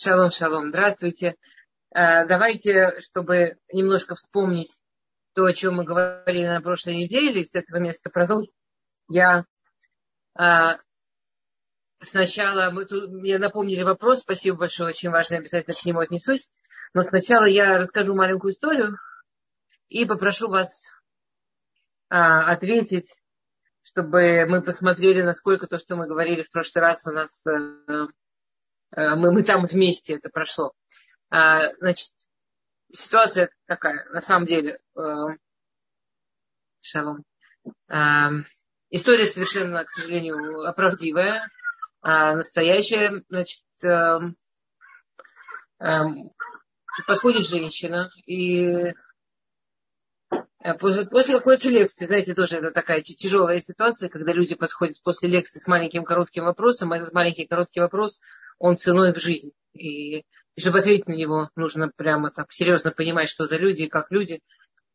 Шалом, 0.00 0.30
шалом. 0.30 0.68
Здравствуйте. 0.68 1.34
Э, 1.92 2.24
давайте, 2.24 3.00
чтобы 3.00 3.58
немножко 3.72 4.14
вспомнить 4.14 4.80
то, 5.34 5.44
о 5.44 5.52
чем 5.52 5.74
мы 5.74 5.84
говорили 5.84 6.46
на 6.46 6.60
прошлой 6.60 6.98
неделе, 6.98 7.44
с 7.44 7.52
этого 7.52 7.78
места 7.78 8.08
продолжить. 8.08 8.52
Я 9.08 9.44
э, 10.38 10.76
сначала, 11.98 12.70
мы 12.70 12.84
тут, 12.84 13.10
мне 13.10 13.38
напомнили 13.38 13.82
вопрос, 13.82 14.20
спасибо 14.20 14.58
большое, 14.58 14.90
очень 14.90 15.10
важно, 15.10 15.38
обязательно 15.38 15.74
к 15.74 15.84
нему 15.84 15.98
отнесусь. 15.98 16.48
Но 16.94 17.02
сначала 17.02 17.46
я 17.46 17.76
расскажу 17.76 18.14
маленькую 18.14 18.52
историю 18.52 18.96
и 19.88 20.04
попрошу 20.04 20.48
вас 20.48 20.92
а, 22.08 22.52
ответить, 22.52 23.20
чтобы 23.82 24.46
мы 24.46 24.62
посмотрели, 24.62 25.22
насколько 25.22 25.66
то, 25.66 25.76
что 25.76 25.96
мы 25.96 26.06
говорили 26.06 26.42
в 26.42 26.50
прошлый 26.50 26.82
раз, 26.82 27.04
у 27.06 27.10
нас 27.10 27.44
э, 27.48 27.88
Э, 27.88 28.06
мы, 28.96 29.32
мы 29.32 29.42
там 29.42 29.66
вместе 29.66 30.14
это 30.14 30.28
прошло. 30.30 30.72
А, 31.30 31.72
значит, 31.78 32.10
ситуация 32.92 33.50
такая, 33.66 34.08
на 34.10 34.20
самом 34.20 34.46
деле, 34.46 34.78
э, 34.96 35.00
шалом. 36.80 37.24
А, 37.88 38.30
история 38.90 39.26
совершенно, 39.26 39.84
к 39.84 39.90
сожалению, 39.90 40.66
оправдивая, 40.66 41.48
а 42.00 42.36
настоящая, 42.36 43.22
значит, 43.28 43.64
э, 43.82 44.18
подходит 47.06 47.46
женщина 47.46 48.10
и 48.26 48.94
После 50.74 51.34
какой-то 51.36 51.68
лекции, 51.68 52.06
знаете, 52.06 52.34
тоже 52.34 52.58
это 52.58 52.70
такая 52.70 53.00
тяжелая 53.00 53.60
ситуация, 53.60 54.08
когда 54.08 54.32
люди 54.32 54.54
подходят 54.54 55.00
после 55.02 55.28
лекции 55.28 55.60
с 55.60 55.66
маленьким 55.66 56.04
коротким 56.04 56.44
вопросом, 56.44 56.92
а 56.92 56.98
этот 56.98 57.12
маленький 57.12 57.46
короткий 57.46 57.80
вопрос 57.80 58.20
он 58.58 58.76
ценой 58.76 59.12
в 59.12 59.18
жизнь. 59.18 59.52
И, 59.72 60.18
и 60.18 60.60
чтобы 60.60 60.80
ответить 60.80 61.06
на 61.06 61.12
него, 61.12 61.50
нужно 61.54 61.90
прямо 61.94 62.30
так 62.30 62.52
серьезно 62.52 62.90
понимать, 62.90 63.28
что 63.28 63.46
за 63.46 63.56
люди 63.56 63.82
и 63.82 63.88
как 63.88 64.10
люди. 64.10 64.40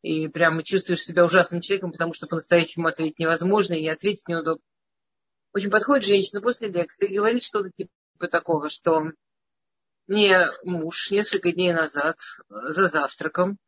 И 0.02 0.28
прямо 0.28 0.62
чувствуешь 0.62 1.02
себя 1.02 1.24
ужасным 1.24 1.62
человеком, 1.62 1.92
потому 1.92 2.12
что 2.12 2.26
по-настоящему 2.26 2.88
ответить 2.88 3.18
невозможно 3.18 3.72
и 3.72 3.88
ответить 3.88 4.28
неудобно. 4.28 4.62
Очень 5.54 5.70
подходит 5.70 6.04
женщина 6.04 6.42
после 6.42 6.68
лекции 6.68 7.08
и 7.08 7.16
говорит 7.16 7.42
что-то 7.42 7.70
типа 7.70 8.28
такого, 8.28 8.68
что 8.68 9.04
мне 10.06 10.46
муж 10.64 11.10
несколько 11.10 11.52
дней 11.52 11.72
назад 11.72 12.18
за 12.48 12.88
завтраком 12.88 13.58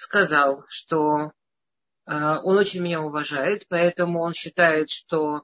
сказал, 0.00 0.64
что 0.68 1.32
э, 2.06 2.12
он 2.42 2.56
очень 2.56 2.80
меня 2.80 3.00
уважает, 3.00 3.66
поэтому 3.68 4.20
он 4.20 4.34
считает, 4.34 4.90
что 4.90 5.42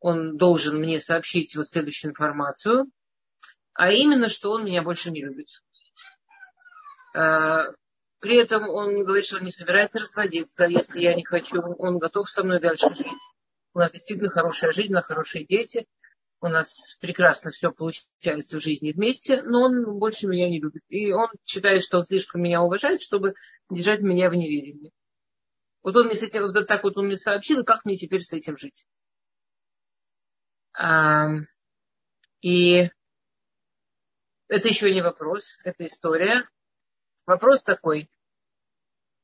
он 0.00 0.36
должен 0.36 0.80
мне 0.80 1.00
сообщить 1.00 1.54
вот 1.56 1.68
следующую 1.68 2.10
информацию 2.10 2.90
а 3.74 3.90
именно, 3.90 4.28
что 4.28 4.52
он 4.52 4.66
меня 4.66 4.82
больше 4.82 5.10
не 5.10 5.22
любит. 5.22 5.48
А, 7.14 7.72
при 8.18 8.36
этом 8.36 8.68
он 8.68 9.04
говорит, 9.04 9.24
что 9.24 9.36
он 9.36 9.44
не 9.44 9.50
собирается 9.50 10.00
разводиться, 10.00 10.64
если 10.64 11.00
я 11.00 11.14
не 11.14 11.24
хочу, 11.24 11.60
он 11.62 11.98
готов 11.98 12.28
со 12.28 12.42
мной 12.44 12.60
дальше 12.60 12.92
жить. 12.94 13.06
У 13.72 13.78
нас 13.78 13.92
действительно 13.92 14.28
хорошая 14.28 14.72
жизнь, 14.72 14.92
у 14.92 14.96
нас 14.96 15.06
хорошие 15.06 15.46
дети, 15.46 15.86
у 16.40 16.48
нас 16.48 16.96
прекрасно 17.00 17.50
все 17.50 17.70
получается 17.70 18.58
в 18.58 18.62
жизни 18.62 18.92
вместе, 18.92 19.42
но 19.42 19.64
он 19.64 19.98
больше 19.98 20.26
меня 20.26 20.48
не 20.48 20.60
любит. 20.60 20.82
И 20.88 21.12
он 21.12 21.28
считает, 21.44 21.82
что 21.82 21.98
он 21.98 22.06
слишком 22.06 22.42
меня 22.42 22.62
уважает, 22.62 23.02
чтобы 23.02 23.34
держать 23.68 24.00
меня 24.00 24.30
в 24.30 24.34
неведении. 24.34 24.92
Вот 25.82 25.96
он 25.96 26.06
мне 26.06 26.14
с 26.14 26.22
этим, 26.22 26.42
вот 26.42 26.66
так 26.66 26.82
вот 26.82 26.96
он 26.96 27.06
мне 27.06 27.16
сообщил, 27.16 27.64
как 27.64 27.84
мне 27.84 27.96
теперь 27.96 28.22
с 28.22 28.32
этим 28.32 28.56
жить. 28.56 28.86
А, 30.72 31.28
и 32.40 32.88
это 34.48 34.68
еще 34.68 34.92
не 34.92 35.02
вопрос, 35.02 35.58
это 35.64 35.86
история. 35.86 36.48
Вопрос 37.26 37.62
такой. 37.62 38.08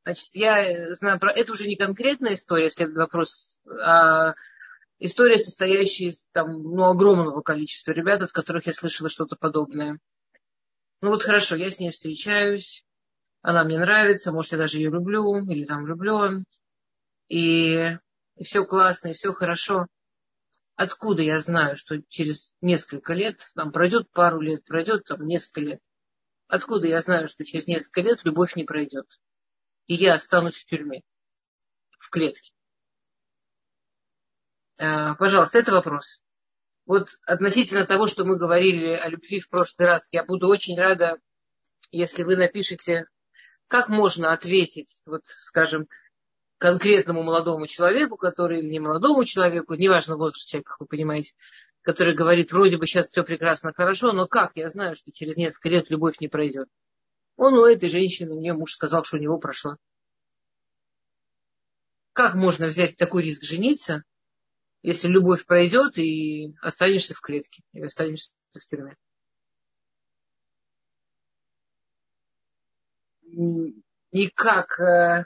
Значит, 0.04 0.34
я 0.34 0.94
знаю 0.94 1.18
про... 1.18 1.32
Это 1.32 1.52
уже 1.52 1.66
не 1.66 1.76
конкретная 1.76 2.34
история, 2.34 2.64
если 2.64 2.84
вопрос, 2.84 3.58
а 3.66 4.34
история, 4.98 5.38
состоящая 5.38 6.06
из 6.06 6.28
там, 6.30 6.62
ну, 6.62 6.84
огромного 6.84 7.42
количества 7.42 7.92
ребят, 7.92 8.22
от 8.22 8.32
которых 8.32 8.66
я 8.66 8.72
слышала 8.72 9.08
что-то 9.08 9.36
подобное. 9.36 9.98
Ну 11.00 11.10
вот 11.10 11.22
хорошо, 11.22 11.56
я 11.56 11.70
с 11.70 11.78
ней 11.78 11.90
встречаюсь, 11.90 12.84
она 13.42 13.64
мне 13.64 13.78
нравится, 13.78 14.32
может, 14.32 14.52
я 14.52 14.58
даже 14.58 14.78
ее 14.78 14.90
люблю, 14.90 15.36
или 15.44 15.64
там 15.64 15.84
влюблен, 15.84 16.44
и, 17.28 17.96
и 18.36 18.44
все 18.44 18.64
классно, 18.64 19.08
и 19.08 19.12
все 19.12 19.32
хорошо. 19.32 19.86
Откуда 20.74 21.22
я 21.22 21.40
знаю, 21.40 21.76
что 21.76 22.02
через 22.08 22.52
несколько 22.60 23.14
лет, 23.14 23.50
там 23.54 23.72
пройдет 23.72 24.10
пару 24.10 24.40
лет, 24.40 24.64
пройдет 24.64 25.04
там 25.04 25.22
несколько 25.22 25.60
лет. 25.60 25.80
Откуда 26.48 26.86
я 26.86 27.00
знаю, 27.00 27.28
что 27.28 27.44
через 27.44 27.66
несколько 27.66 28.02
лет 28.02 28.24
любовь 28.24 28.56
не 28.56 28.64
пройдет? 28.64 29.06
И 29.86 29.94
я 29.94 30.14
останусь 30.14 30.56
в 30.56 30.66
тюрьме, 30.66 31.02
в 31.98 32.10
клетке. 32.10 32.55
А, 34.78 35.14
пожалуйста, 35.14 35.58
это 35.58 35.72
вопрос. 35.72 36.20
Вот 36.84 37.08
относительно 37.26 37.86
того, 37.86 38.06
что 38.06 38.24
мы 38.24 38.38
говорили 38.38 38.92
о 38.92 39.08
любви 39.08 39.40
в 39.40 39.48
прошлый 39.48 39.88
раз, 39.88 40.08
я 40.12 40.24
буду 40.24 40.48
очень 40.48 40.78
рада, 40.78 41.18
если 41.90 42.22
вы 42.22 42.36
напишите, 42.36 43.06
как 43.68 43.88
можно 43.88 44.32
ответить, 44.32 45.00
вот, 45.04 45.22
скажем, 45.26 45.88
конкретному 46.58 47.22
молодому 47.22 47.66
человеку, 47.66 48.16
который 48.16 48.60
или 48.60 48.68
не 48.68 48.78
молодому 48.78 49.24
человеку, 49.24 49.74
неважно 49.74 50.16
возраст 50.16 50.48
человека, 50.48 50.72
как 50.72 50.80
вы 50.80 50.86
понимаете, 50.86 51.34
который 51.82 52.14
говорит, 52.14 52.52
вроде 52.52 52.76
бы 52.76 52.86
сейчас 52.86 53.08
все 53.08 53.24
прекрасно, 53.24 53.72
хорошо, 53.72 54.12
но 54.12 54.26
как 54.26 54.52
я 54.54 54.68
знаю, 54.68 54.96
что 54.96 55.10
через 55.12 55.36
несколько 55.36 55.70
лет 55.70 55.90
любовь 55.90 56.20
не 56.20 56.28
пройдет? 56.28 56.68
Он 57.36 57.54
у 57.54 57.66
этой 57.66 57.88
женщины, 57.88 58.34
мне 58.34 58.52
муж 58.52 58.72
сказал, 58.72 59.04
что 59.04 59.16
у 59.16 59.20
него 59.20 59.38
прошла. 59.38 59.76
Как 62.12 62.34
можно 62.34 62.66
взять 62.66 62.96
такой 62.96 63.24
риск 63.24 63.42
жениться, 63.42 64.04
если 64.82 65.08
любовь 65.08 65.46
пройдет 65.46 65.98
и 65.98 66.54
останешься 66.60 67.14
в 67.14 67.20
клетке, 67.20 67.62
или 67.72 67.84
останешься 67.86 68.32
в 68.52 68.66
тюрьме? 68.68 68.96
Никак 74.12 74.78
э, 74.80 75.24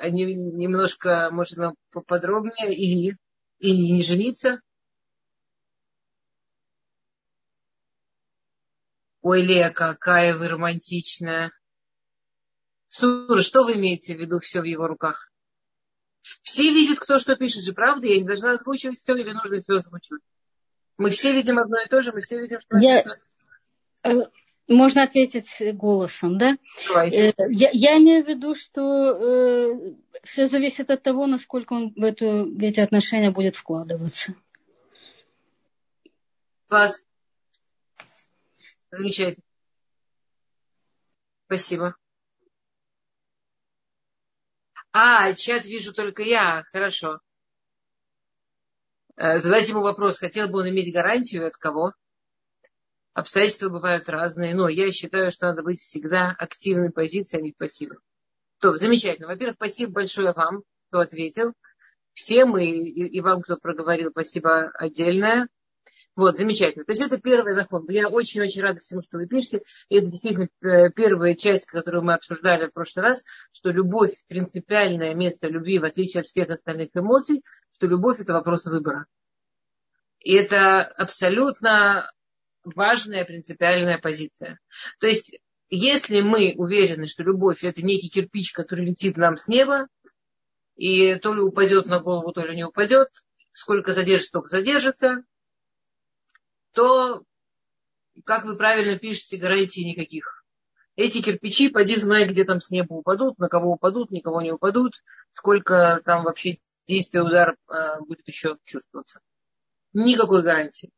немножко, 0.00 1.30
можно 1.30 1.74
поподробнее, 1.90 2.74
и, 2.74 3.14
и 3.58 3.92
не 3.92 4.02
жениться. 4.02 4.60
Ой, 9.20 9.42
Лея, 9.42 9.70
какая 9.70 10.36
вы 10.36 10.48
романтичная. 10.48 11.52
Сура, 12.88 13.42
что 13.42 13.64
вы 13.64 13.74
имеете 13.74 14.16
в 14.16 14.20
виду 14.20 14.38
все 14.40 14.60
в 14.60 14.64
его 14.64 14.86
руках? 14.86 15.30
Все 16.42 16.72
видят, 16.72 16.98
кто 16.98 17.18
что 17.18 17.36
пишет 17.36 17.64
же, 17.64 17.72
правда? 17.72 18.06
Я 18.06 18.18
не 18.18 18.26
должна 18.26 18.52
озвучивать 18.52 18.98
все, 18.98 19.14
или 19.14 19.32
нужно 19.32 19.60
все 19.60 19.74
озвучивать? 19.74 20.22
Мы 20.96 21.10
все 21.10 21.32
видим 21.32 21.58
одно 21.58 21.78
и 21.80 21.88
то 21.88 22.02
же, 22.02 22.12
мы 22.12 22.20
все 22.20 22.40
видим, 22.40 22.60
что 22.60 22.78
Я... 22.78 23.04
Можно 24.68 25.04
ответить 25.04 25.48
голосом, 25.76 26.36
да? 26.36 26.58
Давайте. 26.88 27.28
Э, 27.28 27.32
я, 27.48 27.70
я 27.72 27.96
имею 27.96 28.22
в 28.22 28.28
виду, 28.28 28.54
что 28.54 29.12
э, 29.14 29.94
все 30.24 30.46
зависит 30.46 30.90
от 30.90 31.02
того, 31.02 31.26
насколько 31.26 31.72
он 31.72 31.94
в, 31.96 32.02
эту, 32.02 32.54
в 32.54 32.62
эти 32.62 32.78
отношения 32.78 33.30
будет 33.30 33.56
вкладываться. 33.56 34.34
Класс. 36.68 37.02
Замечательно. 38.90 39.42
Спасибо. 41.46 41.96
А, 44.92 45.32
чат 45.34 45.66
вижу 45.66 45.92
только 45.92 46.22
я. 46.22 46.64
Хорошо. 46.72 47.20
Э, 49.16 49.38
задайте 49.38 49.72
ему 49.72 49.82
вопрос. 49.82 50.18
Хотел 50.18 50.48
бы 50.48 50.60
он 50.60 50.68
иметь 50.68 50.92
гарантию 50.92 51.46
от 51.46 51.56
кого? 51.56 51.92
обстоятельства 53.18 53.68
бывают 53.68 54.08
разные, 54.08 54.54
но 54.54 54.68
я 54.68 54.92
считаю, 54.92 55.32
что 55.32 55.48
надо 55.48 55.62
быть 55.62 55.80
всегда 55.80 56.34
активной 56.38 56.90
позиции, 56.90 57.38
а 57.38 57.40
не 57.40 57.52
пассивной. 57.52 57.98
То, 58.60 58.74
замечательно. 58.74 59.28
Во-первых, 59.28 59.56
спасибо 59.56 59.92
большое 59.92 60.32
вам, 60.32 60.62
кто 60.88 61.00
ответил. 61.00 61.52
Всем 62.12 62.56
и, 62.56 62.66
и, 62.66 63.06
и 63.06 63.20
вам, 63.20 63.42
кто 63.42 63.56
проговорил, 63.56 64.10
спасибо 64.10 64.70
отдельное. 64.74 65.48
Вот, 66.18 66.36
замечательно. 66.36 66.84
То 66.84 66.90
есть 66.90 67.00
это 67.00 67.18
первый 67.18 67.54
закон. 67.54 67.86
Я 67.88 68.08
очень-очень 68.08 68.60
рада 68.60 68.80
всему, 68.80 69.00
что 69.02 69.18
вы 69.18 69.28
пишете. 69.28 69.62
И 69.88 69.98
это 69.98 70.08
действительно 70.08 70.48
э, 70.62 70.90
первая 70.90 71.36
часть, 71.36 71.66
которую 71.66 72.02
мы 72.02 72.14
обсуждали 72.14 72.66
в 72.66 72.72
прошлый 72.72 73.04
раз, 73.04 73.24
что 73.52 73.70
любовь– 73.70 74.14
принципиальное 74.28 75.14
место 75.14 75.46
любви, 75.46 75.78
в 75.78 75.84
отличие 75.84 76.22
от 76.22 76.26
всех 76.26 76.48
остальных 76.48 76.88
эмоций, 76.94 77.44
что 77.72 77.86
любовь– 77.86 78.18
это 78.18 78.32
вопрос 78.32 78.64
выбора. 78.64 79.06
И 80.18 80.34
это 80.34 80.82
абсолютно 80.82 82.10
важная 82.64 83.24
принципиальная 83.24 83.98
позиция. 83.98 84.58
То 84.98 85.06
есть, 85.06 85.38
если 85.70 86.20
мы 86.20 86.54
уверены, 86.56 87.06
что 87.06 87.22
любовь 87.22 87.62
это 87.62 87.80
некий 87.82 88.08
кирпич, 88.08 88.50
который 88.50 88.86
летит 88.86 89.16
нам 89.18 89.36
с 89.36 89.46
неба, 89.46 89.86
и 90.74 91.14
то 91.14 91.32
ли 91.32 91.42
упадет 91.42 91.86
на 91.86 92.00
голову, 92.00 92.32
то 92.32 92.44
ли 92.44 92.56
не 92.56 92.64
упадет, 92.64 93.06
сколько 93.52 93.92
задержится, 93.92 94.30
столько 94.30 94.48
задержится, 94.48 95.22
то 96.72 97.24
как 98.24 98.44
вы 98.44 98.56
правильно 98.56 98.98
пишете, 98.98 99.36
гарантий 99.36 99.84
никаких. 99.84 100.44
Эти 100.96 101.22
кирпичи, 101.22 101.68
поди 101.68 101.96
знай, 101.96 102.26
где 102.28 102.44
там 102.44 102.60
с 102.60 102.70
неба 102.70 102.94
упадут, 102.94 103.38
на 103.38 103.48
кого 103.48 103.72
упадут, 103.72 104.10
никого 104.10 104.42
не 104.42 104.50
упадут, 104.50 105.02
сколько 105.30 106.02
там 106.04 106.24
вообще 106.24 106.58
действия 106.88 107.22
удар 107.22 107.56
э, 107.68 108.00
будет 108.00 108.26
еще 108.26 108.58
чувствоваться. 108.64 109.20
Никакой 109.92 110.42
гарантии. 110.42 110.90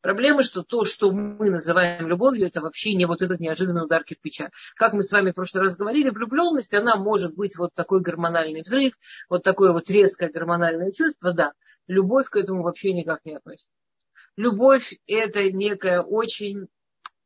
Проблема, 0.00 0.42
что 0.42 0.62
то, 0.62 0.84
что 0.84 1.12
мы 1.12 1.50
называем 1.50 2.06
любовью, 2.06 2.46
это 2.46 2.60
вообще 2.60 2.94
не 2.94 3.06
вот 3.06 3.22
этот 3.22 3.40
неожиданный 3.40 3.84
удар 3.84 4.04
кирпича. 4.04 4.50
Как 4.76 4.92
мы 4.92 5.02
с 5.02 5.12
вами 5.12 5.30
в 5.30 5.34
прошлый 5.34 5.62
раз 5.62 5.76
говорили, 5.76 6.10
влюбленность, 6.10 6.74
она 6.74 6.96
может 6.96 7.34
быть 7.34 7.56
вот 7.56 7.72
такой 7.74 8.00
гормональный 8.00 8.62
взрыв, 8.62 8.94
вот 9.30 9.42
такое 9.42 9.72
вот 9.72 9.90
резкое 9.90 10.28
гормональное 10.28 10.92
чувство, 10.92 11.32
да. 11.32 11.52
Любовь 11.86 12.28
к 12.28 12.36
этому 12.36 12.62
вообще 12.62 12.92
никак 12.92 13.24
не 13.24 13.34
относится. 13.34 13.70
Любовь– 14.36 14.94
это 15.06 15.50
некая 15.52 16.00
очень 16.00 16.66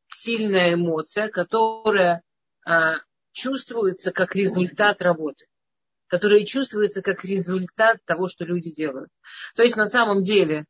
сильная 0.08 0.74
эмоция, 0.74 1.28
которая 1.28 2.22
а, 2.66 2.96
чувствуется 3.32 4.12
как 4.12 4.34
результат 4.34 5.02
работы 5.02 5.46
которая 6.10 6.42
чувствуется 6.46 7.02
как 7.02 7.22
результат 7.22 7.98
того, 8.06 8.28
что 8.28 8.46
люди 8.46 8.70
делают. 8.70 9.10
То 9.54 9.62
есть 9.62 9.76
на 9.76 9.84
самом 9.84 10.22
деле 10.22 10.64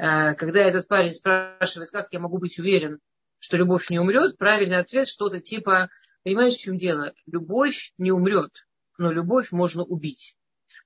Э, 0.00 0.34
когда 0.34 0.60
этот 0.60 0.88
парень 0.88 1.12
спрашивает, 1.12 1.90
как 1.90 2.08
я 2.12 2.20
могу 2.20 2.38
быть 2.38 2.58
уверен, 2.58 3.00
что 3.38 3.58
любовь 3.58 3.90
не 3.90 3.98
умрет, 3.98 4.38
правильный 4.38 4.78
ответ 4.78 5.06
что-то 5.08 5.40
типа, 5.40 5.90
понимаешь, 6.24 6.54
в 6.54 6.60
чем 6.60 6.78
дело? 6.78 7.12
Любовь 7.26 7.92
не 7.98 8.10
умрет, 8.10 8.66
но 8.96 9.12
любовь 9.12 9.52
можно 9.52 9.84
убить. 9.84 10.36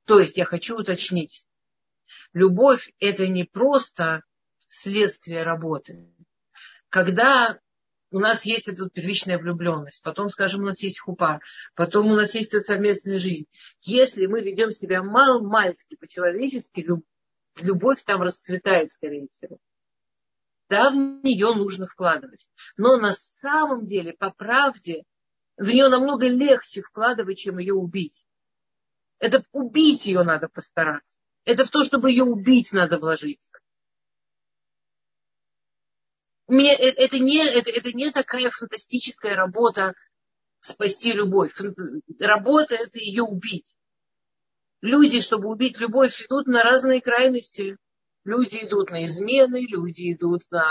То 0.04 0.18
есть 0.18 0.36
я 0.36 0.44
хочу 0.44 0.76
уточнить, 0.76 1.46
любовь 2.32 2.92
это 2.98 3.28
не 3.28 3.44
просто 3.44 4.22
следствие 4.74 5.42
работы. 5.42 6.08
Когда 6.88 7.58
у 8.10 8.20
нас 8.20 8.44
есть 8.44 8.68
эта 8.68 8.88
первичная 8.88 9.38
влюбленность, 9.38 10.02
потом, 10.02 10.30
скажем, 10.30 10.62
у 10.62 10.66
нас 10.66 10.82
есть 10.82 11.00
хупа, 11.00 11.40
потом 11.74 12.10
у 12.12 12.14
нас 12.14 12.34
есть 12.34 12.54
эта 12.54 12.60
совместная 12.60 13.18
жизнь. 13.18 13.46
Если 13.80 14.26
мы 14.26 14.40
ведем 14.40 14.70
себя 14.70 15.02
мал-мальски, 15.02 15.96
по-человечески, 15.96 16.86
любовь 17.60 18.04
там 18.04 18.22
расцветает, 18.22 18.92
скорее 18.92 19.28
всего. 19.32 19.58
Да, 20.68 20.90
в 20.90 20.94
нее 20.94 21.54
нужно 21.54 21.86
вкладывать. 21.86 22.48
Но 22.76 22.96
на 22.96 23.14
самом 23.14 23.84
деле, 23.84 24.12
по 24.12 24.30
правде, 24.30 25.02
в 25.56 25.68
нее 25.68 25.88
намного 25.88 26.28
легче 26.28 26.82
вкладывать, 26.82 27.38
чем 27.38 27.58
ее 27.58 27.74
убить. 27.74 28.24
Это 29.18 29.44
убить 29.52 30.06
ее 30.06 30.22
надо 30.22 30.48
постараться. 30.48 31.18
Это 31.44 31.64
в 31.64 31.70
то, 31.70 31.84
чтобы 31.84 32.10
ее 32.10 32.24
убить, 32.24 32.72
надо 32.72 32.98
вложиться. 32.98 33.58
Э, 36.48 36.52
это, 36.52 37.18
не, 37.18 37.44
это, 37.44 37.70
это 37.70 37.92
не 37.92 38.10
такая 38.10 38.50
фантастическая 38.50 39.34
работа 39.34 39.94
спасти 40.60 41.12
любовь. 41.12 41.54
Работа 42.18 42.74
это 42.74 42.98
ее 42.98 43.22
убить. 43.22 43.76
Люди, 44.80 45.20
чтобы 45.20 45.48
убить 45.48 45.78
любовь, 45.78 46.20
идут 46.22 46.46
на 46.46 46.62
разные 46.62 47.00
крайности. 47.00 47.76
Люди 48.24 48.64
идут 48.64 48.90
на 48.90 49.04
измены, 49.04 49.66
люди 49.66 50.12
идут 50.12 50.42
на 50.50 50.66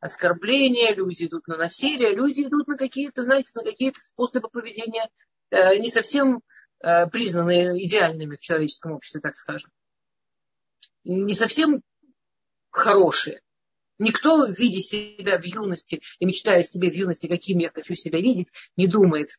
оскорбления, 0.00 0.94
люди 0.94 1.26
идут 1.26 1.46
на 1.46 1.56
насилие, 1.56 2.14
люди 2.14 2.42
идут 2.42 2.68
на 2.68 2.76
какие-то, 2.76 3.22
знаете, 3.22 3.50
на 3.54 3.62
какие-то 3.62 4.00
способы 4.00 4.48
поведения 4.48 5.08
э, 5.50 5.76
не 5.78 5.90
совсем 5.90 6.42
э, 6.80 7.06
признанные 7.08 7.84
идеальными 7.86 8.36
в 8.36 8.40
человеческом 8.40 8.92
обществе, 8.92 9.20
так 9.20 9.36
скажем. 9.36 9.70
Не 11.04 11.34
совсем 11.34 11.82
хорошие. 12.70 13.40
Никто, 14.00 14.46
видя 14.46 14.80
себя 14.80 15.38
в 15.38 15.44
юности 15.44 16.00
и 16.20 16.24
мечтая 16.24 16.60
о 16.60 16.62
себе 16.62 16.90
в 16.90 16.94
юности, 16.94 17.26
каким 17.26 17.58
я 17.58 17.70
хочу 17.70 17.94
себя 17.94 18.18
видеть, 18.18 18.48
не 18.74 18.86
думает, 18.86 19.38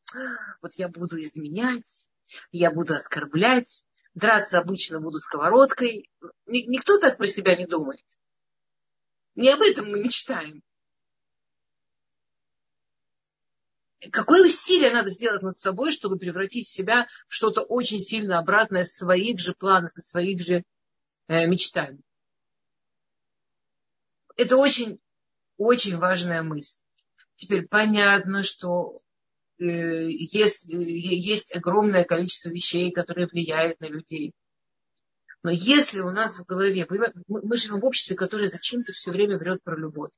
вот 0.61 0.73
я 0.75 0.87
буду 0.87 1.19
изменять, 1.19 2.07
я 2.51 2.69
буду 2.69 2.93
оскорблять, 2.93 3.83
драться 4.13 4.59
обычно 4.59 4.99
буду 4.99 5.17
сковородкой. 5.17 6.11
Никто 6.45 6.99
так 6.99 7.17
про 7.17 7.25
себя 7.25 7.55
не 7.55 7.65
думает. 7.65 8.05
Не 9.33 9.49
об 9.49 9.61
этом 9.61 9.89
мы 9.89 10.03
мечтаем. 10.03 10.61
Какое 14.11 14.45
усилие 14.45 14.91
надо 14.91 15.09
сделать 15.09 15.41
над 15.41 15.57
собой, 15.57 15.91
чтобы 15.91 16.19
превратить 16.19 16.67
себя 16.67 17.07
в 17.27 17.33
что-то 17.33 17.61
очень 17.61 17.99
сильно 17.99 18.37
обратное 18.37 18.83
своих 18.83 19.39
же 19.39 19.55
планов 19.55 19.91
и 19.97 20.01
своих 20.01 20.39
же 20.39 20.63
э, 21.29 21.47
мечтаний. 21.47 22.03
Это 24.37 24.57
очень, 24.57 24.99
очень 25.57 25.97
важная 25.97 26.43
мысль. 26.43 26.79
Теперь 27.35 27.67
понятно, 27.67 28.43
что 28.43 29.01
Э, 29.61 30.09
есть, 30.09 30.65
есть 30.65 31.55
огромное 31.55 32.03
количество 32.03 32.49
вещей, 32.49 32.91
которые 32.91 33.27
влияют 33.27 33.79
на 33.79 33.85
людей. 33.85 34.33
Но 35.43 35.51
если 35.51 35.99
у 35.99 36.09
нас 36.09 36.39
в 36.39 36.45
голове, 36.45 36.87
мы 37.27 37.57
живем 37.57 37.79
в 37.79 37.85
обществе, 37.85 38.15
которое 38.15 38.49
зачем-то 38.49 38.91
все 38.93 39.11
время 39.11 39.37
врет 39.37 39.61
про 39.63 39.77
любовь. 39.77 40.09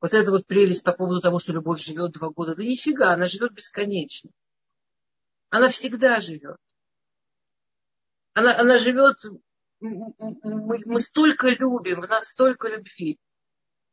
Вот 0.00 0.14
это 0.14 0.30
вот 0.30 0.46
прелесть 0.46 0.84
по 0.84 0.92
поводу 0.92 1.20
того, 1.20 1.40
что 1.40 1.52
любовь 1.52 1.82
живет 1.82 2.12
два 2.12 2.30
года. 2.30 2.54
Да 2.54 2.62
нифига, 2.62 3.12
она 3.12 3.26
живет 3.26 3.52
бесконечно. 3.52 4.30
Она 5.50 5.68
всегда 5.68 6.20
живет. 6.20 6.56
Она, 8.32 8.56
она 8.58 8.78
живет, 8.78 9.16
мы, 9.82 10.80
мы 10.84 11.00
столько 11.00 11.48
любим, 11.50 12.00
в 12.00 12.08
нас 12.08 12.28
столько 12.28 12.68
любви 12.68 13.18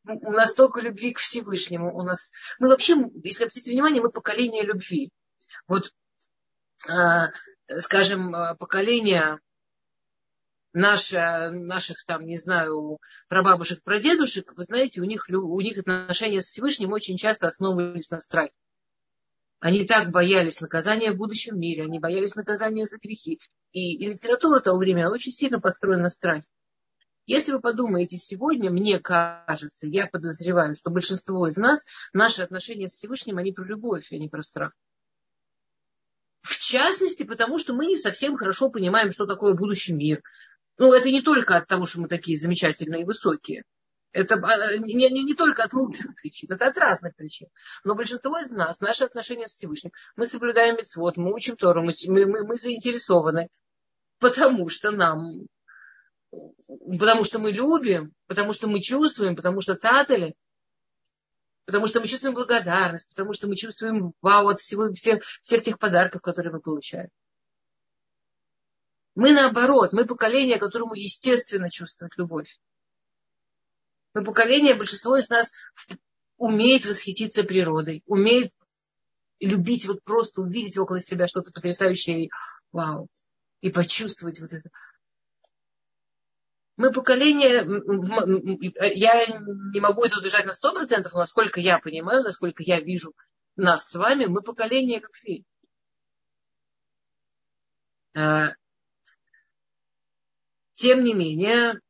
у 0.05 0.31
нас 0.31 0.51
столько 0.51 0.81
любви 0.81 1.13
к 1.13 1.19
Всевышнему. 1.19 1.95
У 1.95 2.01
нас, 2.03 2.31
мы 2.57 2.69
вообще, 2.69 2.95
если 3.23 3.43
обратите 3.43 3.71
внимание, 3.71 4.01
мы 4.01 4.11
поколение 4.11 4.63
любви. 4.63 5.11
Вот, 5.67 5.91
а, 6.87 7.27
скажем, 7.79 8.33
поколение 8.57 9.37
наше, 10.73 11.49
наших 11.51 12.03
там, 12.05 12.25
не 12.25 12.37
знаю, 12.37 12.99
прабабушек, 13.27 13.83
прадедушек, 13.83 14.53
вы 14.55 14.63
знаете, 14.63 15.01
у 15.01 15.05
них, 15.05 15.25
у 15.29 15.61
них 15.61 15.77
отношения 15.77 16.41
с 16.41 16.47
Всевышним 16.47 16.91
очень 16.91 17.17
часто 17.17 17.47
основывались 17.47 18.09
на 18.09 18.19
страхе. 18.19 18.53
Они 19.59 19.85
так 19.85 20.11
боялись 20.11 20.61
наказания 20.61 21.11
в 21.11 21.17
будущем 21.17 21.59
мире, 21.59 21.83
они 21.83 21.99
боялись 21.99 22.35
наказания 22.35 22.85
за 22.85 22.97
грехи. 22.97 23.39
И, 23.71 23.95
и 23.97 24.07
литература 24.07 24.59
того 24.59 24.77
времени 24.79 25.03
очень 25.03 25.31
сильно 25.31 25.59
построена 25.59 26.03
на 26.03 26.09
страхе. 26.09 26.47
Если 27.25 27.51
вы 27.51 27.61
подумаете 27.61 28.17
сегодня, 28.17 28.71
мне 28.71 28.99
кажется, 28.99 29.85
я 29.85 30.07
подозреваю, 30.07 30.75
что 30.75 30.89
большинство 30.89 31.47
из 31.47 31.57
нас, 31.57 31.85
наши 32.11 32.41
отношения 32.41 32.87
с 32.87 32.93
Всевышним, 32.93 33.37
они 33.37 33.51
про 33.51 33.63
любовь, 33.65 34.07
а 34.11 34.15
не 34.15 34.29
про 34.29 34.41
страх. 34.41 34.71
В 36.41 36.57
частности, 36.57 37.23
потому 37.23 37.59
что 37.59 37.73
мы 37.73 37.85
не 37.85 37.95
совсем 37.95 38.35
хорошо 38.35 38.71
понимаем, 38.71 39.11
что 39.11 39.27
такое 39.27 39.53
будущий 39.53 39.93
мир. 39.93 40.23
Ну, 40.79 40.91
это 40.93 41.11
не 41.11 41.21
только 41.21 41.57
от 41.57 41.67
того, 41.67 41.85
что 41.85 41.99
мы 41.99 42.07
такие 42.07 42.39
замечательные 42.39 43.01
и 43.03 43.05
высокие. 43.05 43.63
Это 44.11 44.35
а, 44.35 44.77
не, 44.77 44.95
не, 44.95 45.23
не 45.23 45.35
только 45.35 45.63
от 45.63 45.73
лучших 45.73 46.15
причин, 46.15 46.51
это 46.51 46.67
от 46.67 46.77
разных 46.79 47.15
причин. 47.15 47.47
Но 47.83 47.93
большинство 47.93 48.39
из 48.39 48.49
нас, 48.49 48.79
наши 48.79 49.03
отношения 49.03 49.47
с 49.47 49.51
Всевышним, 49.51 49.91
мы 50.15 50.25
соблюдаем 50.25 50.77
мецвод, 50.77 51.15
мы 51.17 51.31
учим 51.31 51.57
Тору, 51.57 51.83
мы, 51.83 51.93
мы, 52.07 52.43
мы 52.43 52.57
заинтересованы, 52.57 53.49
потому 54.19 54.69
что 54.69 54.91
нам 54.91 55.47
потому 56.69 57.23
что 57.23 57.39
мы 57.39 57.51
любим, 57.51 58.13
потому 58.27 58.53
что 58.53 58.67
мы 58.67 58.81
чувствуем, 58.81 59.35
потому 59.35 59.61
что 59.61 59.75
татали, 59.75 60.35
потому 61.65 61.87
что 61.87 61.99
мы 61.99 62.07
чувствуем 62.07 62.35
благодарность, 62.35 63.09
потому 63.09 63.33
что 63.33 63.47
мы 63.47 63.55
чувствуем 63.55 64.13
вау 64.21 64.49
от 64.49 64.59
всего, 64.59 64.93
всех, 64.93 65.23
всех 65.41 65.63
тех 65.63 65.79
подарков, 65.79 66.21
которые 66.21 66.53
мы 66.53 66.61
получаем. 66.61 67.09
Мы 69.15 69.33
наоборот, 69.33 69.91
мы 69.91 70.05
поколение, 70.05 70.59
которому 70.59 70.93
естественно 70.93 71.69
чувствовать 71.69 72.17
любовь. 72.17 72.59
Мы 74.13 74.23
поколение, 74.23 74.75
большинство 74.75 75.17
из 75.17 75.29
нас 75.29 75.51
умеет 76.37 76.85
восхититься 76.85 77.43
природой, 77.43 78.03
умеет 78.05 78.51
любить, 79.39 79.87
вот 79.87 80.03
просто 80.03 80.41
увидеть 80.41 80.77
около 80.77 81.01
себя 81.01 81.27
что-то 81.27 81.51
потрясающее 81.51 82.25
и 82.25 82.29
вау, 82.71 83.09
и 83.61 83.69
почувствовать 83.69 84.39
вот 84.39 84.53
это. 84.53 84.69
Мы 86.77 86.93
поколение, 86.93 87.65
я 88.95 89.25
не 89.25 89.79
могу 89.81 90.05
это 90.05 90.19
удержать 90.19 90.45
на 90.45 90.53
сто 90.53 90.73
процентов, 90.73 91.13
но 91.13 91.19
насколько 91.19 91.59
я 91.59 91.79
понимаю, 91.79 92.23
насколько 92.23 92.63
я 92.63 92.79
вижу 92.79 93.13
нас 93.57 93.89
с 93.89 93.95
вами, 93.95 94.25
мы 94.25 94.41
поколение 94.41 95.01
любви. 95.01 95.45
А, 98.15 98.53
тем 100.75 101.03
не 101.03 101.13
менее, 101.13 101.81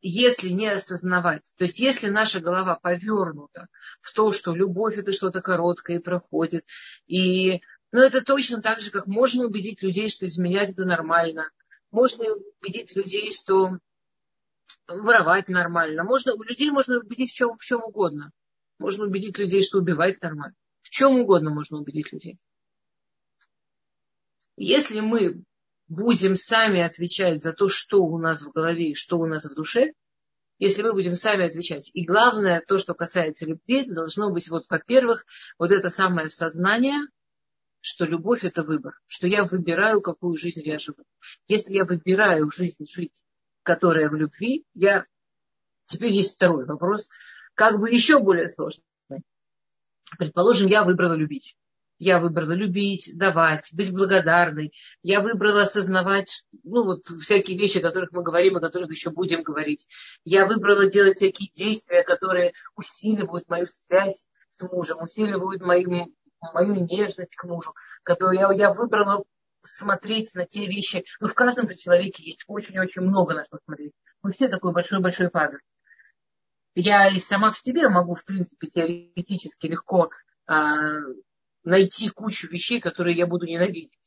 если 0.00 0.50
не 0.50 0.68
осознавать, 0.68 1.52
то 1.56 1.64
есть 1.64 1.80
если 1.80 2.08
наша 2.08 2.38
голова 2.38 2.76
повернута 2.76 3.66
в 4.00 4.12
то, 4.12 4.30
что 4.30 4.54
любовь 4.54 4.96
это 4.96 5.12
что-то 5.12 5.40
короткое 5.40 5.96
и 5.96 6.02
проходит, 6.02 6.64
и 7.06 7.62
ну, 7.94 8.00
это 8.00 8.22
точно 8.22 8.60
так 8.60 8.80
же, 8.80 8.90
как 8.90 9.06
можно 9.06 9.44
убедить 9.44 9.80
людей, 9.80 10.10
что 10.10 10.26
изменять 10.26 10.72
это 10.72 10.84
нормально, 10.84 11.48
можно 11.92 12.24
убедить 12.60 12.96
людей, 12.96 13.32
что 13.32 13.78
воровать 14.88 15.46
нормально. 15.46 16.02
Можно, 16.02 16.34
у 16.34 16.42
людей 16.42 16.72
можно 16.72 16.98
убедить 16.98 17.30
в 17.30 17.34
чем, 17.36 17.56
в 17.56 17.62
чем 17.62 17.84
угодно. 17.84 18.32
Можно 18.80 19.04
убедить 19.04 19.38
людей, 19.38 19.62
что 19.62 19.78
убивать 19.78 20.20
нормально. 20.22 20.56
В 20.82 20.90
чем 20.90 21.20
угодно 21.20 21.50
можно 21.50 21.78
убедить 21.78 22.12
людей. 22.12 22.36
Если 24.56 24.98
мы 24.98 25.44
будем 25.86 26.34
сами 26.34 26.80
отвечать 26.80 27.44
за 27.44 27.52
то, 27.52 27.68
что 27.68 28.02
у 28.02 28.18
нас 28.18 28.42
в 28.42 28.50
голове 28.50 28.90
и 28.90 28.94
что 28.96 29.18
у 29.18 29.26
нас 29.26 29.44
в 29.44 29.54
душе, 29.54 29.92
если 30.58 30.82
мы 30.82 30.94
будем 30.94 31.14
сами 31.14 31.46
отвечать. 31.46 31.92
И 31.94 32.04
главное, 32.04 32.60
то, 32.66 32.76
что 32.76 32.94
касается 32.94 33.46
любви, 33.46 33.82
это 33.82 33.94
должно 33.94 34.32
быть, 34.32 34.48
вот, 34.48 34.64
во-первых, 34.68 35.24
вот 35.58 35.70
это 35.70 35.90
самое 35.90 36.28
сознание, 36.28 36.98
что 37.84 38.06
любовь– 38.06 38.42
это 38.44 38.62
выбор, 38.62 38.98
что 39.06 39.26
я 39.26 39.44
выбираю, 39.44 40.00
какую 40.00 40.38
жизнь 40.38 40.62
я 40.64 40.78
живу. 40.78 41.04
Если 41.48 41.74
я 41.74 41.84
выбираю 41.84 42.50
жизнь 42.50 42.86
жить, 42.88 43.24
которая 43.62 44.08
в 44.08 44.14
любви, 44.14 44.64
я... 44.72 45.04
Теперь 45.84 46.12
есть 46.12 46.36
второй 46.36 46.64
вопрос, 46.64 47.08
как 47.54 47.78
бы 47.78 47.90
еще 47.90 48.20
более 48.20 48.48
сложный. 48.48 48.84
Предположим, 50.18 50.68
я 50.68 50.84
выбрала 50.84 51.12
любить. 51.12 51.58
Я 51.98 52.20
выбрала 52.20 52.52
любить, 52.52 53.10
давать, 53.14 53.68
быть 53.74 53.92
благодарной. 53.92 54.72
Я 55.02 55.20
выбрала 55.20 55.64
осознавать, 55.64 56.46
ну 56.62 56.84
вот 56.84 57.06
всякие 57.20 57.58
вещи, 57.58 57.78
о 57.78 57.82
которых 57.82 58.12
мы 58.12 58.22
говорим, 58.22 58.56
о 58.56 58.60
которых 58.60 58.90
еще 58.90 59.10
будем 59.10 59.42
говорить. 59.42 59.86
Я 60.24 60.46
выбрала 60.46 60.90
делать 60.90 61.18
всякие 61.18 61.50
действия, 61.54 62.02
которые 62.02 62.54
усиливают 62.76 63.46
мою 63.48 63.66
связь 63.66 64.26
с 64.50 64.62
мужем, 64.62 65.02
усиливают 65.02 65.62
мою, 65.62 66.14
мою 66.52 66.74
нежность 66.74 67.34
к 67.36 67.44
мужу. 67.44 67.74
Которую 68.02 68.38
я, 68.38 68.52
я 68.52 68.74
выбрала 68.74 69.24
смотреть 69.62 70.34
на 70.34 70.46
те 70.46 70.66
вещи. 70.66 71.04
Ну, 71.20 71.28
в 71.28 71.34
каждом 71.34 71.68
же 71.68 71.76
человеке 71.76 72.22
есть 72.24 72.44
очень-очень 72.46 73.02
много 73.02 73.34
на 73.34 73.44
что 73.44 73.58
смотреть. 73.64 73.92
Мы 74.22 74.32
все 74.32 74.48
такой 74.48 74.72
большой-большой 74.72 75.30
пазл. 75.30 75.58
Я 76.74 77.08
и 77.08 77.20
сама 77.20 77.52
в 77.52 77.58
себе 77.58 77.88
могу, 77.88 78.14
в 78.14 78.24
принципе, 78.24 78.66
теоретически 78.66 79.66
легко 79.66 80.10
а, 80.46 80.90
найти 81.62 82.10
кучу 82.10 82.48
вещей, 82.48 82.80
которые 82.80 83.16
я 83.16 83.26
буду 83.26 83.46
ненавидеть. 83.46 83.98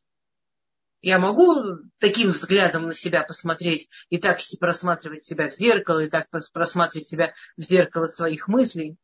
Я 1.01 1.19
могу 1.19 1.55
таким 1.99 2.31
взглядом 2.31 2.87
на 2.87 2.93
себя 2.93 3.23
посмотреть 3.23 3.87
и 4.09 4.17
так 4.17 4.39
просматривать 4.59 5.21
себя 5.21 5.49
в 5.49 5.53
зеркало, 5.53 5.99
и 6.03 6.09
так 6.09 6.27
просматривать 6.29 7.07
себя 7.07 7.33
в 7.55 7.61
зеркало 7.61 8.07
своих 8.07 8.47
мыслей, 8.47 8.97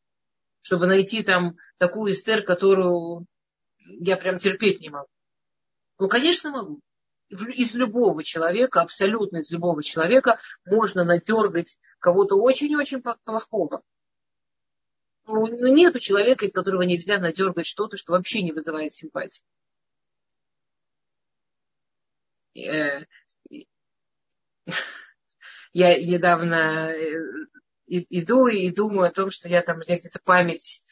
чтобы 0.63 0.87
найти 0.87 1.21
там 1.21 1.57
такую 1.77 2.13
эстер, 2.13 2.41
которую 2.41 3.27
я 3.77 4.17
прям 4.17 4.39
терпеть 4.39 4.79
не 4.79 4.89
могу. 4.89 5.09
Ну, 5.99 6.07
конечно, 6.07 6.49
могу. 6.49 6.79
Из 7.29 7.75
любого 7.75 8.23
человека, 8.23 8.81
абсолютно 8.81 9.37
из 9.37 9.51
любого 9.51 9.83
человека 9.83 10.39
можно 10.65 11.03
надергать 11.03 11.77
кого-то 11.99 12.35
очень-очень 12.35 13.01
плохого. 13.01 13.81
Ну, 15.25 15.47
ну, 15.47 15.67
нет 15.73 15.99
человека, 15.99 16.45
из 16.45 16.53
которого 16.53 16.83
нельзя 16.83 17.19
надергать 17.19 17.65
что-то, 17.65 17.97
что 17.97 18.13
вообще 18.13 18.41
не 18.41 18.51
вызывает 18.51 18.93
симпатии. 18.93 19.43
Э, 22.55 23.05
я 25.73 25.97
недавно 26.05 26.93
э, 27.87 28.03
иду 28.09 28.47
и 28.47 28.71
думаю 28.71 29.07
о 29.09 29.13
том, 29.13 29.31
что 29.31 29.49
я 29.49 29.61
там, 29.61 29.79
где-то 29.79 30.19
память 30.23 30.83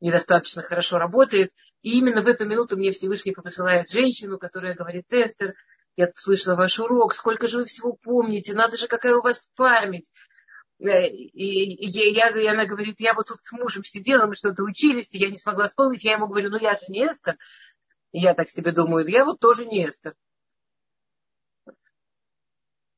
недостаточно 0.00 0.62
хорошо 0.62 0.98
работает. 0.98 1.52
И 1.82 1.98
именно 1.98 2.22
в 2.22 2.28
эту 2.28 2.46
минуту 2.46 2.76
мне 2.76 2.90
Всевышний 2.90 3.32
посылает 3.32 3.90
женщину, 3.90 4.38
которая 4.38 4.74
говорит, 4.74 5.06
Эстер, 5.10 5.54
я 5.96 6.10
слышала 6.16 6.56
ваш 6.56 6.78
урок, 6.78 7.14
сколько 7.14 7.46
же 7.46 7.58
вы 7.58 7.64
всего 7.64 7.92
помните, 7.92 8.54
надо 8.54 8.76
же, 8.76 8.88
какая 8.88 9.14
у 9.16 9.22
вас 9.22 9.50
память. 9.54 10.10
Э, 10.80 11.06
и, 11.08 11.74
и, 11.74 12.12
я, 12.12 12.28
и 12.28 12.46
она 12.46 12.66
говорит, 12.66 13.00
я 13.00 13.14
вот 13.14 13.28
тут 13.28 13.38
с 13.42 13.52
мужем 13.52 13.84
сидела, 13.84 14.26
мы 14.26 14.34
что-то 14.34 14.62
учились, 14.64 15.12
и 15.14 15.18
я 15.18 15.30
не 15.30 15.36
смогла 15.36 15.68
вспомнить. 15.68 16.04
Я 16.04 16.14
ему 16.14 16.26
говорю, 16.26 16.50
ну 16.50 16.58
я 16.58 16.74
же 16.74 16.84
не 16.88 17.06
Эстер. 17.06 17.36
И 18.12 18.20
я 18.20 18.34
так 18.34 18.48
себе 18.48 18.72
думаю, 18.72 19.06
я 19.08 19.24
вот 19.24 19.40
тоже 19.40 19.66
не 19.66 19.88
Эстер. 19.88 20.14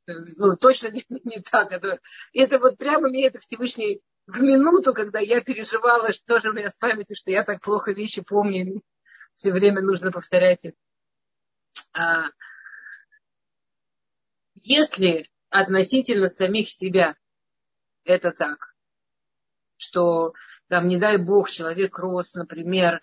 Ну, 0.06 0.56
точно 0.56 0.88
не, 0.88 1.04
не 1.08 1.40
так. 1.40 1.72
Это, 1.72 2.00
это 2.32 2.58
вот 2.58 2.78
прямо 2.78 3.08
мне 3.08 3.26
это 3.26 3.38
Всевышний 3.40 4.00
в 4.26 4.40
минуту, 4.40 4.94
когда 4.94 5.18
я 5.18 5.40
переживала, 5.40 6.12
что 6.12 6.38
же 6.40 6.50
у 6.50 6.52
меня 6.52 6.70
с 6.70 6.76
памятью, 6.76 7.16
что 7.16 7.30
я 7.30 7.44
так 7.44 7.60
плохо 7.60 7.92
вещи 7.92 8.22
помню, 8.22 8.82
все 9.36 9.52
время 9.52 9.82
нужно 9.82 10.10
повторять 10.10 10.60
это. 10.62 10.76
А, 11.92 12.30
если 14.54 15.28
относительно 15.50 16.28
самих 16.28 16.68
себя 16.68 17.16
это 18.04 18.32
так. 18.32 18.74
Что 19.76 20.32
там, 20.68 20.86
не 20.86 20.98
дай 20.98 21.18
бог, 21.18 21.50
человек 21.50 21.98
рос, 21.98 22.34
например, 22.34 23.02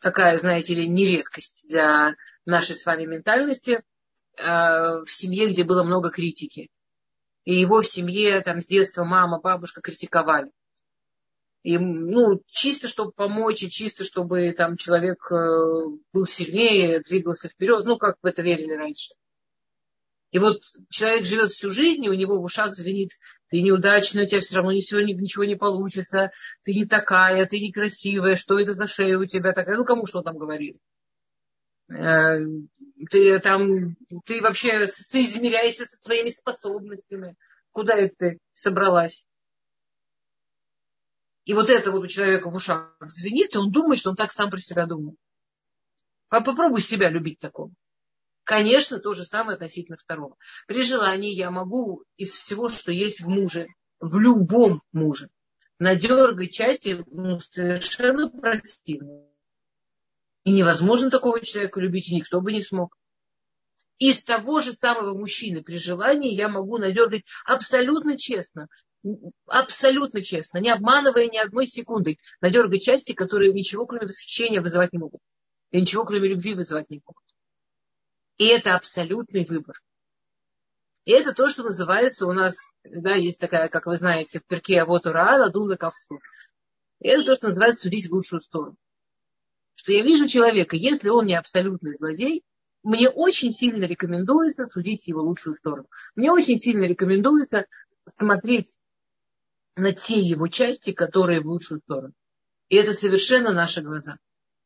такая, 0.00 0.38
знаете 0.38 0.74
ли, 0.74 0.88
нередкость 0.88 1.66
для 1.68 2.14
нашей 2.44 2.76
с 2.76 2.86
вами 2.86 3.06
ментальности, 3.06 3.82
в 4.38 5.06
семье, 5.08 5.48
где 5.48 5.64
было 5.64 5.82
много 5.82 6.10
критики. 6.10 6.68
И 7.44 7.54
его 7.54 7.80
в 7.80 7.86
семье 7.86 8.40
там 8.40 8.60
с 8.60 8.66
детства 8.66 9.04
мама, 9.04 9.40
бабушка 9.40 9.80
критиковали. 9.80 10.50
И, 11.62 11.76
ну, 11.76 12.40
чисто, 12.46 12.88
чтобы 12.88 13.12
помочь, 13.12 13.62
и 13.62 13.70
чисто, 13.70 14.04
чтобы 14.04 14.52
там 14.52 14.76
человек 14.76 15.18
э, 15.32 15.98
был 16.12 16.26
сильнее, 16.26 17.00
двигался 17.00 17.48
вперед, 17.48 17.84
ну, 17.84 17.98
как 17.98 18.16
в 18.22 18.26
это 18.26 18.42
верили 18.42 18.74
раньше. 18.74 19.14
И 20.30 20.38
вот 20.38 20.60
человек 20.90 21.24
живет 21.24 21.50
всю 21.50 21.70
жизнь, 21.70 22.04
и 22.04 22.10
у 22.10 22.14
него 22.14 22.38
в 22.38 22.44
ушах 22.44 22.74
звенит, 22.74 23.12
ты 23.48 23.62
неудачная, 23.62 24.24
у 24.24 24.26
тебя 24.26 24.40
все 24.40 24.56
равно 24.56 24.78
сегодня 24.78 25.14
ничего 25.14 25.44
не 25.44 25.56
получится, 25.56 26.30
ты 26.64 26.74
не 26.74 26.84
такая, 26.84 27.46
ты 27.46 27.58
некрасивая, 27.60 28.36
что 28.36 28.60
это 28.60 28.74
за 28.74 28.86
шея 28.86 29.18
у 29.18 29.24
тебя 29.24 29.52
такая, 29.52 29.76
ну 29.76 29.84
кому 29.84 30.06
что 30.06 30.20
там 30.22 30.36
говорит. 30.36 30.76
Э, 31.90 32.38
ты 33.10 33.38
там, 33.40 33.96
ты 34.24 34.40
вообще 34.42 34.86
соизмеряешься 34.86 35.86
со 35.86 35.96
своими 35.96 36.28
способностями, 36.28 37.36
куда 37.70 37.94
это 37.94 38.14
ты 38.18 38.38
собралась. 38.54 39.24
И 41.44 41.54
вот 41.54 41.70
это 41.70 41.90
вот 41.90 42.04
у 42.04 42.06
человека 42.06 42.50
в 42.50 42.54
ушах 42.54 42.94
звенит, 43.00 43.54
и 43.54 43.58
он 43.58 43.70
думает, 43.70 44.00
что 44.00 44.10
он 44.10 44.16
так 44.16 44.32
сам 44.32 44.50
про 44.50 44.58
себя 44.58 44.86
думает. 44.86 45.16
Попробуй 46.28 46.82
себя 46.82 47.08
любить 47.08 47.38
такого. 47.38 47.72
Конечно, 48.44 48.98
то 48.98 49.14
же 49.14 49.24
самое 49.24 49.54
относительно 49.54 49.96
второго. 49.96 50.36
При 50.66 50.82
желании 50.82 51.34
я 51.34 51.50
могу 51.50 52.04
из 52.16 52.34
всего, 52.34 52.68
что 52.68 52.92
есть 52.92 53.20
в 53.20 53.28
муже, 53.28 53.66
в 54.00 54.18
любом 54.18 54.82
муже, 54.92 55.30
надергать 55.78 56.52
части 56.52 57.02
ну, 57.10 57.40
совершенно 57.40 58.30
противные. 58.30 59.28
И 60.48 60.50
невозможно 60.50 61.10
такого 61.10 61.44
человека 61.44 61.78
любить, 61.78 62.08
и 62.08 62.16
никто 62.16 62.40
бы 62.40 62.54
не 62.54 62.62
смог. 62.62 62.96
Из 63.98 64.22
того 64.22 64.60
же 64.60 64.72
самого 64.72 65.12
мужчины 65.12 65.62
при 65.62 65.76
желании 65.76 66.32
я 66.32 66.48
могу 66.48 66.78
надергать 66.78 67.24
абсолютно 67.44 68.16
честно, 68.16 68.68
абсолютно 69.44 70.22
честно, 70.22 70.56
не 70.56 70.70
обманывая 70.70 71.28
ни 71.28 71.36
одной 71.36 71.66
секунды, 71.66 72.16
надергать 72.40 72.82
части, 72.82 73.12
которые 73.12 73.52
ничего 73.52 73.84
кроме 73.84 74.06
восхищения 74.06 74.62
вызывать 74.62 74.94
не 74.94 75.00
могут. 75.00 75.20
И 75.70 75.82
ничего 75.82 76.06
кроме 76.06 76.30
любви 76.30 76.54
вызывать 76.54 76.88
не 76.88 77.02
могут. 77.04 77.24
И 78.38 78.46
это 78.46 78.74
абсолютный 78.74 79.44
выбор. 79.44 79.78
И 81.04 81.12
это 81.12 81.34
то, 81.34 81.50
что 81.50 81.62
называется 81.62 82.26
у 82.26 82.32
нас, 82.32 82.56
да, 82.84 83.16
есть 83.16 83.38
такая, 83.38 83.68
как 83.68 83.84
вы 83.84 83.98
знаете, 83.98 84.40
в 84.40 84.46
перке 84.46 84.82
вот 84.86 85.06
ура, 85.06 85.50
ковсу. 85.78 86.20
И 87.00 87.08
это 87.08 87.26
то, 87.26 87.34
что 87.34 87.48
называется 87.48 87.82
судить 87.82 88.08
в 88.08 88.14
лучшую 88.14 88.40
сторону. 88.40 88.78
Что 89.78 89.92
я 89.92 90.02
вижу 90.02 90.26
человека, 90.26 90.74
если 90.74 91.08
он 91.08 91.26
не 91.26 91.36
абсолютный 91.36 91.96
злодей, 91.96 92.42
мне 92.82 93.08
очень 93.08 93.52
сильно 93.52 93.84
рекомендуется 93.84 94.66
судить 94.66 95.06
его 95.06 95.22
лучшую 95.22 95.54
сторону. 95.54 95.86
Мне 96.16 96.32
очень 96.32 96.56
сильно 96.56 96.82
рекомендуется 96.82 97.64
смотреть 98.08 98.66
на 99.76 99.92
те 99.92 100.18
его 100.18 100.48
части, 100.48 100.90
которые 100.90 101.42
в 101.42 101.46
лучшую 101.46 101.80
сторону. 101.80 102.12
И 102.68 102.74
это 102.74 102.92
совершенно 102.92 103.52
наши 103.52 103.80
глаза. 103.80 104.18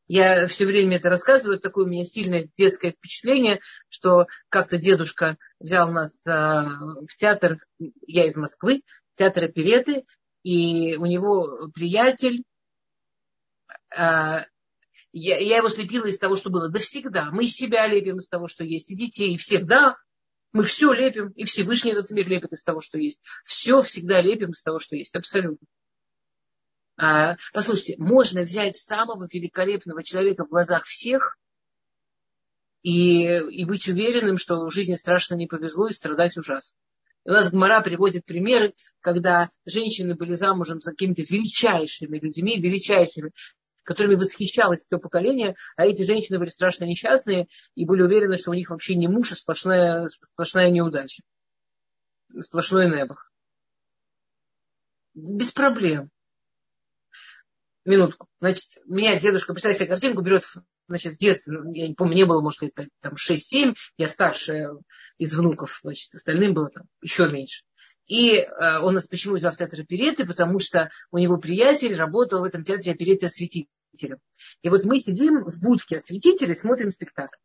Я 0.06 0.46
все 0.46 0.64
время 0.64 0.96
это 0.96 1.10
рассказываю, 1.10 1.60
такое 1.60 1.84
у 1.84 1.88
меня 1.88 2.06
сильное 2.06 2.48
детское 2.56 2.92
впечатление, 2.92 3.60
что 3.90 4.28
как-то 4.48 4.78
дедушка 4.78 5.36
взял 5.60 5.92
нас 5.92 6.10
а, 6.26 6.64
в 7.06 7.16
театр, 7.18 7.58
я 8.06 8.24
из 8.24 8.34
Москвы, 8.34 8.80
театр 9.16 9.44
опереты, 9.44 10.04
и 10.42 10.96
у 10.96 11.04
него 11.04 11.68
приятель, 11.74 12.44
а, 13.94 14.46
я, 15.12 15.38
я 15.38 15.58
его 15.58 15.68
слепила 15.68 16.06
из 16.06 16.18
того, 16.18 16.36
что 16.36 16.50
было. 16.50 16.68
Да 16.68 16.78
всегда. 16.78 17.30
Мы 17.30 17.46
себя 17.46 17.86
лепим 17.86 18.18
из 18.18 18.28
того, 18.28 18.48
что 18.48 18.64
есть, 18.64 18.90
и 18.90 18.96
детей, 18.96 19.34
и 19.34 19.38
всегда. 19.38 19.96
Мы 20.52 20.64
все 20.64 20.92
лепим, 20.92 21.28
и 21.30 21.44
Всевышний 21.44 21.92
этот 21.92 22.10
мир 22.10 22.28
лепит 22.28 22.52
из 22.52 22.62
того, 22.62 22.80
что 22.80 22.98
есть. 22.98 23.20
Все 23.44 23.82
всегда 23.82 24.20
лепим 24.20 24.50
из 24.50 24.62
того, 24.62 24.78
что 24.78 24.96
есть. 24.96 25.14
Абсолютно. 25.14 25.66
А, 26.96 27.36
послушайте, 27.52 27.96
можно 27.98 28.42
взять 28.42 28.76
самого 28.76 29.26
великолепного 29.30 30.02
человека 30.04 30.44
в 30.44 30.50
глазах 30.50 30.84
всех 30.84 31.38
и, 32.82 33.24
и 33.24 33.64
быть 33.64 33.88
уверенным, 33.88 34.36
что 34.36 34.66
в 34.66 34.70
жизни 34.70 34.94
страшно 34.94 35.34
не 35.34 35.46
повезло 35.46 35.88
и 35.88 35.92
страдать 35.92 36.36
ужасно. 36.36 36.76
У 37.24 37.30
нас 37.30 37.50
Гмара 37.50 37.80
приводит 37.82 38.24
примеры, 38.24 38.74
когда 39.00 39.48
женщины 39.64 40.14
были 40.14 40.34
замужем 40.34 40.80
за 40.80 40.90
какими-то 40.90 41.22
величайшими 41.22 42.18
людьми, 42.18 42.60
величайшими, 42.60 43.30
которыми 43.82 44.14
восхищалось 44.14 44.82
все 44.82 44.98
поколение, 44.98 45.56
а 45.76 45.84
эти 45.84 46.02
женщины 46.02 46.38
были 46.38 46.48
страшно 46.48 46.84
несчастные 46.84 47.48
и 47.74 47.84
были 47.84 48.02
уверены, 48.02 48.36
что 48.36 48.50
у 48.50 48.54
них 48.54 48.70
вообще 48.70 48.94
не 48.94 49.08
муж, 49.08 49.32
а 49.32 49.36
сплошная, 49.36 50.08
сплошная 50.08 50.70
неудача. 50.70 51.22
Сплошной 52.38 52.86
небах. 52.86 53.30
Без 55.14 55.52
проблем. 55.52 56.10
Минутку. 57.84 58.28
Значит, 58.40 58.78
меня 58.86 59.18
дедушка, 59.18 59.52
представьте 59.52 59.80
себе 59.80 59.88
картинку, 59.88 60.22
берет 60.22 60.44
значит, 60.86 61.14
в 61.14 61.18
детстве, 61.18 61.58
ну, 61.58 61.72
я 61.72 61.88
не 61.88 61.94
помню, 61.94 62.12
мне 62.12 62.26
было, 62.26 62.40
может, 62.40 62.62
лет 62.62 62.74
там 63.00 63.14
6-7, 63.14 63.74
я 63.96 64.08
старшая 64.08 64.70
из 65.18 65.34
внуков, 65.36 65.80
значит, 65.82 66.14
остальным 66.14 66.54
было 66.54 66.70
там 66.70 66.84
еще 67.00 67.28
меньше. 67.28 67.64
И 68.06 68.36
э, 68.36 68.78
он 68.80 68.94
нас 68.94 69.06
почему 69.06 69.36
взял 69.36 69.52
в 69.52 69.56
театр 69.56 69.80
опереты, 69.80 70.26
потому 70.26 70.58
что 70.58 70.90
у 71.10 71.18
него 71.18 71.38
приятель 71.38 71.94
работал 71.94 72.40
в 72.40 72.44
этом 72.44 72.62
театре 72.62 72.92
опереты 72.92 73.26
осветителем. 73.26 74.18
И 74.62 74.68
вот 74.68 74.84
мы 74.84 74.98
сидим 74.98 75.44
в 75.44 75.60
будке 75.60 75.98
осветителя 75.98 76.52
и 76.52 76.56
смотрим 76.56 76.90
спектакль. 76.90 77.36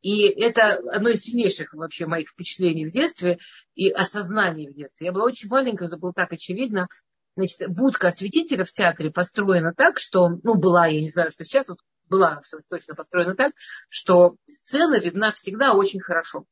И 0.00 0.28
это 0.28 0.74
одно 0.92 1.10
из 1.10 1.22
сильнейших 1.22 1.74
вообще 1.74 2.06
моих 2.06 2.30
впечатлений 2.30 2.86
в 2.86 2.92
детстве 2.92 3.38
и 3.74 3.90
осознаний 3.90 4.68
в 4.68 4.74
детстве. 4.74 5.06
Я 5.06 5.12
была 5.12 5.24
очень 5.24 5.48
маленькая, 5.48 5.88
это 5.88 5.96
было 5.96 6.12
так 6.12 6.32
очевидно. 6.32 6.88
Значит, 7.36 7.68
будка 7.68 8.08
осветителя 8.08 8.64
в 8.64 8.72
театре 8.72 9.10
построена 9.10 9.72
так, 9.74 9.98
что, 9.98 10.28
ну, 10.42 10.54
была, 10.56 10.86
я 10.86 11.00
не 11.00 11.08
знаю, 11.08 11.30
что 11.30 11.44
сейчас, 11.44 11.68
вот 11.68 11.78
была 12.08 12.40
точно 12.68 12.94
построена 12.94 13.34
так, 13.36 13.52
что 13.88 14.36
сцена 14.44 14.98
видна 14.98 15.30
всегда 15.30 15.74
очень 15.74 16.00
хорошо. 16.00 16.44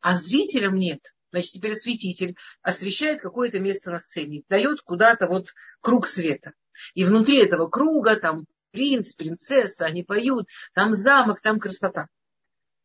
А 0.00 0.16
зрителям 0.16 0.74
нет. 0.76 1.00
Значит, 1.30 1.52
теперь 1.52 1.72
осветитель 1.72 2.36
освещает 2.62 3.20
какое-то 3.20 3.58
место 3.60 3.90
на 3.90 4.00
сцене, 4.00 4.42
дает 4.48 4.80
куда-то 4.80 5.26
вот 5.26 5.54
круг 5.80 6.06
света. 6.06 6.52
И 6.94 7.04
внутри 7.04 7.38
этого 7.38 7.68
круга 7.68 8.16
там 8.16 8.46
принц, 8.70 9.12
принцесса, 9.12 9.86
они 9.86 10.02
поют, 10.02 10.48
там 10.74 10.94
замок, 10.94 11.40
там 11.40 11.58
красота. 11.58 12.08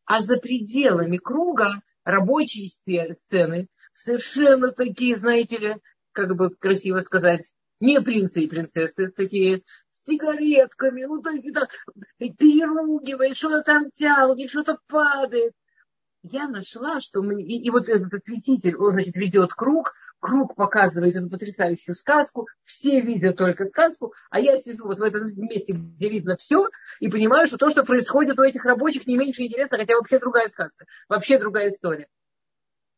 А 0.04 0.20
за 0.20 0.36
пределами 0.36 1.16
круга 1.16 1.80
рабочие 2.04 2.68
сцены 2.68 3.68
совершенно 3.94 4.72
такие, 4.72 5.16
знаете 5.16 5.56
ли, 5.56 5.76
как 6.12 6.36
бы 6.36 6.50
красиво 6.50 6.98
сказать, 7.00 7.52
не 7.80 8.00
принцы 8.00 8.42
и 8.42 8.48
принцессы, 8.48 9.10
такие 9.10 9.62
с 9.90 10.04
сигаретками, 10.04 11.04
ну 11.04 11.22
так, 11.22 11.36
так 11.54 11.70
переругивает, 12.38 13.36
что-то 13.36 13.62
там 13.62 13.90
тянут, 13.90 14.38
что-то 14.50 14.78
падает. 14.86 15.54
Я 16.26 16.48
нашла, 16.48 17.02
что 17.02 17.20
мы, 17.20 17.42
и, 17.42 17.58
и 17.58 17.68
вот 17.68 17.86
этот 17.86 18.10
осветитель, 18.14 18.76
он, 18.76 18.92
значит, 18.92 19.14
ведет 19.14 19.52
круг, 19.52 19.92
круг 20.20 20.54
показывает 20.54 21.14
эту 21.14 21.28
потрясающую 21.28 21.94
сказку, 21.94 22.46
все 22.64 23.02
видят 23.02 23.36
только 23.36 23.66
сказку, 23.66 24.14
а 24.30 24.40
я 24.40 24.58
сижу 24.58 24.86
вот 24.86 24.98
в 24.98 25.02
этом 25.02 25.30
месте, 25.36 25.74
где 25.74 26.08
видно 26.08 26.36
все, 26.38 26.66
и 26.98 27.10
понимаю, 27.10 27.46
что 27.46 27.58
то, 27.58 27.68
что 27.68 27.84
происходит 27.84 28.38
у 28.38 28.42
этих 28.42 28.64
рабочих, 28.64 29.06
не 29.06 29.18
меньше 29.18 29.42
интересно, 29.42 29.76
хотя 29.76 29.96
вообще 29.96 30.18
другая 30.18 30.48
сказка, 30.48 30.86
вообще 31.10 31.38
другая 31.38 31.68
история. 31.68 32.08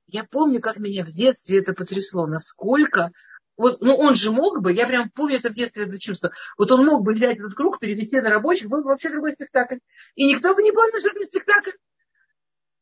Я 0.06 0.22
помню, 0.22 0.60
как 0.60 0.76
меня 0.76 1.04
в 1.04 1.08
детстве 1.08 1.58
это 1.58 1.74
потрясло, 1.74 2.28
насколько 2.28 3.10
вот, 3.56 3.80
ну, 3.80 3.96
он 3.96 4.14
же 4.14 4.30
мог 4.30 4.62
бы, 4.62 4.72
я 4.72 4.86
прям 4.86 5.10
помню 5.10 5.38
это 5.38 5.50
в 5.50 5.54
детстве, 5.54 5.82
это 5.82 5.98
чувство, 5.98 6.30
вот 6.56 6.70
он 6.70 6.86
мог 6.86 7.04
бы 7.04 7.12
взять 7.12 7.38
этот 7.38 7.54
круг, 7.54 7.80
перевести 7.80 8.20
на 8.20 8.30
рабочих, 8.30 8.68
был 8.68 8.84
бы 8.84 8.90
вообще 8.90 9.10
другой 9.10 9.32
спектакль. 9.32 9.78
И 10.14 10.26
никто 10.26 10.54
бы 10.54 10.62
не 10.62 10.70
понял, 10.70 10.96
что 11.00 11.08
это 11.08 11.24
спектакль. 11.24 11.72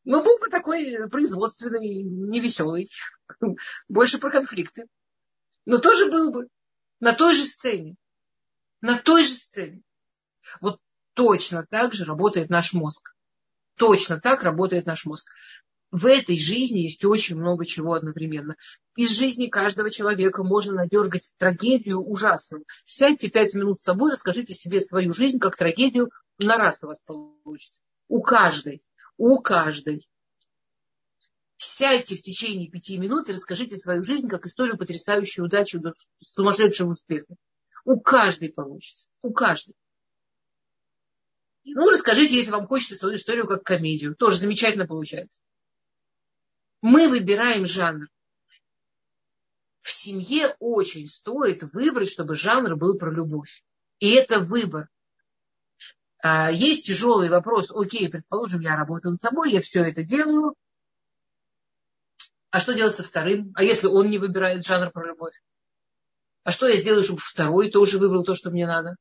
Но 0.05 0.23
был 0.23 0.39
бы 0.39 0.49
такой 0.49 1.09
производственный, 1.09 2.03
невеселый, 2.03 2.89
больше 3.89 4.19
про 4.19 4.31
конфликты. 4.31 4.87
Но 5.65 5.77
тоже 5.77 6.09
был 6.09 6.31
бы 6.31 6.47
на 6.99 7.13
той 7.13 7.33
же 7.33 7.45
сцене. 7.45 7.95
На 8.81 8.97
той 8.97 9.23
же 9.25 9.33
сцене. 9.33 9.81
Вот 10.61 10.79
точно 11.13 11.65
так 11.67 11.93
же 11.93 12.05
работает 12.05 12.49
наш 12.49 12.73
мозг. 12.73 13.15
Точно 13.75 14.21
так 14.21 14.43
работает 14.43 14.85
наш 14.85 15.05
мозг 15.05 15.27
в 15.95 16.05
этой 16.07 16.37
жизни 16.37 16.79
есть 16.79 17.05
очень 17.05 17.37
много 17.37 17.65
чего 17.65 17.93
одновременно. 17.93 18.57
Из 18.97 19.11
жизни 19.11 19.47
каждого 19.47 19.89
человека 19.89 20.43
можно 20.43 20.73
надергать 20.73 21.33
трагедию 21.37 22.01
ужасную. 22.01 22.65
Сядьте 22.85 23.29
пять 23.29 23.53
минут 23.53 23.79
с 23.79 23.83
собой, 23.83 24.11
расскажите 24.11 24.53
себе 24.53 24.81
свою 24.81 25.13
жизнь 25.13 25.39
как 25.39 25.55
трагедию, 25.55 26.09
на 26.37 26.57
раз 26.57 26.79
у 26.81 26.87
вас 26.87 27.01
получится. 27.01 27.79
У 28.09 28.21
каждой. 28.21 28.81
У 29.17 29.39
каждой. 29.39 30.07
Сядьте 31.57 32.15
в 32.15 32.21
течение 32.21 32.69
пяти 32.69 32.97
минут 32.97 33.29
и 33.29 33.33
расскажите 33.33 33.77
свою 33.77 34.03
жизнь 34.03 34.27
как 34.27 34.45
историю 34.45 34.77
потрясающей 34.77 35.41
удачи, 35.41 35.79
сумасшедшего 36.21 36.91
успеха. 36.91 37.35
У 37.85 37.99
каждой 37.99 38.51
получится. 38.51 39.07
У 39.21 39.31
каждой. 39.31 39.75
Ну, 41.63 41.89
расскажите, 41.89 42.35
если 42.35 42.51
вам 42.51 42.67
хочется 42.67 42.95
свою 42.95 43.15
историю 43.15 43.47
как 43.47 43.63
комедию. 43.63 44.15
Тоже 44.15 44.37
замечательно 44.37 44.85
получается. 44.85 45.41
Мы 46.81 47.09
выбираем 47.09 47.65
жанр. 47.65 48.07
В 49.81 49.91
семье 49.91 50.55
очень 50.59 51.07
стоит 51.07 51.63
выбрать, 51.73 52.09
чтобы 52.09 52.35
жанр 52.35 52.75
был 52.75 52.97
про 52.97 53.11
любовь. 53.11 53.63
И 53.99 54.11
это 54.11 54.39
выбор. 54.39 54.89
А, 56.27 56.49
есть 56.49 56.87
тяжелый 56.87 57.29
вопрос. 57.29 57.69
Окей, 57.69 58.09
предположим, 58.09 58.59
я 58.61 58.75
работаю 58.75 59.11
над 59.11 59.21
собой, 59.21 59.51
я 59.51 59.61
все 59.61 59.83
это 59.83 60.03
делаю. 60.03 60.55
А 62.49 62.59
что 62.59 62.73
делать 62.73 62.95
со 62.95 63.03
вторым? 63.03 63.51
А 63.53 63.61
если 63.61 63.85
он 63.85 64.09
не 64.09 64.17
выбирает 64.17 64.65
жанр 64.65 64.89
про 64.89 65.05
любовь? 65.05 65.39
А 66.43 66.49
что 66.49 66.67
я 66.67 66.77
сделаю, 66.77 67.03
чтобы 67.03 67.19
второй 67.19 67.69
тоже 67.69 67.99
выбрал 67.99 68.23
то, 68.23 68.33
что 68.33 68.49
мне 68.49 68.65
надо? 68.65 68.95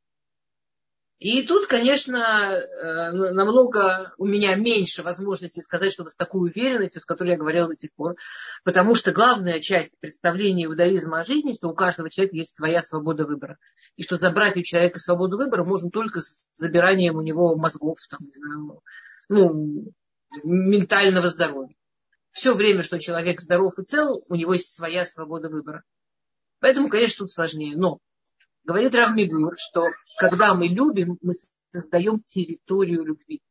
И 1.19 1.47
тут, 1.47 1.67
конечно, 1.67 2.19
э, 2.19 3.13
намного 3.13 4.13
у 4.19 4.27
меня 4.27 4.57
меньше 4.57 5.03
возможности 5.03 5.61
сказать 5.61 5.93
что-то 5.93 6.11
с 6.11 6.17
такой 6.17 6.51
уверенностью, 6.51 7.01
с 7.01 7.05
которой 7.05 7.31
я 7.31 7.37
говорила 7.37 7.69
до 7.69 7.77
сих 7.77 7.93
пор. 7.95 8.17
Потому 8.65 8.95
что 8.95 9.13
главная 9.13 9.61
часть 9.61 9.93
представления 10.01 10.65
иудаизма 10.65 11.21
о 11.21 11.25
жизни, 11.25 11.53
что 11.53 11.69
у 11.69 11.75
каждого 11.75 12.11
человека 12.11 12.37
есть 12.37 12.57
своя 12.57 12.83
свобода 12.83 13.25
выбора. 13.25 13.59
И 13.97 14.03
что 14.03 14.17
забрать 14.17 14.57
у 14.57 14.63
человека 14.63 14.99
свободу 14.99 15.37
выбора 15.37 15.65
можно 15.65 15.89
только 15.91 16.21
с 16.21 16.47
забиранием 16.53 17.17
у 17.17 17.23
него 17.23 17.57
мозгов, 17.57 17.99
там, 18.11 18.19
не 18.21 18.33
знаю, 18.35 18.81
ну, 19.29 19.93
ментального 20.43 21.29
здоровья. 21.29 21.77
Все 22.33 22.55
время, 22.55 22.83
что 22.83 22.99
человек 22.99 23.41
здоров 23.41 23.79
и 23.79 23.85
цел, 23.85 24.25
у 24.29 24.35
него 24.35 24.55
есть 24.55 24.75
своя 24.75 25.05
свобода 25.07 25.49
выбора. 25.49 25.85
Поэтому, 26.59 26.89
конечно, 26.89 27.25
тут 27.25 27.31
сложнее. 27.31 27.77
Но 27.77 28.01
Говорит 28.65 28.95
Равмигур, 28.95 29.57
что 29.59 29.89
когда 30.19 30.55
мы 30.55 30.69
любим, 30.69 31.19
мы 31.21 31.35
создаем 31.71 32.21
территорию 32.23 33.05
любви. 33.05 33.43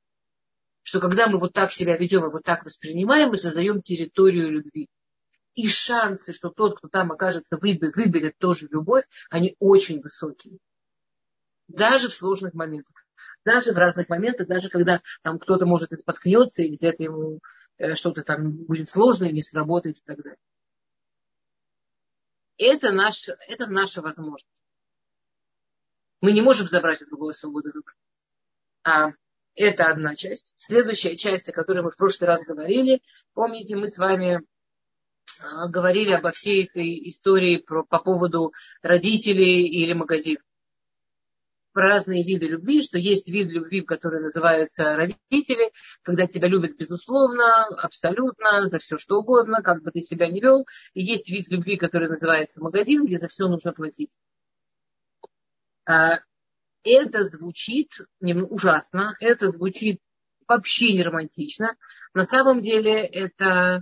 Что 0.81 0.99
когда 0.99 1.27
мы 1.27 1.39
вот 1.39 1.53
так 1.53 1.71
себя 1.71 1.95
ведем 1.97 2.25
и 2.25 2.31
вот 2.31 2.43
так 2.43 2.65
воспринимаем, 2.65 3.29
мы 3.29 3.37
создаем 3.37 3.81
территорию 3.81 4.49
любви. 4.49 4.89
И 5.53 5.67
шансы, 5.69 6.33
что 6.33 6.49
тот, 6.49 6.77
кто 6.77 6.87
там 6.87 7.11
окажется, 7.11 7.57
выберет 7.57 8.37
тоже 8.39 8.67
любовь, 8.71 9.05
они 9.29 9.55
очень 9.59 10.01
высокие. 10.01 10.57
Даже 11.67 12.09
в 12.09 12.13
сложных 12.13 12.55
моментах. 12.55 13.05
Даже 13.45 13.71
в 13.71 13.77
разных 13.77 14.09
моментах, 14.09 14.47
даже 14.47 14.69
когда 14.69 15.01
там 15.21 15.37
кто-то 15.37 15.67
может 15.67 15.91
и 15.91 15.97
споткнется, 15.97 16.63
и 16.63 16.75
где-то 16.75 17.03
ему 17.03 17.39
э, 17.77 17.93
что-то 17.95 18.23
там 18.23 18.51
будет 18.51 18.89
сложно, 18.89 19.25
и 19.25 19.31
не 19.31 19.43
сработает 19.43 19.97
и 19.97 20.01
так 20.03 20.21
далее. 20.21 20.39
Это, 22.57 22.91
наш, 22.91 23.29
это 23.47 23.67
наша 23.67 24.01
возможность. 24.01 24.62
Мы 26.23 26.31
не 26.31 26.41
можем 26.41 26.69
забрать 26.69 27.01
у 27.01 27.05
другого 27.05 27.33
свободу 27.33 27.69
выбора. 27.73 27.95
А 28.85 29.11
это 29.55 29.87
одна 29.87 30.15
часть. 30.15 30.53
Следующая 30.55 31.17
часть, 31.17 31.49
о 31.49 31.51
которой 31.51 31.83
мы 31.83 31.91
в 31.91 31.97
прошлый 31.97 32.29
раз 32.29 32.45
говорили, 32.45 33.01
помните, 33.33 33.75
мы 33.75 33.89
с 33.89 33.97
вами 33.97 34.39
а, 35.41 35.67
говорили 35.67 36.13
обо 36.13 36.31
всей 36.31 36.63
этой 36.63 37.09
истории 37.09 37.57
про, 37.57 37.83
по 37.83 37.99
поводу 37.99 38.53
родителей 38.81 39.67
или 39.67 39.91
магазинов. 39.91 40.43
Про 41.73 41.89
разные 41.89 42.23
виды 42.23 42.45
любви, 42.45 42.83
что 42.83 42.97
есть 42.97 43.27
вид 43.27 43.49
любви, 43.49 43.81
который 43.81 44.21
называется 44.21 44.95
родители, 44.95 45.73
когда 46.03 46.25
тебя 46.25 46.47
любят 46.47 46.77
безусловно, 46.77 47.65
абсолютно, 47.65 48.69
за 48.69 48.79
все 48.79 48.97
что 48.97 49.17
угодно, 49.17 49.61
как 49.61 49.83
бы 49.83 49.91
ты 49.91 49.99
себя 49.99 50.29
не 50.29 50.39
вел. 50.39 50.65
И 50.93 51.03
есть 51.03 51.29
вид 51.29 51.49
любви, 51.49 51.75
который 51.75 52.07
называется 52.07 52.61
магазин, 52.61 53.05
где 53.05 53.19
за 53.19 53.27
все 53.27 53.49
нужно 53.49 53.73
платить. 53.73 54.15
А, 55.85 56.19
это 56.83 57.23
звучит 57.23 57.91
ужасно, 58.19 59.15
это 59.19 59.49
звучит 59.49 59.99
вообще 60.47 60.93
не 60.93 61.03
романтично. 61.03 61.75
На 62.13 62.25
самом 62.25 62.61
деле 62.61 63.05
это, 63.05 63.81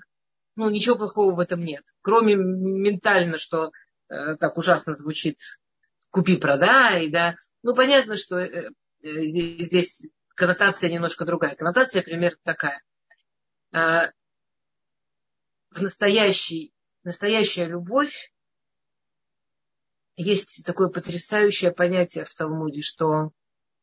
ну, 0.55 0.69
ничего 0.69 0.97
плохого 0.97 1.35
в 1.35 1.39
этом 1.39 1.61
нет. 1.61 1.83
Кроме 2.01 2.35
ментально, 2.35 3.39
что 3.39 3.71
э, 4.09 4.35
так 4.37 4.57
ужасно 4.57 4.93
звучит 4.93 5.39
купи-продай, 6.11 7.09
да. 7.09 7.35
Ну, 7.63 7.75
понятно, 7.75 8.15
что 8.15 8.37
э, 8.37 8.69
э, 9.01 9.07
здесь 9.23 10.05
коннотация 10.35 10.89
немножко 10.91 11.25
другая. 11.25 11.55
Коннотация 11.55 12.03
примерно 12.03 12.39
такая. 12.43 12.81
Э, 13.73 14.11
в 15.71 15.81
настоящей 15.81 16.73
настоящая 17.03 17.65
любовь, 17.65 18.31
есть 20.21 20.63
такое 20.65 20.89
потрясающее 20.89 21.71
понятие 21.71 22.25
в 22.25 22.34
Талмуде, 22.34 22.81
что 22.81 23.31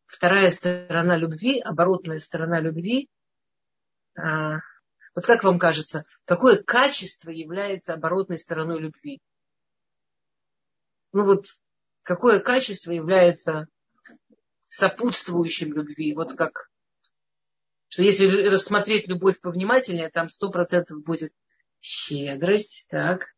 вторая 0.07 0.51
сторона 0.51 1.17
любви, 1.17 1.61
оборотная 1.61 2.19
сторона 2.19 2.61
любви, 2.61 3.09
а, 4.17 4.59
вот 5.15 5.27
как 5.27 5.45
вам 5.45 5.59
кажется, 5.59 6.05
какое 6.25 6.63
качество 6.63 7.31
является 7.31 7.95
оборотной 7.95 8.39
стороной 8.39 8.81
любви? 8.81 9.21
Ну 11.13 11.25
вот, 11.25 11.47
какое 12.03 12.41
качество 12.41 12.91
является 12.91 13.67
сопутствующим 14.71 15.73
любви? 15.73 16.15
Вот 16.15 16.35
как, 16.35 16.71
что 17.89 18.03
если 18.03 18.27
рассмотреть 18.49 19.09
любовь 19.09 19.41
повнимательнее, 19.41 20.11
там 20.11 20.29
сто 20.29 20.51
процентов 20.51 21.03
будет 21.03 21.33
щедрость, 21.81 22.87
так, 22.89 23.35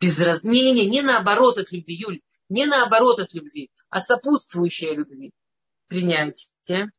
безраз... 0.00 0.44
Не, 0.44 0.62
не, 0.62 0.72
не, 0.72 0.86
не 0.86 1.02
наоборот 1.02 1.58
от 1.58 1.72
любви, 1.72 1.94
Юль, 1.94 2.20
не 2.48 2.66
наоборот 2.66 3.18
от 3.20 3.34
любви, 3.34 3.70
а 3.90 4.00
сопутствующая 4.00 4.94
любви. 4.94 5.32
Принятие, 5.88 6.90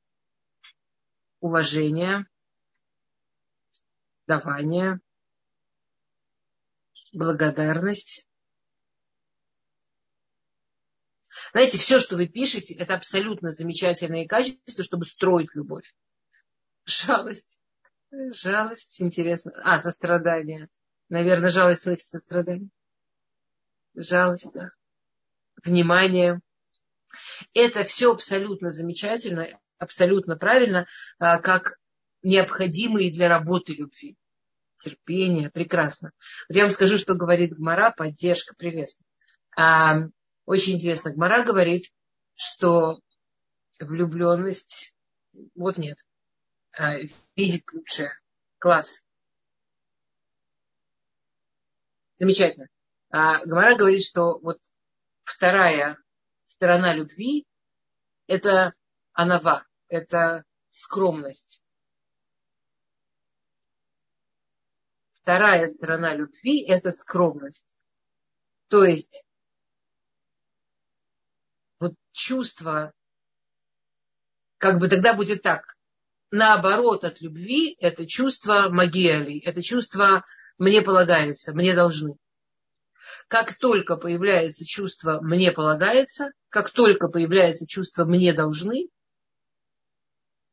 уважение, 1.39 2.25
давание, 4.25 4.99
благодарность. 7.13 8.25
Знаете, 11.51 11.77
все, 11.77 11.99
что 11.99 12.15
вы 12.15 12.27
пишете, 12.27 12.73
это 12.75 12.95
абсолютно 12.95 13.51
замечательные 13.51 14.27
качества, 14.27 14.83
чтобы 14.83 15.05
строить 15.05 15.53
любовь. 15.53 15.93
Жалость. 16.85 17.59
Жалость, 18.11 19.01
интересно. 19.01 19.51
А, 19.63 19.79
сострадание. 19.79 20.69
Наверное, 21.09 21.49
жалость 21.49 21.81
в 21.81 21.83
смысле 21.83 22.03
сострадания 22.03 22.69
да. 24.53 24.69
внимание. 25.63 26.39
Это 27.53 27.83
все 27.83 28.11
абсолютно 28.11 28.71
замечательно, 28.71 29.47
абсолютно 29.79 30.37
правильно, 30.37 30.85
а, 31.17 31.39
как 31.39 31.79
необходимые 32.21 33.11
для 33.11 33.27
работы 33.27 33.73
любви. 33.73 34.15
Терпение, 34.79 35.49
прекрасно. 35.49 36.11
Вот 36.47 36.55
я 36.55 36.63
вам 36.63 36.71
скажу, 36.71 36.97
что 36.97 37.15
говорит 37.15 37.55
Гмара, 37.55 37.91
поддержка, 37.91 38.53
приветствую. 38.55 39.07
А, 39.55 40.01
очень 40.45 40.75
интересно, 40.75 41.11
Гмара 41.11 41.43
говорит, 41.43 41.91
что 42.35 42.99
влюбленность, 43.79 44.93
вот 45.55 45.77
нет, 45.77 45.97
а, 46.77 46.93
видит 47.35 47.63
лучше. 47.73 48.11
Класс. 48.59 49.01
Замечательно. 52.19 52.67
А 53.09 53.45
Гамара 53.45 53.75
говорит, 53.75 54.03
что 54.03 54.39
вот 54.39 54.59
вторая 55.23 55.97
сторона 56.45 56.93
любви– 56.93 57.45
это 58.27 58.73
анава, 59.13 59.65
это 59.87 60.43
скромность. 60.71 61.61
Вторая 65.13 65.67
сторона 65.69 66.13
любви– 66.15 66.65
это 66.67 66.91
скромность. 66.91 67.63
То 68.67 68.83
есть 68.83 69.23
вот 71.79 71.93
чувство, 72.11 72.93
как 74.57 74.79
бы 74.79 74.89
тогда 74.89 75.13
будет 75.13 75.43
так, 75.43 75.77
наоборот 76.29 77.05
от 77.05 77.21
любви– 77.21 77.77
это 77.79 78.05
чувство 78.05 78.67
магиали, 78.69 79.39
это 79.39 79.61
чувство 79.61 80.25
мне 80.57 80.81
полагается, 80.81 81.53
мне 81.53 81.73
должны. 81.73 82.17
Как 83.27 83.55
только 83.55 83.97
появляется 83.97 84.65
чувство 84.65 85.19
«мне 85.21 85.51
полагается», 85.51 86.31
как 86.49 86.71
только 86.71 87.09
появляется 87.09 87.67
чувство 87.67 88.05
«мне 88.05 88.33
должны», 88.33 88.87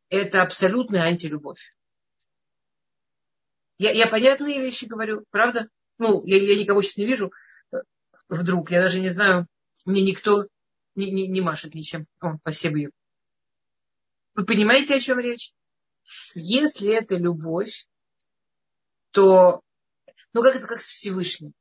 это 0.08 0.42
абсолютная 0.42 1.02
антилюбовь. 1.02 1.74
Я, 3.78 3.92
я 3.92 4.06
понятные 4.06 4.60
вещи 4.60 4.86
говорю, 4.86 5.24
правда? 5.30 5.68
Ну, 5.98 6.24
я, 6.24 6.36
я 6.36 6.56
никого 6.56 6.82
сейчас 6.82 6.96
не 6.96 7.06
вижу 7.06 7.32
вдруг, 8.28 8.70
я 8.70 8.82
даже 8.82 9.00
не 9.00 9.10
знаю, 9.10 9.46
мне 9.84 10.02
никто 10.02 10.46
не, 10.94 11.10
не, 11.10 11.28
не 11.28 11.40
машет 11.40 11.74
ничем. 11.74 12.06
О, 12.20 12.36
спасибо, 12.38 12.78
Юр. 12.78 12.92
Вы 14.34 14.44
понимаете, 14.46 14.96
о 14.96 15.00
чем 15.00 15.20
речь? 15.20 15.52
Если 16.34 16.88
это 16.92 17.16
любовь, 17.16 17.86
то, 19.12 19.62
ну 20.32 20.42
как 20.42 20.56
это 20.56 20.66
как 20.66 20.80
с 20.80 20.86
Всевышним? 20.86 21.54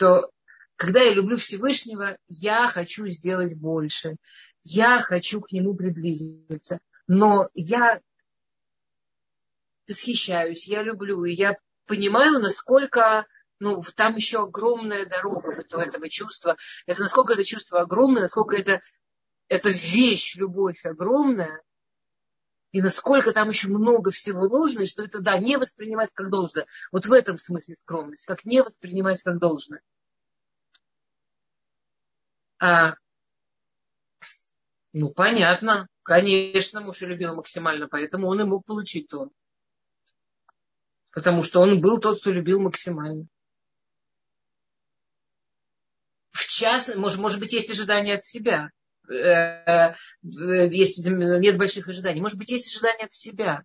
Что 0.00 0.30
когда 0.76 1.02
я 1.02 1.12
люблю 1.12 1.36
Всевышнего, 1.36 2.16
я 2.28 2.66
хочу 2.68 3.06
сделать 3.08 3.54
больше. 3.54 4.16
Я 4.64 5.02
хочу 5.02 5.42
к 5.42 5.52
нему 5.52 5.74
приблизиться. 5.74 6.80
Но 7.06 7.50
я 7.52 8.00
восхищаюсь, 9.86 10.66
я 10.66 10.82
люблю, 10.82 11.24
и 11.24 11.32
я 11.32 11.56
понимаю, 11.84 12.38
насколько 12.38 13.26
ну, 13.58 13.82
там 13.94 14.16
еще 14.16 14.44
огромная 14.44 15.06
дорога 15.06 15.62
до 15.68 15.82
этого 15.82 16.08
чувства. 16.08 16.56
Это 16.86 17.02
насколько 17.02 17.34
это 17.34 17.44
чувство 17.44 17.80
огромное, 17.82 18.22
насколько 18.22 18.56
это, 18.56 18.80
это 19.48 19.68
вещь, 19.68 20.36
любовь 20.36 20.82
огромная, 20.86 21.60
и 22.72 22.80
насколько 22.80 23.32
там 23.32 23.48
еще 23.48 23.68
много 23.68 24.10
всего 24.10 24.48
нужно, 24.48 24.82
и 24.82 24.86
что 24.86 25.02
это, 25.02 25.20
да, 25.20 25.38
не 25.38 25.56
воспринимать 25.56 26.10
как 26.14 26.30
должное. 26.30 26.66
Вот 26.92 27.06
в 27.06 27.12
этом 27.12 27.36
смысле 27.36 27.74
скромность, 27.74 28.26
как 28.26 28.44
не 28.44 28.62
воспринимать 28.62 29.22
как 29.22 29.38
должное. 29.38 29.82
А, 32.60 32.94
ну, 34.92 35.12
понятно. 35.12 35.88
Конечно, 36.02 36.80
муж 36.80 37.00
любил 37.02 37.34
максимально, 37.34 37.88
поэтому 37.88 38.28
он 38.28 38.40
и 38.40 38.44
мог 38.44 38.64
получить 38.64 39.08
то. 39.08 39.30
Потому 41.12 41.42
что 41.42 41.60
он 41.60 41.80
был 41.80 41.98
тот, 41.98 42.20
кто 42.20 42.30
любил 42.30 42.60
максимально. 42.60 43.26
В 46.30 46.46
частности, 46.46 46.98
может, 46.98 47.18
может 47.18 47.40
быть, 47.40 47.52
есть 47.52 47.70
ожидания 47.70 48.14
от 48.14 48.24
себя. 48.24 48.70
Э, 49.08 49.94
есть, 50.22 51.08
нет 51.08 51.56
больших 51.56 51.88
ожиданий. 51.88 52.20
Может 52.20 52.38
быть, 52.38 52.50
есть 52.50 52.68
ожидания 52.68 53.04
от 53.04 53.12
себя. 53.12 53.64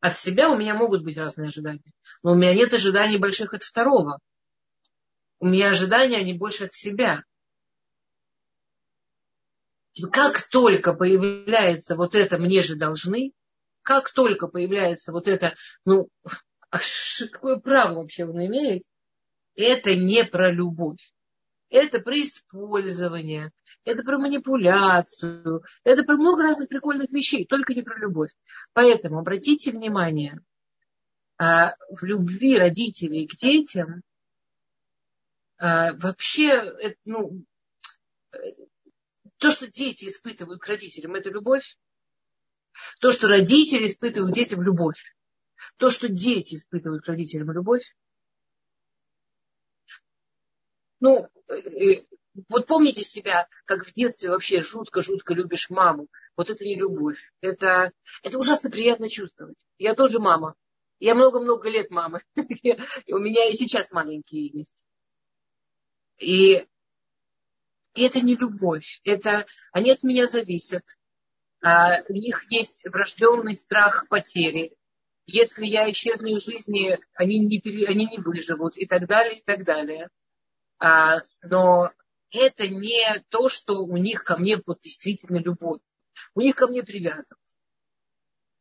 От 0.00 0.14
себя 0.14 0.50
у 0.50 0.56
меня 0.56 0.74
могут 0.74 1.02
быть 1.02 1.18
разные 1.18 1.48
ожидания. 1.48 1.92
Но 2.22 2.32
у 2.32 2.34
меня 2.34 2.54
нет 2.54 2.72
ожиданий 2.72 3.18
больших 3.18 3.54
от 3.54 3.62
второго. 3.62 4.18
У 5.40 5.46
меня 5.46 5.70
ожидания, 5.70 6.18
они 6.18 6.34
больше 6.34 6.64
от 6.64 6.72
себя. 6.72 7.24
Как 10.12 10.42
только 10.48 10.94
появляется 10.94 11.96
вот 11.96 12.14
это 12.14 12.38
«мне 12.38 12.62
же 12.62 12.76
должны», 12.76 13.32
как 13.82 14.10
только 14.12 14.48
появляется 14.48 15.12
вот 15.12 15.28
это, 15.28 15.54
ну, 15.84 16.08
а 16.70 16.78
какое 17.32 17.58
право 17.58 17.94
вообще 17.94 18.24
он 18.24 18.44
имеет, 18.46 18.82
это 19.56 19.94
не 19.96 20.24
про 20.24 20.52
любовь. 20.52 21.12
Это 21.70 21.98
про 22.00 22.20
использование, 22.22 23.50
это 23.88 24.02
про 24.02 24.18
манипуляцию, 24.18 25.62
это 25.82 26.04
про 26.04 26.16
много 26.16 26.42
разных 26.42 26.68
прикольных 26.68 27.10
вещей, 27.10 27.46
только 27.46 27.74
не 27.74 27.82
про 27.82 27.98
любовь. 27.98 28.30
Поэтому 28.74 29.18
обратите 29.18 29.70
внимание, 29.70 30.40
а, 31.38 31.74
в 31.88 32.04
любви 32.04 32.58
родителей 32.58 33.26
к 33.26 33.34
детям 33.34 34.02
а, 35.56 35.94
вообще, 35.94 36.96
ну, 37.06 37.44
то, 39.38 39.50
что 39.50 39.70
дети 39.70 40.06
испытывают 40.06 40.60
к 40.60 40.66
родителям, 40.66 41.14
это 41.14 41.30
любовь. 41.30 41.78
То, 43.00 43.10
что 43.10 43.26
родители 43.26 43.86
испытывают 43.86 44.32
к 44.32 44.36
детям, 44.36 44.60
любовь. 44.60 45.02
То, 45.78 45.90
что 45.90 46.08
дети 46.08 46.56
испытывают 46.56 47.04
к 47.04 47.08
родителям, 47.08 47.52
любовь. 47.52 47.96
Ну, 51.00 51.26
э, 51.48 51.54
э, 51.54 52.04
вот 52.48 52.66
помните 52.66 53.02
себя, 53.02 53.48
как 53.64 53.84
в 53.86 53.92
детстве 53.94 54.30
вообще 54.30 54.60
жутко-жутко 54.60 55.34
любишь 55.34 55.70
маму. 55.70 56.08
Вот 56.36 56.50
это 56.50 56.64
не 56.64 56.76
любовь. 56.76 57.18
Это, 57.40 57.92
это 58.22 58.38
ужасно 58.38 58.70
приятно 58.70 59.08
чувствовать. 59.08 59.64
Я 59.78 59.94
тоже 59.94 60.18
мама. 60.18 60.54
Я 61.00 61.14
много-много 61.14 61.68
лет 61.68 61.90
мама. 61.90 62.22
У 62.36 63.18
меня 63.18 63.48
и 63.48 63.52
сейчас 63.52 63.92
маленькие 63.92 64.46
есть. 64.46 64.84
И, 66.18 66.66
и 67.94 68.02
это 68.02 68.20
не 68.20 68.36
любовь. 68.36 69.00
Это 69.04 69.46
они 69.72 69.90
от 69.90 70.02
меня 70.02 70.26
зависят. 70.26 70.84
А, 71.60 72.02
у 72.08 72.12
них 72.12 72.50
есть 72.50 72.84
врожденный 72.84 73.56
страх 73.56 74.06
потери. 74.08 74.76
Если 75.26 75.66
я 75.66 75.90
исчезну 75.90 76.28
из 76.28 76.44
жизни, 76.44 76.98
они 77.14 77.38
не, 77.40 77.60
они 77.84 78.06
не 78.06 78.18
выживут 78.18 78.76
и 78.76 78.86
так 78.86 79.06
далее, 79.06 79.38
и 79.38 79.42
так 79.42 79.64
далее. 79.64 80.08
А, 80.78 81.18
но 81.42 81.90
это 82.30 82.68
не 82.68 83.24
то, 83.28 83.48
что 83.48 83.84
у 83.84 83.96
них 83.96 84.24
ко 84.24 84.36
мне 84.36 84.60
вот 84.64 84.80
действительно 84.80 85.38
любовь. 85.38 85.80
У 86.34 86.40
них 86.40 86.56
ко 86.56 86.66
мне 86.66 86.82
привязанность. 86.82 87.56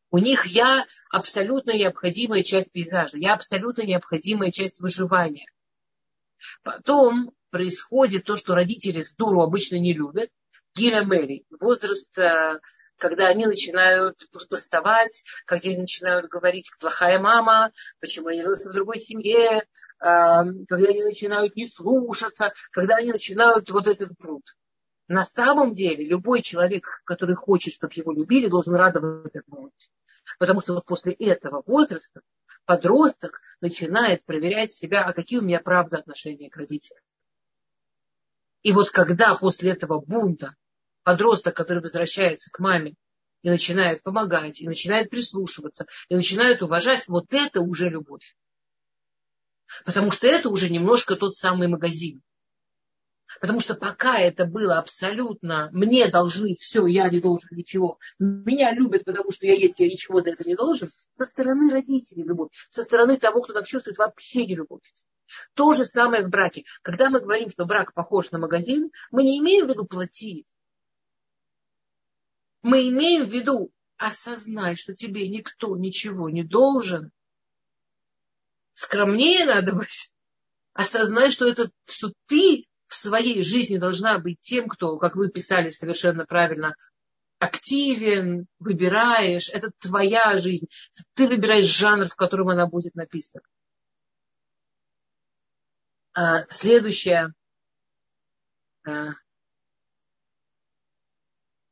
У 0.10 0.20
них 0.20 0.46
я 0.46 0.86
абсолютно 1.10 1.72
необходимая 1.72 2.44
часть 2.44 2.72
пейзажа, 2.72 3.18
я 3.18 3.34
абсолютно 3.34 3.82
необходимая 3.82 4.52
часть 4.52 4.80
выживания. 4.80 5.52
Потом 6.64 7.34
происходит 7.50 8.24
то, 8.24 8.38
что 8.38 8.56
родители 8.56 9.02
с 9.02 9.14
дуру 9.14 9.42
обычно 9.42 9.78
не 9.78 9.94
любят. 9.94 10.30
Гиля 10.76 11.04
Мэри, 11.04 11.46
возраст, 11.60 12.18
э, 12.18 12.60
когда 12.98 13.28
они 13.28 13.46
начинают 13.46 14.28
пустовать, 14.32 15.24
когда 15.46 15.70
они 15.70 15.80
начинают 15.80 16.28
говорить, 16.28 16.72
плохая 16.80 17.20
мама, 17.20 17.72
почему 18.00 18.30
я 18.30 18.44
родился 18.44 18.70
в 18.70 18.74
другой 18.74 19.00
семье, 19.00 19.68
когда 20.00 20.90
они 20.90 21.04
начинают 21.04 21.56
не 21.56 21.68
слушаться, 21.68 22.54
когда 22.72 22.98
они 22.98 23.12
начинают 23.12 23.70
вот 23.72 23.88
этот 23.88 24.18
пруд. 24.18 24.44
На 25.08 25.24
самом 25.24 25.74
деле 25.74 26.06
любой 26.06 26.42
человек, 26.42 27.02
который 27.06 27.36
хочет, 27.36 27.74
чтобы 27.74 27.94
его 27.96 28.12
любили, 28.12 28.48
должен 28.48 28.76
радоваться 28.76 29.40
этому. 29.40 29.72
Потому 30.38 30.62
что 30.62 30.74
вот 30.74 30.86
после 30.86 31.14
этого 31.14 31.64
возраста 31.66 32.22
подросток 32.66 33.40
начинает 33.62 34.26
проверять 34.26 34.72
себя, 34.72 35.04
а 35.04 35.14
какие 35.14 35.40
у 35.40 35.44
меня 35.44 35.62
правда 35.62 36.00
отношения 36.00 36.50
к 36.50 36.58
родителям. 36.58 37.02
И 38.64 38.74
вот 38.74 38.92
когда 38.92 39.36
после 39.36 39.72
этого 39.72 40.02
бунта 40.02 40.56
подросток, 41.04 41.56
который 41.56 41.82
возвращается 41.82 42.52
к 42.52 42.60
маме 42.60 42.96
и 43.42 43.50
начинает 43.50 44.04
помогать, 44.04 44.60
и 44.60 44.68
начинает 44.68 45.10
прислушиваться, 45.10 45.86
и 46.10 46.16
начинает 46.16 46.62
уважать, 46.62 47.08
вот 47.08 47.34
это 47.34 47.62
уже 47.62 47.90
любовь. 47.90 48.36
Потому 49.86 50.12
что 50.12 50.28
это 50.28 50.50
уже 50.50 50.70
немножко 50.70 51.16
тот 51.16 51.36
самый 51.36 51.68
магазин. 51.68 52.22
Потому 53.42 53.60
что 53.60 53.76
пока 53.76 54.20
это 54.20 54.46
было 54.46 54.80
абсолютно, 54.80 55.70
мне 55.74 56.10
должны 56.10 56.56
все, 56.56 56.86
я 56.88 57.10
не 57.10 57.20
должен 57.20 57.50
ничего, 57.52 58.00
меня 58.20 58.72
любят, 58.72 59.04
потому 59.04 59.32
что 59.32 59.46
я 59.46 59.54
есть, 59.54 59.80
я 59.80 59.88
ничего 59.88 60.22
за 60.22 60.30
это 60.30 60.48
не 60.48 60.56
должен, 60.56 60.90
со 61.12 61.26
стороны 61.26 61.72
родителей 61.72 62.24
любовь, 62.24 62.52
со 62.70 62.84
стороны 62.84 63.18
того, 63.18 63.42
кто 63.42 63.54
так 63.54 63.68
чувствует, 63.68 63.98
вообще 63.98 64.46
не 64.46 64.56
любовь. 64.56 64.82
То 65.54 65.74
же 65.74 65.86
самое 65.86 66.24
в 66.26 66.30
браке. 66.30 66.64
Когда 66.82 67.10
мы 67.10 67.20
говорим, 67.20 67.50
что 67.50 67.66
брак 67.66 67.94
похож 67.94 68.32
на 68.32 68.40
магазин, 68.40 68.92
мы 69.12 69.24
не 69.24 69.40
имеем 69.40 69.68
в 69.68 69.70
виду 69.70 69.86
платить. 69.86 70.48
Мы 72.62 72.90
имеем 72.90 73.26
в 73.26 73.30
виду 73.30 73.72
осознать, 73.98 74.80
что 74.80 74.94
тебе 74.94 75.28
никто 75.28 75.76
ничего 75.76 76.30
не 76.30 76.44
должен. 76.44 77.12
Скромнее 78.78 79.46
надо 79.46 79.74
быть. 79.74 80.14
Осознать, 80.74 81.34
что, 81.34 81.48
это, 81.48 81.72
что 81.86 82.14
ты 82.28 82.68
в 82.86 82.94
своей 82.94 83.44
жизни 83.44 83.78
должна 83.78 84.20
быть 84.20 84.40
тем, 84.40 84.70
кто, 84.70 84.98
как 85.00 85.16
вы 85.16 85.30
писали 85.30 85.72
совершенно 85.72 86.28
правильно, 86.28 86.76
активен, 87.40 88.46
выбираешь, 88.60 89.50
это 89.50 89.72
твоя 89.80 90.38
жизнь. 90.38 90.68
Ты 91.14 91.28
выбираешь 91.28 91.66
жанр, 91.66 92.08
в 92.08 92.16
котором 92.16 92.50
она 92.50 92.68
будет 92.68 92.94
написана. 92.94 93.44
А, 96.14 96.46
следующее. 96.52 97.34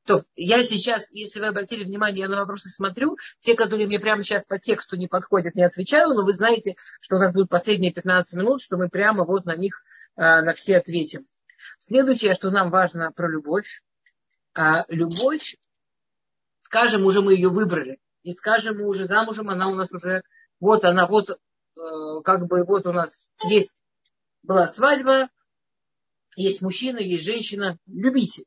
То, 0.05 0.21
я 0.35 0.63
сейчас, 0.63 1.11
если 1.11 1.39
вы 1.39 1.47
обратили 1.47 1.83
внимание, 1.83 2.21
я 2.21 2.29
на 2.29 2.37
вопросы 2.37 2.69
смотрю. 2.69 3.17
Те, 3.39 3.55
которые 3.55 3.87
мне 3.87 3.99
прямо 3.99 4.21
сейчас 4.21 4.43
по 4.45 4.59
тексту 4.59 4.97
не 4.97 5.07
подходят, 5.07 5.55
не 5.55 5.63
отвечаю, 5.63 6.13
но 6.13 6.23
вы 6.23 6.31
знаете, 6.31 6.75
что 7.01 7.15
у 7.15 7.19
нас 7.19 7.33
будет 7.33 7.49
последние 7.49 7.91
15 7.91 8.35
минут, 8.35 8.61
что 8.61 8.77
мы 8.77 8.87
прямо 8.87 9.25
вот 9.25 9.45
на 9.45 9.55
них 9.55 9.81
а, 10.15 10.43
на 10.43 10.53
все 10.53 10.77
ответим. 10.77 11.25
Следующее, 11.79 12.35
что 12.35 12.51
нам 12.51 12.69
важно 12.69 13.11
про 13.11 13.27
любовь. 13.27 13.81
А, 14.53 14.85
любовь, 14.89 15.55
скажем, 16.61 17.05
уже 17.05 17.21
мы 17.21 17.33
ее 17.33 17.49
выбрали. 17.49 17.99
И 18.21 18.33
скажем, 18.33 18.77
мы 18.77 18.87
уже 18.87 19.05
замужем, 19.05 19.49
она 19.49 19.69
у 19.69 19.73
нас 19.73 19.91
уже, 19.91 20.21
вот 20.59 20.85
она, 20.85 21.07
вот, 21.07 21.31
э, 21.31 21.35
как 22.23 22.47
бы, 22.47 22.63
вот 22.63 22.85
у 22.85 22.93
нас 22.93 23.27
есть, 23.43 23.71
была 24.43 24.67
свадьба, 24.67 25.29
есть 26.35 26.61
мужчина, 26.61 26.99
есть 26.99 27.25
женщина, 27.25 27.79
любите. 27.87 28.43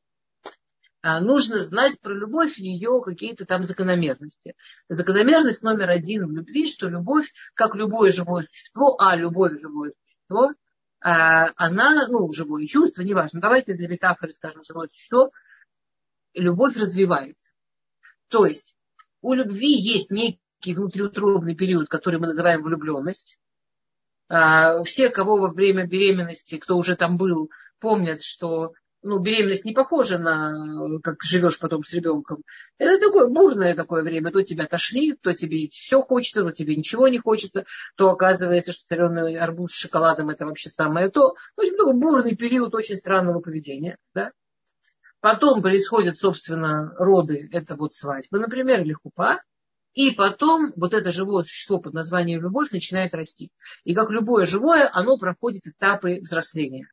А 1.01 1.21
нужно 1.21 1.59
знать 1.59 1.99
про 2.01 2.13
любовь 2.13 2.57
ее 2.57 3.01
какие-то 3.03 3.45
там 3.45 3.63
закономерности. 3.63 4.55
Закономерность 4.89 5.61
номер 5.61 5.89
один 5.89 6.27
в 6.27 6.31
любви, 6.31 6.67
что 6.67 6.89
любовь, 6.89 7.31
как 7.53 7.75
любое 7.75 8.11
живое 8.11 8.43
существо, 8.43 8.99
а 8.99 9.15
любое 9.15 9.57
живое 9.57 9.93
существо– 10.03 10.53
а, 11.01 11.51
она, 11.55 12.07
ну, 12.07 12.31
живое 12.33 12.65
чувство, 12.67 13.03
неважно, 13.03 13.39
давайте 13.39 13.73
для 13.73 13.87
метафоры 13.87 14.33
скажем 14.33 14.63
живое 14.63 14.87
существо, 14.89 15.31
любовь 16.33 16.75
развивается. 16.75 17.51
То 18.27 18.45
есть 18.45 18.75
у 19.21 19.33
любви 19.33 19.71
есть 19.71 20.11
некий 20.11 20.73
внутриутробный 20.73 21.55
период, 21.55 21.87
который 21.87 22.19
мы 22.19 22.27
называем 22.27 22.63
влюбленность. 22.63 23.39
А, 24.27 24.83
все, 24.83 25.09
кого 25.09 25.37
во 25.37 25.47
время 25.47 25.87
беременности, 25.87 26.57
кто 26.57 26.77
уже 26.77 26.95
там 26.95 27.17
был, 27.17 27.49
помнят, 27.79 28.21
что 28.21 28.73
ну, 29.01 29.19
беременность 29.19 29.65
не 29.65 29.73
похожа 29.73 30.17
на, 30.17 30.99
как 31.01 31.23
живешь 31.23 31.59
потом 31.59 31.83
с 31.83 31.93
ребенком. 31.93 32.43
Это 32.77 32.99
такое 33.03 33.29
бурное 33.29 33.75
такое 33.75 34.03
время. 34.03 34.31
То 34.31 34.43
тебя 34.43 34.65
тошнит, 34.65 35.21
то 35.21 35.33
тебе 35.33 35.69
все 35.69 36.01
хочется, 36.01 36.43
то 36.43 36.51
тебе 36.51 36.75
ничего 36.75 37.07
не 37.07 37.19
хочется, 37.19 37.65
то 37.95 38.09
оказывается, 38.09 38.73
что 38.73 38.83
соленый 38.87 39.37
арбуз 39.37 39.71
с 39.71 39.75
шоколадом 39.75 40.29
это 40.29 40.45
вообще 40.45 40.69
самое 40.69 41.09
то. 41.09 41.35
В 41.55 41.61
общем, 41.61 41.77
такой 41.77 41.99
бурный 41.99 42.35
период 42.35 42.75
очень 42.75 42.97
странного 42.97 43.39
поведения. 43.39 43.97
Да? 44.13 44.31
Потом 45.21 45.61
происходят, 45.61 46.17
собственно, 46.17 46.93
роды, 46.97 47.49
это 47.51 47.75
вот 47.75 47.93
свадьба, 47.93 48.39
например, 48.39 48.81
или 48.81 48.93
хупа. 48.93 49.41
И 49.93 50.11
потом 50.11 50.71
вот 50.75 50.93
это 50.93 51.09
живое 51.09 51.43
существо 51.43 51.79
под 51.79 51.93
названием 51.93 52.41
любовь 52.41 52.71
начинает 52.71 53.13
расти. 53.13 53.51
И 53.83 53.95
как 53.95 54.11
любое 54.11 54.45
живое, 54.45 54.89
оно 54.93 55.17
проходит 55.17 55.67
этапы 55.67 56.19
взросления. 56.21 56.87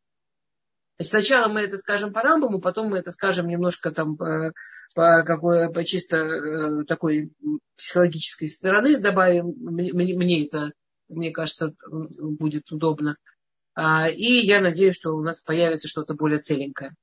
Сначала 1.03 1.49
мы 1.49 1.61
это 1.61 1.77
скажем 1.77 2.13
по 2.13 2.23
Рамбаму, 2.23 2.61
потом 2.61 2.89
мы 2.89 2.99
это 2.99 3.11
скажем 3.11 3.49
немножко 3.49 3.91
там 3.91 4.17
по, 4.17 4.53
по, 4.95 5.25
какой, 5.25 5.71
по 5.71 5.85
чисто 5.85 6.17
э, 6.17 6.85
такой 6.85 7.33
психологической 7.77 8.49
стороны 8.49 8.99
добавим. 8.99 9.53
Мне, 9.59 9.93
мне 9.93 10.47
это, 10.47 10.73
мне 11.09 11.33
кажется, 11.33 11.75
будет 11.87 12.73
удобно. 12.73 13.19
А, 13.75 14.09
и 14.09 14.47
я 14.47 14.63
надеюсь, 14.63 14.97
что 14.97 15.11
у 15.11 15.23
нас 15.23 15.43
появится 15.43 15.87
что-то 15.87 16.15
более 16.15 16.39
целенькое. 16.39 16.95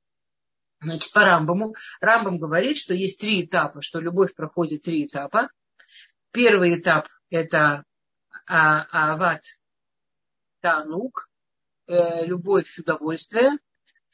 Значит, 0.82 1.13
по 1.13 1.21
Рамбаму. 1.21 1.75
Рамбам 2.01 2.39
говорит, 2.39 2.79
что 2.79 2.95
есть 2.95 3.21
три 3.21 3.45
этапа, 3.45 3.84
что 3.84 3.99
любовь 3.99 4.34
проходит 4.34 4.82
три 4.82 5.06
этапа. 5.06 5.49
Первый 6.32 6.79
этап– 6.79 7.08
это 7.29 7.84
а, 8.47 9.12
Ават 9.12 9.43
Танук, 10.62 11.29
э, 11.86 12.25
любовь, 12.25 12.79
удовольствие– 12.79 13.51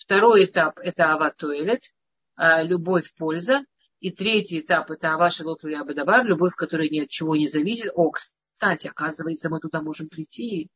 Второй 0.10 0.46
этап– 0.46 0.80
это 0.82 1.14
аватуэлет, 1.14 1.94
а, 2.36 2.64
любовь, 2.64 3.14
польза. 3.16 3.62
И 4.00 4.10
третий 4.10 4.62
этап– 4.62 4.90
это 4.92 5.14
аваша 5.14 5.48
лотуя 5.48 5.82
абадабар, 5.82 6.26
любовь, 6.26 6.56
которая 6.56 6.90
ни 6.90 7.02
от 7.02 7.10
чего 7.10 7.36
не 7.36 7.48
зависит. 7.48 7.92
О, 7.94 8.10
кстати, 8.10 8.88
оказывается, 8.88 9.52
мы 9.52 9.60
туда 9.60 9.84
можем 9.84 10.10
прийти. 10.10 10.72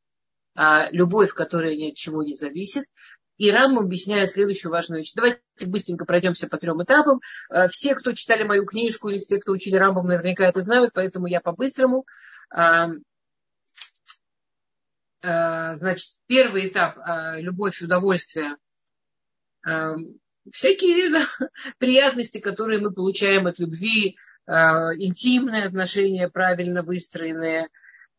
А, 0.53 0.87
любовь, 0.91 1.33
которая 1.33 1.75
ни 1.75 1.89
от 1.89 1.95
чего 1.95 2.21
не 2.21 2.35
зависит. 2.35 2.85
И 3.37 3.49
Рам 3.49 3.79
объясняет 3.79 4.29
следующую 4.29 4.71
важную 4.71 4.99
вещь. 4.99 5.13
Давайте 5.15 5.41
быстренько 5.65 6.05
пройдемся 6.05 6.47
по 6.47 6.59
трем 6.59 6.83
этапам. 6.83 7.19
А, 7.49 7.69
все, 7.69 7.95
кто 7.95 8.11
читали 8.11 8.43
мою 8.43 8.67
книжку, 8.67 9.09
или 9.09 9.19
все, 9.19 9.39
кто 9.39 9.53
учили 9.53 9.77
Рамбом, 9.77 10.05
наверняка 10.05 10.47
это 10.47 10.61
знают, 10.61 10.91
поэтому 10.93 11.25
я 11.25 11.41
по-быстрому. 11.41 12.05
Значит, 15.23 16.19
первый 16.27 16.67
этап– 16.67 16.99
любовь, 17.37 17.81
удовольствие– 17.81 18.57
всякие 20.51 21.11
да, 21.11 21.25
приятности, 21.77 22.39
которые 22.39 22.79
мы 22.79 22.91
получаем 22.91 23.47
от 23.47 23.59
любви, 23.59 24.17
э, 24.45 24.51
интимные 24.51 25.65
отношения, 25.65 26.29
правильно 26.29 26.83
выстроенные, 26.83 27.69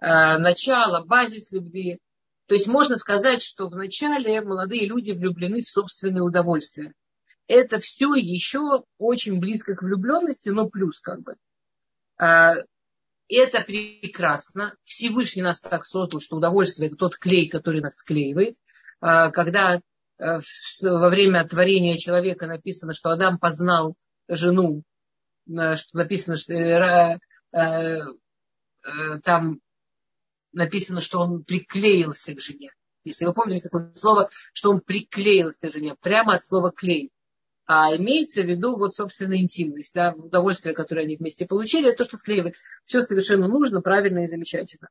э, 0.01 0.39
начало, 0.39 1.05
базис 1.05 1.53
любви. 1.53 2.01
То 2.47 2.55
есть 2.55 2.67
можно 2.67 2.97
сказать, 2.97 3.43
что 3.43 3.69
вначале 3.69 4.41
молодые 4.43 4.87
люди 4.87 5.13
влюблены 5.13 5.63
в 5.63 5.69
собственное 5.69 6.23
удовольствие. 6.23 6.93
Это 7.47 7.79
все 7.79 8.15
еще 8.15 8.85
очень 8.99 9.39
близко 9.39 9.75
к 9.75 9.83
влюбленности, 9.83 10.49
но 10.49 10.69
плюс 10.69 11.01
как 11.01 11.23
бы. 11.23 11.37
Э, 12.21 12.55
это 13.27 13.63
прекрасно. 13.63 14.77
Всевышний 14.85 15.43
нас 15.43 15.61
так 15.61 15.87
создал, 15.87 16.21
что 16.21 16.37
удовольствие 16.37 16.89
это 16.89 16.97
тот 16.97 17.17
клей, 17.17 17.49
который 17.49 17.81
нас 17.81 17.97
склеивает. 17.97 18.57
Когда 19.01 19.81
во 20.19 21.09
время 21.09 21.47
творения 21.47 21.97
человека 21.97 22.47
написано, 22.47 22.95
что 22.95 23.11
Адам 23.11 23.39
познал 23.39 23.97
жену, 24.29 24.83
э, 25.49 25.77
что 25.77 25.97
написано, 25.97 26.37
что 26.37 26.53
э, 26.53 27.19
там 29.25 29.61
написано, 30.53 31.01
что 31.01 31.21
он 31.21 31.43
приклеился 31.45 32.35
к 32.35 32.41
жене. 32.41 32.71
Если 33.05 33.27
вы 33.27 33.35
помните 33.35 33.69
такое 33.69 33.93
слово, 33.97 34.31
что 34.53 34.71
он 34.71 34.81
приклеился 34.81 35.69
к 35.69 35.73
жене, 35.73 35.95
прямо 36.01 36.35
от 36.35 36.45
слова 36.45 36.71
клей. 36.71 37.11
а 37.67 37.97
имеется 37.97 38.43
в 38.43 38.47
виду 38.47 38.77
вот, 38.77 38.95
собственно, 38.95 39.39
интимность, 39.39 39.95
да, 39.95 40.13
удовольствие, 40.13 40.75
которое 40.75 41.03
они 41.03 41.17
вместе 41.17 41.47
получили, 41.47 41.89
это 41.89 41.99
то, 41.99 42.05
что 42.05 42.17
склеивает. 42.19 42.57
Все 42.85 43.01
совершенно 43.03 43.49
нужно, 43.49 43.81
правильно 43.81 44.21
и 44.21 44.27
замечательно. 44.27 44.89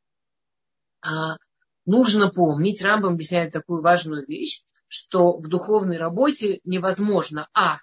А 1.01 1.37
нужно 1.85 2.31
помнить, 2.31 2.81
Рамбам 2.81 3.13
объясняет 3.13 3.53
такую 3.53 3.81
важную 3.81 4.25
вещь, 4.25 4.63
что 4.93 5.39
в 5.39 5.47
духовной 5.47 5.97
работе 5.97 6.59
невозможно, 6.65 7.49
а, 7.55 7.79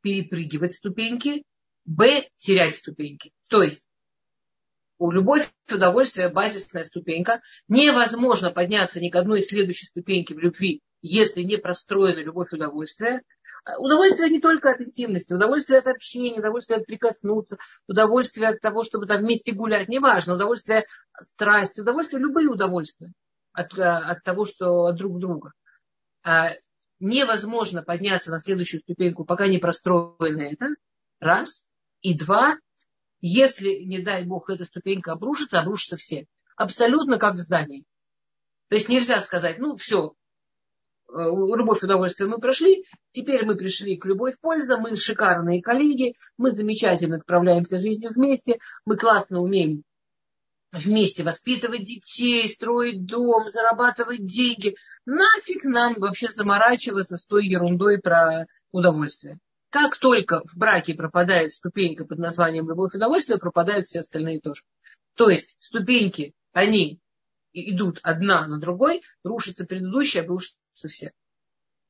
перепрыгивать 0.00 0.72
ступеньки, 0.72 1.44
б, 1.84 2.26
терять 2.38 2.74
ступеньки. 2.74 3.32
То 3.50 3.62
есть 3.62 3.86
у 4.96 5.10
любовь 5.10 5.50
удовольствие 5.70 6.30
базисная 6.30 6.84
ступенька. 6.84 7.42
Невозможно 7.68 8.50
подняться 8.50 8.98
ни 8.98 9.10
к 9.10 9.16
одной 9.16 9.40
из 9.40 9.48
следующей 9.48 9.86
ступеньки 9.86 10.32
в 10.32 10.38
любви, 10.38 10.80
если 11.02 11.42
не 11.42 11.58
простроена 11.58 12.20
любовь 12.20 12.52
удовольствия. 12.52 13.22
Удовольствие 13.78 14.30
не 14.30 14.40
только 14.40 14.70
от 14.70 14.80
интимности, 14.80 15.34
удовольствие 15.34 15.80
от 15.80 15.86
общения, 15.88 16.38
удовольствие 16.38 16.78
от 16.78 16.86
прикоснуться, 16.86 17.58
удовольствие 17.86 18.48
от 18.48 18.60
того, 18.62 18.84
чтобы 18.84 19.06
там 19.06 19.20
вместе 19.20 19.52
гулять, 19.52 19.88
неважно, 19.88 20.34
удовольствие 20.34 20.86
от 21.12 21.26
страсти, 21.26 21.80
удовольствие, 21.80 22.22
любые 22.22 22.48
удовольствия 22.48 23.12
от, 23.52 23.78
от 23.78 24.22
того, 24.22 24.46
что 24.46 24.86
от 24.86 24.96
друг 24.96 25.18
друга. 25.18 25.52
А 26.24 26.52
невозможно 27.00 27.82
подняться 27.82 28.30
на 28.30 28.38
следующую 28.38 28.80
ступеньку, 28.80 29.24
пока 29.24 29.46
не 29.46 29.58
простроено 29.58 30.42
это. 30.42 30.68
Раз. 31.20 31.70
И 32.00 32.16
два. 32.16 32.56
Если, 33.20 33.84
не 33.84 34.00
дай 34.00 34.24
бог, 34.24 34.50
эта 34.50 34.64
ступенька 34.64 35.12
обрушится, 35.12 35.60
обрушатся 35.60 35.96
все. 35.96 36.26
Абсолютно 36.56 37.18
как 37.18 37.34
в 37.34 37.38
здании. 37.38 37.84
То 38.68 38.76
есть 38.76 38.88
нельзя 38.88 39.20
сказать, 39.20 39.58
ну 39.58 39.76
все, 39.76 40.14
э, 41.08 41.12
любовь 41.12 41.82
и 41.82 41.86
удовольствие 41.86 42.28
мы 42.28 42.38
прошли, 42.38 42.84
теперь 43.10 43.44
мы 43.44 43.56
пришли 43.56 43.96
к 43.96 44.06
любовь 44.06 44.36
польза, 44.40 44.78
мы 44.78 44.96
шикарные 44.96 45.62
коллеги, 45.62 46.14
мы 46.38 46.50
замечательно 46.50 47.18
справляемся 47.18 47.78
жизнью 47.78 48.10
вместе, 48.14 48.58
мы 48.84 48.96
классно 48.96 49.40
умеем 49.40 49.84
вместе 50.74 51.22
воспитывать 51.22 51.84
детей, 51.84 52.48
строить 52.48 53.04
дом, 53.06 53.48
зарабатывать 53.48 54.26
деньги. 54.26 54.76
Нафиг 55.06 55.64
нам 55.64 55.94
вообще 55.98 56.28
заморачиваться 56.28 57.16
с 57.16 57.26
той 57.26 57.46
ерундой 57.46 57.98
про 57.98 58.46
удовольствие. 58.72 59.38
Как 59.70 59.96
только 59.96 60.42
в 60.46 60.56
браке 60.56 60.94
пропадает 60.94 61.52
ступенька 61.52 62.04
под 62.04 62.18
названием 62.18 62.68
любовь 62.68 62.94
и 62.94 62.96
удовольствие, 62.96 63.38
пропадают 63.38 63.86
все 63.86 64.00
остальные 64.00 64.40
тоже. 64.40 64.62
То 65.14 65.30
есть 65.30 65.56
ступеньки, 65.58 66.32
они 66.52 67.00
идут 67.52 68.00
одна 68.02 68.46
на 68.46 68.60
другой, 68.60 69.02
рушится 69.22 69.64
предыдущая, 69.64 70.26
рушатся 70.26 70.88
все. 70.88 71.12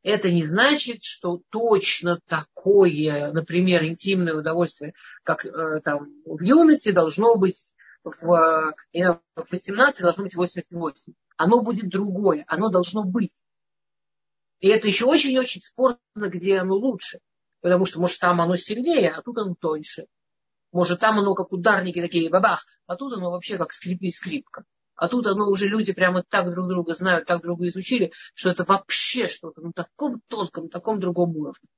Это 0.02 0.30
не 0.30 0.44
значит, 0.44 1.02
что 1.02 1.40
точно 1.48 2.20
такое, 2.26 3.32
например, 3.32 3.84
интимное 3.84 4.34
удовольствие, 4.34 4.92
как 5.22 5.46
э, 5.46 5.80
там 5.82 6.08
в 6.26 6.42
юности, 6.42 6.90
должно 6.90 7.36
быть 7.36 7.74
в, 8.04 8.74
в 8.92 9.50
18 9.50 10.02
должно 10.02 10.24
быть 10.24 10.34
88. 10.34 11.14
Оно 11.36 11.62
будет 11.62 11.88
другое, 11.88 12.44
оно 12.46 12.68
должно 12.70 13.04
быть. 13.04 13.32
И 14.60 14.68
это 14.68 14.88
еще 14.88 15.06
очень-очень 15.06 15.60
спорно, 15.60 15.98
где 16.14 16.58
оно 16.58 16.74
лучше. 16.74 17.18
Потому 17.60 17.86
что, 17.86 18.00
может, 18.00 18.18
там 18.20 18.40
оно 18.40 18.56
сильнее, 18.56 19.10
а 19.10 19.22
тут 19.22 19.38
оно 19.38 19.54
тоньше. 19.54 20.06
Может, 20.70 21.00
там 21.00 21.18
оно 21.18 21.34
как 21.34 21.52
ударники 21.52 22.00
такие, 22.00 22.30
бабах, 22.30 22.66
а 22.86 22.96
тут 22.96 23.14
оно 23.14 23.30
вообще 23.30 23.56
как 23.56 23.72
скрипи 23.72 24.10
скрипка. 24.10 24.64
А 24.96 25.08
тут 25.08 25.26
оно 25.26 25.48
уже 25.48 25.66
люди 25.66 25.92
прямо 25.92 26.22
так 26.22 26.50
друг 26.52 26.68
друга 26.68 26.94
знают, 26.94 27.26
так 27.26 27.42
друга 27.42 27.68
изучили, 27.68 28.12
что 28.34 28.50
это 28.50 28.64
вообще 28.64 29.28
что-то 29.28 29.60
на 29.62 29.72
таком 29.72 30.20
тонком, 30.28 30.64
на 30.64 30.70
таком 30.70 31.00
другом 31.00 31.30
уровне. 31.30 31.68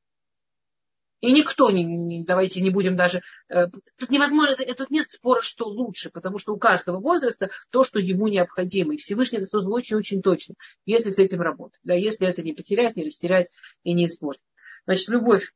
И 1.20 1.32
никто 1.32 1.70
не, 1.70 1.82
не 1.82 2.24
давайте 2.24 2.60
не 2.60 2.70
будем 2.70 2.96
даже... 2.96 3.22
Э, 3.48 3.68
тут 3.96 4.10
невозможно, 4.10 4.52
это, 4.52 4.74
тут 4.74 4.90
нет 4.90 5.08
спора, 5.10 5.40
что 5.40 5.66
лучше, 5.66 6.10
потому 6.10 6.38
что 6.38 6.52
у 6.52 6.58
каждого 6.58 7.00
возраста 7.00 7.50
то, 7.70 7.84
что 7.84 7.98
ему 7.98 8.28
необходимо. 8.28 8.94
И 8.94 8.98
Всевышний 8.98 9.38
это 9.38 9.46
создал 9.46 9.72
очень-очень 9.72 10.20
точно, 10.20 10.56
если 10.84 11.10
с 11.10 11.18
этим 11.18 11.40
работать. 11.40 11.80
Да, 11.84 11.94
если 11.94 12.28
это 12.28 12.42
не 12.42 12.52
потерять, 12.52 12.96
не 12.96 13.04
растерять 13.04 13.50
и 13.82 13.94
не 13.94 14.06
испортить. 14.06 14.44
Значит, 14.84 15.08
любовь 15.08 15.52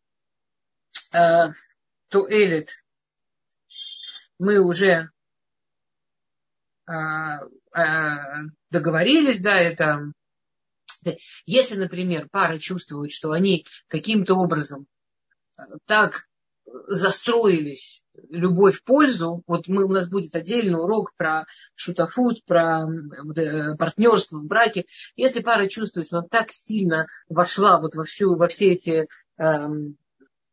э, 1.13 1.53
то 2.09 2.27
Элит 2.29 2.83
мы 4.39 4.59
уже 4.61 5.11
э, 6.89 6.93
э, 6.93 8.17
договорились, 8.71 9.41
да, 9.41 9.61
это 9.61 10.13
если, 11.47 11.77
например, 11.77 12.29
пара 12.31 12.59
чувствует, 12.59 13.13
что 13.13 13.33
они 13.33 13.65
каким-то 13.89 14.35
образом 14.35 14.87
так 15.87 16.27
застроились 16.65 18.05
любовь 18.29 18.79
в 18.79 18.85
пользу. 18.85 19.43
Вот 19.47 19.67
мы, 19.69 19.85
у 19.85 19.89
нас 19.89 20.09
будет 20.09 20.35
отдельный 20.35 20.79
урок 20.79 21.15
про 21.17 21.47
шутафут, 21.75 22.45
про 22.45 22.87
э, 22.87 23.77
партнерство 23.77 24.39
в 24.39 24.47
браке. 24.47 24.87
Если 25.17 25.41
пара 25.41 25.67
чувствует, 25.67 26.07
что 26.07 26.19
она 26.19 26.29
так 26.29 26.53
сильно 26.53 27.07
вошла 27.29 27.81
вот 27.81 27.95
во, 27.95 28.05
всю, 28.05 28.37
во 28.37 28.49
все 28.49 28.73
эти 28.73 29.09
эм, 29.39 29.97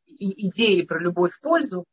идеи 0.07 0.83
про 0.83 0.99
любовь 0.99 1.33
в 1.33 1.41
пользу, 1.41 1.85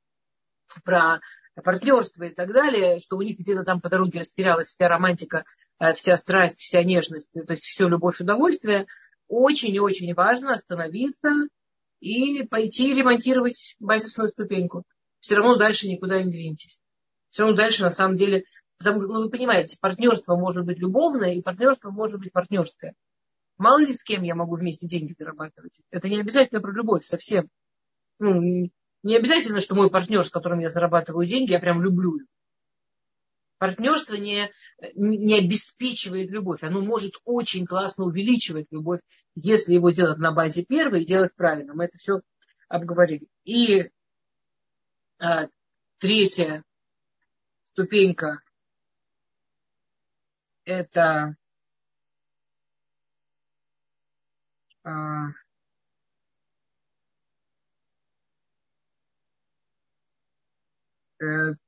про 0.85 1.21
партнерство 1.63 2.25
и 2.25 2.35
так 2.35 2.53
далее, 2.53 2.99
что 2.99 3.17
у 3.17 3.23
них 3.23 3.39
где-то 3.39 3.65
там 3.65 3.81
по 3.81 3.89
дороге 3.89 4.21
растерялась 4.21 4.69
вся 4.69 4.89
романтика, 4.89 5.45
э, 5.79 5.93
вся 5.95 6.17
страсть, 6.17 6.59
вся 6.59 6.83
нежность, 6.83 7.31
то 7.33 7.53
есть 7.53 7.65
все 7.65 7.89
любовь, 7.89 8.21
удовольствие, 8.21 8.87
очень 9.29 9.75
и 9.75 9.81
очень 9.81 10.13
важно 10.15 10.55
остановиться 10.55 11.31
и 12.05 12.47
пойти 12.47 12.93
ремонтировать 12.93 13.77
базисную 13.81 14.29
ступеньку. 14.29 14.85
Все 15.21 15.37
равно 15.37 15.57
дальше 15.57 15.89
никуда 15.89 16.23
не 16.23 16.31
двинетесь. 16.31 16.79
Все 17.31 17.43
равно 17.43 17.57
дальше 17.57 17.83
на 17.83 17.91
самом 17.91 18.17
деле, 18.17 18.45
потому 18.77 19.01
что, 19.01 19.11
ну, 19.11 19.23
вы 19.23 19.31
понимаете, 19.31 19.79
партнерство 19.81 20.37
может 20.37 20.67
быть 20.67 20.79
любовное, 20.79 21.33
и 21.33 21.41
партнерство 21.41 21.91
может 21.91 22.21
быть 22.21 22.31
партнерское. 22.31 22.95
Мало 23.57 23.79
ли 23.79 23.95
с 23.95 24.03
кем 24.03 24.23
я 24.23 24.35
могу 24.35 24.57
вместе 24.57 24.87
деньги 24.87 25.15
зарабатывать. 25.19 25.81
Это 25.91 26.11
не 26.11 26.21
обязательно 26.21 26.61
про 26.61 26.73
любовь 26.73 27.07
совсем. 27.07 27.49
Ну, 28.19 28.43
не 28.43 29.17
обязательно, 29.17 29.61
что 29.61 29.75
мой 29.75 29.91
партнер, 29.91 30.23
с 30.23 30.31
которым 30.31 30.61
я 30.61 30.69
зарабатываю 30.69 31.27
деньги, 31.27 31.53
я 31.53 31.59
прям 31.59 31.83
люблю 31.83 32.19
Партнерство 33.59 34.15
не, 34.15 34.51
не 34.95 35.39
обеспечивает 35.39 36.31
любовь. 36.31 36.63
Оно 36.63 36.81
может 36.81 37.15
очень 37.25 37.67
классно 37.67 38.05
увеличивать 38.05 38.67
любовь, 38.71 39.01
если 39.35 39.75
его 39.75 39.91
делать 39.91 40.19
на 40.19 40.33
базе 40.33 40.65
первой 40.65 41.03
и 41.03 41.07
делать 41.07 41.35
правильно. 41.35 41.75
Мы 41.75 41.85
это 41.85 41.99
все 41.99 42.21
обговорили. 42.69 43.29
И 43.45 43.91
а, 45.19 45.47
третья 45.99 46.65
ступенька 47.63 48.41
это 50.65 51.37
а, 54.83 55.29
э, 61.21 61.25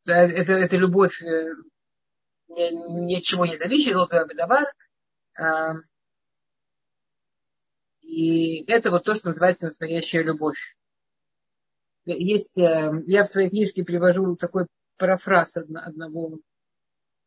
это, 0.07 0.53
это 0.53 0.77
любовь 0.77 1.23
ничего 2.49 3.47
не 3.47 3.57
зависит, 3.57 3.95
Бедавар. 3.95 4.73
А, 5.39 5.75
и 8.07 8.65
это 8.71 8.91
вот 8.91 9.05
то, 9.05 9.15
что 9.15 9.29
называется 9.29 9.67
настоящая 9.67 10.23
любовь. 10.23 10.77
Есть, 12.05 12.57
э, 12.57 12.93
я 13.07 13.25
в 13.25 13.29
своей 13.29 13.51
книжке 13.51 13.85
привожу 13.85 14.37
такой 14.37 14.67
парафраз 14.97 15.57
одного 15.57 16.39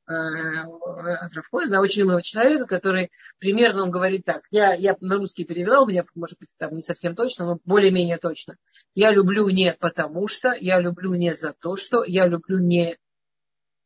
э, 0.07 0.13
от 0.13 1.33
Равкоина, 1.33 1.81
очень 1.81 2.03
умного 2.03 2.21
человека, 2.21 2.65
который 2.65 3.11
примерно 3.39 3.83
он 3.83 3.91
говорит 3.91 4.23
так. 4.23 4.43
Я, 4.51 4.73
я 4.73 4.95
на 5.01 5.17
русский 5.17 5.43
перевела, 5.43 5.81
у 5.81 5.85
меня, 5.85 6.03
может 6.15 6.39
быть, 6.39 6.55
там 6.57 6.73
не 6.73 6.81
совсем 6.81 7.13
точно, 7.13 7.45
но 7.45 7.59
более-менее 7.65 8.17
точно. 8.17 8.55
Я 8.95 9.11
люблю 9.11 9.49
не 9.49 9.73
потому 9.73 10.29
что, 10.29 10.53
я 10.53 10.79
люблю 10.79 11.13
не 11.13 11.35
за 11.35 11.53
то, 11.53 11.75
что, 11.75 12.05
я 12.05 12.25
люблю 12.25 12.57
не 12.59 12.97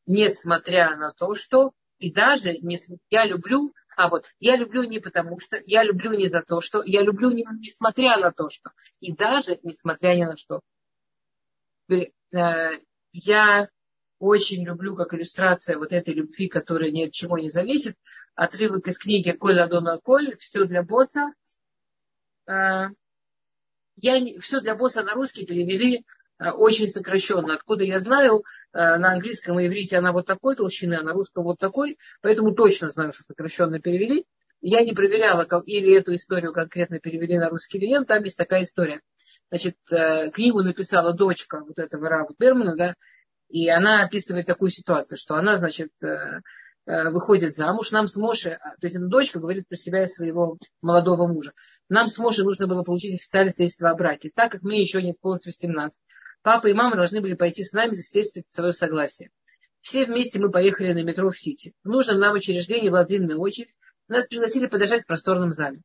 несмотря 0.05 0.95
на 0.95 1.13
то, 1.13 1.35
что 1.35 1.71
и 1.97 2.11
даже 2.11 2.57
не, 2.57 2.77
я 3.09 3.25
люблю, 3.25 3.73
а 3.95 4.09
вот 4.09 4.25
я 4.39 4.57
люблю 4.57 4.83
не 4.83 4.99
потому 4.99 5.39
что, 5.39 5.59
я 5.63 5.83
люблю 5.83 6.11
не 6.11 6.27
за 6.27 6.41
то, 6.41 6.59
что, 6.59 6.83
я 6.83 7.01
люблю 7.01 7.31
не, 7.31 7.45
несмотря 7.59 8.17
на 8.17 8.31
то, 8.31 8.49
что, 8.49 8.71
и 8.99 9.13
даже 9.13 9.59
несмотря 9.63 10.15
ни 10.15 10.23
на 10.23 10.35
что. 10.35 10.61
Э, 11.89 12.71
я 13.11 13.69
очень 14.19 14.65
люблю 14.65 14.95
как 14.95 15.13
иллюстрация 15.13 15.77
вот 15.77 15.91
этой 15.91 16.13
любви, 16.13 16.47
которая 16.47 16.91
ни 16.91 17.03
от 17.03 17.11
чего 17.11 17.37
не 17.37 17.49
зависит, 17.49 17.95
отрывок 18.35 18.87
из 18.87 18.97
книги 18.97 19.31
Коль 19.31 19.59
Адона 19.59 19.99
Коль, 19.99 20.35
все 20.37 20.65
для 20.65 20.83
босса. 20.83 21.33
Э, 22.47 22.87
я, 23.95 24.39
все 24.39 24.59
для 24.61 24.75
босса 24.75 25.03
на 25.03 25.13
русский 25.13 25.45
перевели 25.45 26.03
очень 26.39 26.89
сокращенно. 26.89 27.55
Откуда 27.55 27.83
я 27.83 27.99
знаю, 27.99 28.43
э, 28.73 28.97
на 28.97 29.13
английском 29.13 29.59
и 29.59 29.67
иврите 29.67 29.97
она 29.97 30.11
вот 30.11 30.25
такой 30.25 30.55
толщины, 30.55 30.95
а 30.95 31.03
на 31.03 31.13
русском 31.13 31.43
вот 31.43 31.59
такой, 31.59 31.97
поэтому 32.21 32.53
точно 32.53 32.89
знаю, 32.89 33.13
что 33.13 33.23
сокращенно 33.23 33.79
перевели. 33.79 34.25
Я 34.61 34.81
не 34.83 34.93
проверяла, 34.93 35.43
как, 35.43 35.67
или 35.67 35.93
эту 35.93 36.15
историю 36.15 36.53
конкретно 36.53 36.99
перевели 36.99 37.37
на 37.37 37.49
русский 37.49 37.77
или 37.77 37.87
нет, 37.87 38.07
там 38.07 38.23
есть 38.23 38.37
такая 38.37 38.63
история. 38.63 39.01
Значит, 39.49 39.75
э, 39.91 40.31
книгу 40.31 40.63
написала 40.63 41.13
дочка 41.13 41.63
вот 41.65 41.77
этого 41.79 42.09
Раба 42.09 42.33
Бермана, 42.39 42.75
да, 42.75 42.95
и 43.49 43.69
она 43.69 44.03
описывает 44.03 44.47
такую 44.47 44.71
ситуацию, 44.71 45.17
что 45.17 45.35
она, 45.35 45.57
значит, 45.57 45.91
э, 46.01 46.39
э, 46.85 47.09
выходит 47.09 47.53
замуж, 47.53 47.91
нам 47.91 48.07
с 48.07 48.15
Моше, 48.15 48.51
а, 48.51 48.71
то 48.71 48.87
есть 48.87 48.95
эта 48.95 49.05
дочка 49.05 49.39
говорит 49.39 49.67
про 49.67 49.75
себя 49.75 50.03
и 50.03 50.07
своего 50.07 50.57
молодого 50.81 51.27
мужа, 51.27 51.51
нам 51.89 52.07
с 52.07 52.17
Моше 52.17 52.43
нужно 52.43 52.65
было 52.65 52.83
получить 52.83 53.15
официальное 53.15 53.51
свидетельство 53.51 53.89
о 53.89 53.95
браке, 53.95 54.31
так 54.33 54.51
как 54.51 54.63
мне 54.63 54.81
еще 54.81 55.01
не 55.03 55.11
исполнилось 55.11 55.45
18. 55.45 56.01
Папа 56.43 56.67
и 56.67 56.73
мама 56.73 56.97
должны 56.97 57.21
были 57.21 57.35
пойти 57.35 57.63
с 57.63 57.71
нами 57.71 57.93
засвидетельствовать 57.93 58.51
свое 58.51 58.73
согласие. 58.73 59.31
Все 59.81 60.05
вместе 60.05 60.39
мы 60.39 60.51
поехали 60.51 60.91
на 60.93 61.03
метро 61.03 61.29
в 61.29 61.39
Сити. 61.39 61.73
В 61.83 61.87
нужном 61.87 62.19
нам 62.19 62.35
учреждении 62.35 62.89
была 62.89 63.05
длинная 63.05 63.37
очередь. 63.37 63.75
Нас 64.09 64.27
пригласили 64.27 64.67
подождать 64.67 65.03
в 65.03 65.07
просторном 65.07 65.53
зале. 65.53 65.81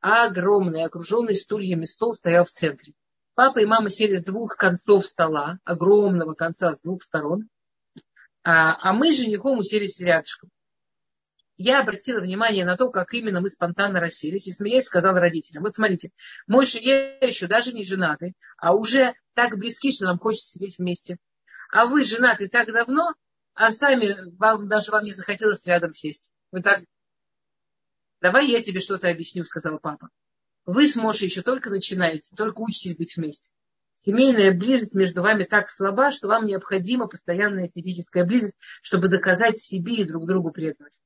огромный, 0.00 0.84
окруженный 0.84 1.36
стульями 1.36 1.84
стол 1.84 2.12
стоял 2.12 2.44
в 2.44 2.50
центре. 2.50 2.92
Папа 3.34 3.60
и 3.60 3.66
мама 3.66 3.88
сели 3.88 4.16
с 4.16 4.24
двух 4.24 4.56
концов 4.56 5.06
стола, 5.06 5.58
огромного 5.64 6.34
конца 6.34 6.74
с 6.74 6.80
двух 6.80 7.02
сторон, 7.04 7.48
а, 8.42 8.76
а 8.80 8.92
мы 8.92 9.12
с 9.12 9.16
женихом 9.16 9.58
уселись 9.58 10.00
рядышком. 10.00 10.50
Я 11.62 11.82
обратила 11.82 12.20
внимание 12.20 12.64
на 12.64 12.78
то, 12.78 12.88
как 12.88 13.12
именно 13.12 13.42
мы 13.42 13.50
спонтанно 13.50 14.00
расселись, 14.00 14.46
и 14.46 14.50
смеясь 14.50 14.86
сказала 14.86 15.20
родителям, 15.20 15.62
вот 15.62 15.74
смотрите, 15.74 16.10
мой 16.46 16.64
я 16.80 17.18
еще 17.18 17.48
даже 17.48 17.74
не 17.74 17.84
женатый, 17.84 18.34
а 18.56 18.74
уже 18.74 19.12
так 19.34 19.58
близки, 19.58 19.92
что 19.92 20.06
нам 20.06 20.18
хочется 20.18 20.52
сидеть 20.52 20.78
вместе. 20.78 21.18
А 21.70 21.84
вы 21.84 22.04
женаты 22.04 22.48
так 22.48 22.72
давно, 22.72 23.12
а 23.52 23.72
сами 23.72 24.16
вам, 24.38 24.68
даже 24.68 24.90
вам 24.90 25.04
не 25.04 25.12
захотелось 25.12 25.66
рядом 25.66 25.92
сесть. 25.92 26.32
Вы 26.50 26.62
так... 26.62 26.82
Давай 28.22 28.46
я 28.46 28.62
тебе 28.62 28.80
что-то 28.80 29.10
объясню, 29.10 29.44
сказал 29.44 29.78
папа. 29.80 30.08
Вы 30.64 30.88
с 30.88 30.96
Мошей 30.96 31.28
еще 31.28 31.42
только 31.42 31.68
начинаете, 31.68 32.34
только 32.36 32.62
учитесь 32.62 32.96
быть 32.96 33.18
вместе. 33.18 33.50
Семейная 33.92 34.58
близость 34.58 34.94
между 34.94 35.20
вами 35.20 35.44
так 35.44 35.70
слаба, 35.70 36.10
что 36.10 36.26
вам 36.26 36.46
необходима 36.46 37.06
постоянная 37.06 37.68
физическая 37.68 38.24
близость, 38.24 38.54
чтобы 38.80 39.08
доказать 39.08 39.58
себе 39.60 39.96
и 39.96 40.04
друг 40.04 40.26
другу 40.26 40.52
преданность. 40.52 41.02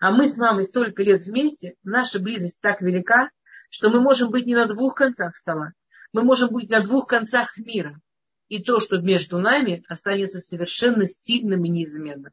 А 0.00 0.10
мы 0.10 0.28
с 0.28 0.36
мамой 0.36 0.64
столько 0.64 1.02
лет 1.02 1.22
вместе, 1.22 1.76
наша 1.82 2.18
близость 2.18 2.60
так 2.60 2.80
велика, 2.80 3.30
что 3.70 3.90
мы 3.90 4.00
можем 4.00 4.30
быть 4.30 4.46
не 4.46 4.54
на 4.54 4.66
двух 4.66 4.94
концах 4.94 5.36
стола, 5.36 5.72
мы 6.12 6.22
можем 6.22 6.50
быть 6.50 6.70
на 6.70 6.80
двух 6.80 7.06
концах 7.06 7.56
мира. 7.58 8.00
И 8.48 8.62
то, 8.62 8.78
что 8.78 8.98
между 8.98 9.38
нами, 9.38 9.84
останется 9.88 10.38
совершенно 10.38 11.06
сильным 11.06 11.64
и 11.64 11.68
неизменным. 11.70 12.32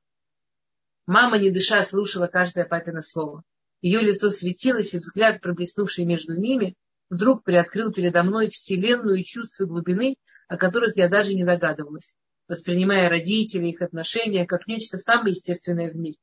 Мама, 1.08 1.38
не 1.38 1.50
дыша, 1.50 1.82
слушала 1.84 2.28
каждое 2.28 2.66
папино 2.66 3.02
слово. 3.02 3.44
Ее 3.82 4.02
лицо 4.02 4.30
светилось, 4.30 4.94
и 4.94 5.00
взгляд, 5.00 5.42
проблеснувший 5.42 6.06
между 6.06 6.36
ними, 6.36 6.76
вдруг 7.10 7.44
приоткрыл 7.44 7.92
передо 7.92 8.24
мной 8.24 8.50
вселенную 8.50 9.20
и 9.20 9.24
чувства 9.24 9.66
глубины, 9.66 10.16
о 10.48 10.58
которых 10.58 10.96
я 10.98 11.10
даже 11.10 11.34
не 11.34 11.44
догадывалась, 11.44 12.14
воспринимая 12.48 13.10
родителей, 13.10 13.72
их 13.72 13.82
отношения, 13.82 14.46
как 14.46 14.68
нечто 14.68 14.98
самое 14.98 15.32
естественное 15.32 15.92
в 15.92 15.96
мире. 15.96 16.18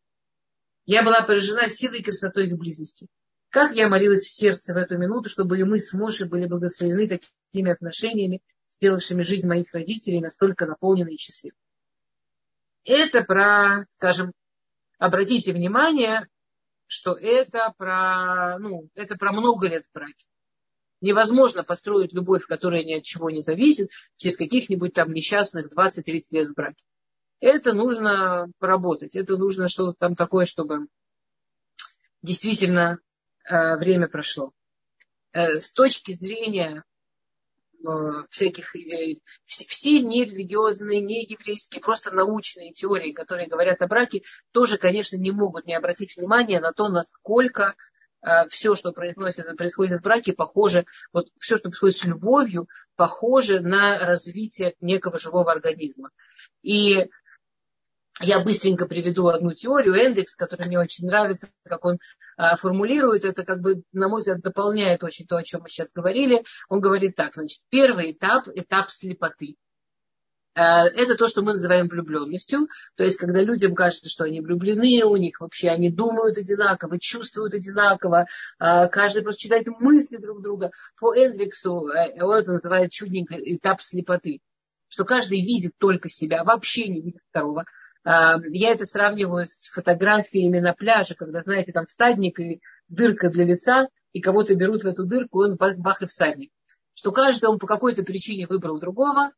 Я 0.88 1.02
была 1.02 1.20
поражена 1.20 1.68
силой 1.68 1.98
и 1.98 2.02
красотой 2.02 2.46
их 2.46 2.56
близости. 2.56 3.08
Как 3.50 3.72
я 3.76 3.90
молилась 3.90 4.22
в 4.22 4.34
сердце 4.34 4.72
в 4.72 4.78
эту 4.78 4.96
минуту, 4.96 5.28
чтобы 5.28 5.58
и 5.58 5.62
мы 5.62 5.80
с 5.80 5.92
Мошей 5.92 6.26
были 6.26 6.46
благословены 6.46 7.06
такими 7.06 7.70
отношениями, 7.70 8.40
сделавшими 8.70 9.20
жизнь 9.20 9.46
моих 9.46 9.74
родителей 9.74 10.22
настолько 10.22 10.64
наполненной 10.64 11.16
и 11.16 11.18
счастливой. 11.18 11.58
Это 12.84 13.22
про, 13.22 13.84
скажем, 13.90 14.32
обратите 14.98 15.52
внимание, 15.52 16.26
что 16.86 17.12
это 17.12 17.74
про, 17.76 18.58
ну, 18.58 18.88
это 18.94 19.16
про 19.16 19.32
много 19.32 19.68
лет 19.68 19.84
в 19.84 19.92
браке. 19.92 20.24
Невозможно 21.02 21.64
построить 21.64 22.14
любовь, 22.14 22.46
которая 22.46 22.82
ни 22.82 22.94
от 22.94 23.02
чего 23.02 23.28
не 23.28 23.42
зависит, 23.42 23.90
через 24.16 24.38
каких-нибудь 24.38 24.94
там 24.94 25.12
несчастных 25.12 25.70
20-30 25.70 26.22
лет 26.30 26.48
в 26.48 26.54
браке. 26.54 26.82
Это 27.40 27.72
нужно 27.72 28.48
поработать, 28.58 29.14
это 29.14 29.36
нужно 29.36 29.68
что-то 29.68 29.94
там 29.98 30.16
такое, 30.16 30.44
чтобы 30.44 30.88
действительно 32.22 32.98
э, 33.48 33.76
время 33.76 34.08
прошло. 34.08 34.52
Э, 35.32 35.60
с 35.60 35.72
точки 35.72 36.12
зрения 36.12 36.84
Э, 37.86 38.24
всяких, 38.30 38.74
все 39.46 40.00
нерелигиозные, 40.00 41.00
не 41.00 41.24
еврейские, 41.24 41.80
просто 41.80 42.10
научные 42.10 42.72
теории, 42.72 43.12
которые 43.12 43.46
говорят 43.46 43.80
о 43.80 43.86
браке, 43.86 44.22
тоже, 44.50 44.78
конечно, 44.78 45.16
не 45.16 45.30
могут 45.30 45.66
не 45.66 45.74
обратить 45.74 46.16
внимание 46.16 46.60
на 46.60 46.72
то, 46.72 46.88
насколько 46.88 47.76
все, 48.48 48.74
что 48.74 48.90
происходит, 48.90 49.56
происходит 49.56 50.00
в 50.00 50.02
браке, 50.02 50.32
похоже, 50.32 50.86
вот 51.12 51.28
все, 51.38 51.56
что 51.56 51.68
происходит 51.68 51.98
с 51.98 52.04
любовью, 52.04 52.68
похоже 52.96 53.60
на 53.60 53.96
развитие 54.00 54.74
некого 54.80 55.20
живого 55.20 55.52
организма. 55.52 56.10
И 56.62 57.08
я 58.20 58.40
быстренько 58.40 58.86
приведу 58.86 59.28
одну 59.28 59.54
теорию, 59.54 59.94
Эндекс, 59.94 60.34
которая 60.34 60.66
мне 60.66 60.78
очень 60.78 61.06
нравится, 61.06 61.48
как 61.64 61.84
он 61.84 61.98
а, 62.36 62.56
формулирует. 62.56 63.24
Это, 63.24 63.44
как 63.44 63.60
бы, 63.60 63.82
на 63.92 64.08
мой 64.08 64.20
взгляд, 64.20 64.40
дополняет 64.40 65.04
очень 65.04 65.26
то, 65.26 65.36
о 65.36 65.42
чем 65.42 65.62
мы 65.62 65.68
сейчас 65.68 65.92
говорили. 65.92 66.42
Он 66.68 66.80
говорит 66.80 67.14
так, 67.16 67.34
значит, 67.34 67.62
первый 67.70 68.12
этап– 68.12 68.48
этап 68.54 68.90
слепоты. 68.90 69.56
А, 70.54 70.88
это 70.88 71.14
то, 71.14 71.28
что 71.28 71.42
мы 71.42 71.52
называем 71.52 71.86
влюбленностью. 71.86 72.66
То 72.96 73.04
есть, 73.04 73.18
когда 73.18 73.40
людям 73.40 73.76
кажется, 73.76 74.10
что 74.10 74.24
они 74.24 74.40
влюблены, 74.40 75.04
у 75.04 75.16
них 75.16 75.40
вообще 75.40 75.68
они 75.68 75.88
думают 75.88 76.36
одинаково, 76.36 76.98
чувствуют 76.98 77.54
одинаково, 77.54 78.26
а, 78.58 78.88
каждый 78.88 79.22
просто 79.22 79.42
читает 79.42 79.68
мысли 79.68 80.16
друг 80.16 80.42
друга. 80.42 80.72
По 80.98 81.14
Эндриксу 81.14 81.88
э, 81.90 82.20
он 82.20 82.36
это 82.36 82.52
называет 82.52 82.90
чудненько 82.90 83.36
этап 83.36 83.80
слепоты. 83.80 84.40
Что 84.88 85.04
каждый 85.04 85.42
видит 85.42 85.74
только 85.78 86.08
себя, 86.08 86.42
вообще 86.42 86.88
не 86.88 87.02
видит 87.02 87.20
второго. 87.30 87.64
А, 88.08 88.38
я 88.52 88.70
это 88.70 88.86
сравниваю 88.86 89.44
с 89.44 89.68
фотографиями 89.68 90.60
на 90.60 90.72
пляже, 90.72 91.14
когда, 91.14 91.42
знаете, 91.42 91.72
там 91.72 91.84
всадник 91.84 92.40
и 92.40 92.62
дырка 92.88 93.28
для 93.28 93.44
лица, 93.44 93.88
и 94.14 94.22
кого-то 94.22 94.54
берут 94.54 94.82
в 94.82 94.86
эту 94.86 95.04
дырку, 95.04 95.44
и 95.44 95.50
он 95.50 95.56
бах 95.58 96.00
и 96.00 96.06
всадник. 96.06 96.50
Что 96.94 97.12
каждый 97.12 97.50
он 97.50 97.58
по 97.58 97.66
какой-то 97.66 98.04
причине 98.04 98.46
выбрал 98.46 98.80
другого, 98.80 99.30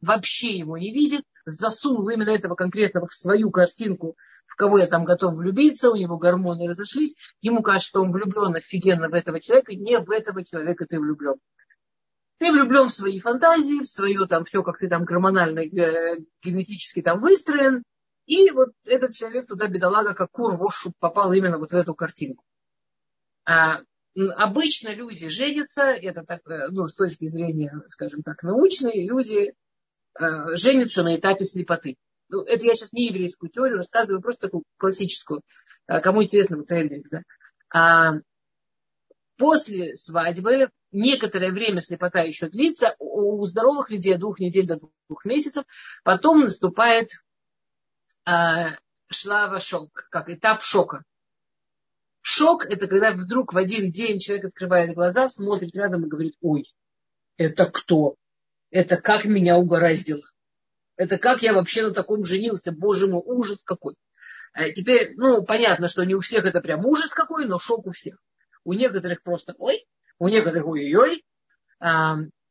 вообще 0.00 0.56
его 0.56 0.78
не 0.78 0.94
видит, 0.94 1.24
засунул 1.44 2.08
именно 2.08 2.30
этого 2.30 2.54
конкретного 2.54 3.06
в 3.06 3.12
свою 3.12 3.50
картинку, 3.50 4.16
в 4.46 4.56
кого 4.56 4.78
я 4.78 4.86
там 4.86 5.04
готов 5.04 5.34
влюбиться, 5.34 5.90
у 5.90 5.96
него 5.96 6.16
гормоны 6.16 6.66
разошлись, 6.66 7.16
ему 7.42 7.62
кажется, 7.62 7.90
что 7.90 8.00
он 8.00 8.12
влюблен 8.12 8.54
офигенно 8.54 9.10
в 9.10 9.12
этого 9.12 9.42
человека, 9.42 9.74
не 9.74 9.98
в 9.98 10.10
этого 10.10 10.42
человека 10.42 10.86
ты 10.88 10.98
влюблен. 10.98 11.34
Ты 12.38 12.50
влюблен 12.50 12.88
в 12.88 12.94
свои 12.94 13.20
фантазии, 13.20 13.82
в 13.82 13.90
свое 13.90 14.26
там 14.26 14.46
все, 14.46 14.62
как 14.62 14.78
ты 14.78 14.88
там 14.88 15.04
гормонально, 15.04 15.60
э, 15.60 16.16
генетически 16.42 17.02
там 17.02 17.20
выстроен, 17.20 17.82
и 18.26 18.50
вот 18.50 18.70
этот 18.84 19.14
человек 19.14 19.46
туда, 19.46 19.68
бедолага, 19.68 20.14
как 20.14 20.30
кур 20.32 20.56
в 20.56 20.92
попал 20.98 21.32
именно 21.32 21.58
вот 21.58 21.72
в 21.72 21.76
эту 21.76 21.94
картинку. 21.94 22.44
А, 23.44 23.80
обычно 24.36 24.92
люди 24.92 25.28
женятся, 25.28 25.82
это 25.82 26.24
так, 26.24 26.40
э, 26.48 26.68
ну, 26.70 26.88
с 26.88 26.94
точки 26.94 27.26
зрения, 27.26 27.72
скажем 27.88 28.22
так, 28.22 28.42
научной, 28.42 29.06
люди 29.06 29.54
э, 30.18 30.56
женятся 30.56 31.04
на 31.04 31.16
этапе 31.16 31.44
слепоты. 31.44 31.96
Ну, 32.28 32.42
это 32.42 32.64
я 32.64 32.74
сейчас 32.74 32.92
не 32.92 33.06
еврейскую 33.06 33.50
теорию 33.50 33.78
рассказываю, 33.78 34.20
просто 34.20 34.48
такую 34.48 34.64
классическую. 34.78 35.42
А, 35.86 36.00
кому 36.00 36.24
интересно, 36.24 36.56
вот 36.56 36.70
Эндрикс, 36.72 37.10
да. 37.10 37.22
А, 37.72 38.14
после 39.36 39.94
свадьбы 39.94 40.70
некоторое 40.90 41.52
время 41.52 41.80
слепота 41.80 42.22
еще 42.22 42.48
длится, 42.48 42.96
у 42.98 43.44
здоровых 43.46 43.90
людей 43.90 44.16
двух 44.16 44.40
недель 44.40 44.66
до 44.66 44.80
двух 45.08 45.24
месяцев, 45.24 45.64
потом 46.02 46.40
наступает 46.40 47.10
а, 48.26 48.76
шлава 49.08 49.60
шок, 49.60 49.90
как 50.10 50.28
этап 50.28 50.62
шока. 50.62 51.04
Шок– 52.20 52.66
это 52.68 52.88
когда 52.88 53.12
вдруг 53.12 53.52
в 53.52 53.56
один 53.56 53.92
день 53.92 54.18
человек 54.18 54.46
открывает 54.46 54.94
глаза, 54.94 55.28
смотрит 55.28 55.74
рядом 55.76 56.04
и 56.04 56.08
говорит, 56.08 56.34
ой, 56.40 56.64
это 57.36 57.66
кто? 57.66 58.16
Это 58.70 58.96
как 58.96 59.24
меня 59.26 59.56
угораздило? 59.56 60.22
Это 60.96 61.18
как 61.18 61.42
я 61.42 61.52
вообще 61.52 61.84
на 61.84 61.94
таком 61.94 62.24
женился? 62.24 62.72
Боже 62.72 63.06
мой, 63.06 63.22
ужас 63.24 63.62
какой. 63.62 63.94
А 64.52 64.72
теперь, 64.72 65.12
ну, 65.16 65.44
понятно, 65.44 65.86
что 65.86 66.02
не 66.02 66.16
у 66.16 66.20
всех 66.20 66.46
это 66.46 66.60
прям 66.60 66.84
ужас 66.84 67.10
какой, 67.10 67.46
но 67.46 67.60
шок 67.60 67.86
у 67.86 67.92
всех. 67.92 68.16
У 68.64 68.72
некоторых 68.72 69.22
просто 69.22 69.54
ой, 69.58 69.86
у 70.18 70.28
некоторых 70.28 70.66
ой-ой-ой. 70.66 71.22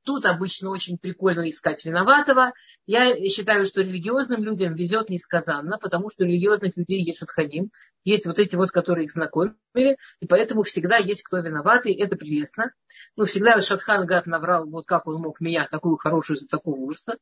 Тут 0.05 0.27
обычно 0.27 0.69
очень 0.69 0.99
прикольно 0.99 1.49
искать 1.49 1.83
виноватого. 1.83 2.53
Я 2.85 3.15
считаю, 3.27 3.65
что 3.65 3.81
религиозным 3.81 4.43
людям 4.43 4.75
везет 4.75 5.09
несказанно, 5.09 5.79
потому 5.79 6.11
что 6.11 6.23
религиозных 6.23 6.77
людей 6.77 7.03
есть 7.03 7.17
шатханим, 7.17 7.71
есть 8.03 8.27
вот 8.27 8.37
эти 8.37 8.55
вот, 8.55 8.69
которые 8.69 9.05
их 9.05 9.13
знакомили, 9.13 9.97
и 10.19 10.27
поэтому 10.27 10.61
всегда 10.61 10.97
есть 10.97 11.23
кто 11.23 11.39
виноватый, 11.39 11.95
это 11.95 12.15
прелестно. 12.17 12.71
Ну, 13.15 13.25
всегда 13.25 13.59
Шатхан 13.59 14.05
Гад 14.05 14.27
наврал, 14.27 14.69
вот 14.69 14.85
как 14.85 15.07
он 15.07 15.21
мог 15.21 15.41
меня, 15.41 15.67
такую 15.69 15.97
хорошую, 15.97 16.37
за 16.37 16.47
такого 16.47 16.75
ужаса. 16.75 17.17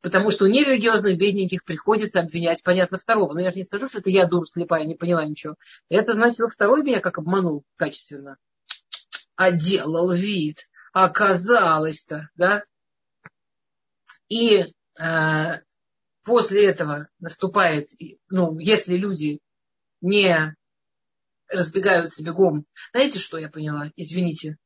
Потому 0.00 0.30
что 0.30 0.44
у 0.44 0.48
нерелигиозных 0.48 1.18
бедненьких 1.18 1.64
приходится 1.64 2.20
обвинять, 2.20 2.62
понятно, 2.62 2.98
второго. 2.98 3.34
Но 3.34 3.40
я 3.40 3.50
же 3.50 3.56
не 3.56 3.64
скажу, 3.64 3.88
что 3.88 3.98
это 3.98 4.08
я 4.08 4.26
дура 4.26 4.46
слепая, 4.46 4.84
не 4.84 4.94
поняла 4.94 5.24
ничего. 5.24 5.56
Это, 5.88 6.12
значит, 6.12 6.46
второй 6.52 6.84
меня 6.84 7.00
как 7.00 7.18
обманул 7.18 7.64
качественно. 7.76 8.36
А 9.34 9.50
делал 9.50 10.12
вид 10.12 10.69
оказалось-то, 10.92 12.28
да, 12.34 12.64
И 14.28 14.64
э, 14.98 15.62
после 16.24 16.66
этого 16.66 17.08
наступает, 17.18 17.90
ну, 18.28 18.58
если 18.58 18.96
люди 18.96 19.40
не 20.00 20.54
разбегаются 21.48 22.24
бегом. 22.24 22.64
Знаете, 22.92 23.18
что 23.18 23.38
я 23.38 23.48
поняла? 23.48 23.90
Извините. 23.96 24.56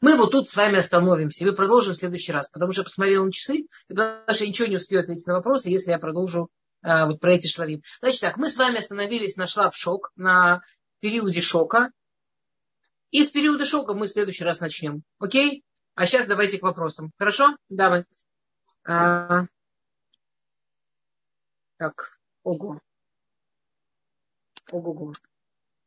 Мы 0.00 0.16
вот 0.16 0.32
тут 0.32 0.48
с 0.48 0.56
вами 0.56 0.78
остановимся, 0.78 1.44
и 1.44 1.46
мы 1.46 1.54
продолжим 1.54 1.94
в 1.94 1.98
следующий 1.98 2.32
раз, 2.32 2.48
потому 2.50 2.72
что 2.72 2.80
я 2.80 2.84
посмотрела 2.84 3.24
на 3.24 3.32
часы, 3.32 3.58
и 3.58 3.68
я 3.88 4.24
ничего 4.46 4.68
не 4.68 4.76
успею 4.76 5.02
ответить 5.02 5.26
на 5.26 5.34
вопросы, 5.34 5.70
если 5.70 5.90
я 5.90 5.98
продолжу 5.98 6.48
а, 6.82 7.06
вот 7.06 7.20
про 7.20 7.32
эти 7.32 7.46
шлавим. 7.46 7.82
Значит 8.00 8.20
так, 8.20 8.36
мы 8.36 8.48
с 8.48 8.56
вами 8.56 8.78
остановились 8.78 9.36
на 9.36 9.46
шлав 9.46 9.76
шок, 9.76 10.12
на 10.16 10.62
периоде 11.00 11.40
шока. 11.40 11.90
И 13.10 13.22
с 13.22 13.30
периода 13.30 13.64
шока 13.64 13.94
мы 13.94 14.06
в 14.06 14.10
следующий 14.10 14.44
раз 14.44 14.60
начнем. 14.60 15.02
Окей? 15.18 15.64
А 15.94 16.06
сейчас 16.06 16.26
давайте 16.26 16.58
к 16.58 16.62
вопросам. 16.62 17.12
Хорошо? 17.18 17.56
Давай. 17.68 18.04
А, 18.84 19.46
так, 21.78 22.18
ого. 22.42 22.80
Ого-го. 24.72 25.12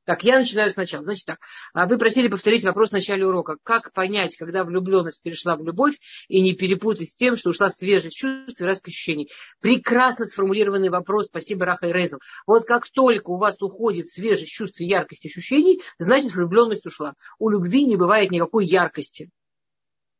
Так, 0.09 0.23
я 0.23 0.39
начинаю 0.39 0.71
сначала. 0.71 1.05
Значит 1.05 1.27
так, 1.27 1.37
а 1.71 1.85
вы 1.85 1.99
просили 1.99 2.29
повторить 2.29 2.63
вопрос 2.63 2.89
в 2.89 2.93
начале 2.93 3.27
урока. 3.27 3.57
Как 3.61 3.93
понять, 3.93 4.35
когда 4.37 4.63
влюбленность 4.63 5.21
перешла 5.21 5.55
в 5.55 5.63
любовь 5.63 5.99
и 6.27 6.41
не 6.41 6.55
перепутать 6.55 7.11
с 7.11 7.15
тем, 7.15 7.35
что 7.35 7.51
ушла 7.51 7.69
свежесть 7.69 8.17
чувств 8.17 8.59
и 8.59 8.63
разных 8.63 8.87
ощущений? 8.87 9.29
Прекрасно 9.61 10.25
сформулированный 10.25 10.89
вопрос. 10.89 11.27
Спасибо, 11.27 11.67
Раха 11.67 11.89
и 11.89 11.93
Рейзел. 11.93 12.17
Вот 12.47 12.65
как 12.65 12.89
только 12.89 13.29
у 13.29 13.37
вас 13.37 13.61
уходит 13.61 14.07
свежесть 14.07 14.51
чувств 14.51 14.81
и 14.81 14.85
яркость 14.85 15.27
ощущений, 15.27 15.79
значит 15.99 16.31
влюбленность 16.31 16.87
ушла. 16.87 17.13
У 17.37 17.51
любви 17.51 17.85
не 17.85 17.95
бывает 17.95 18.31
никакой 18.31 18.65
яркости. 18.65 19.29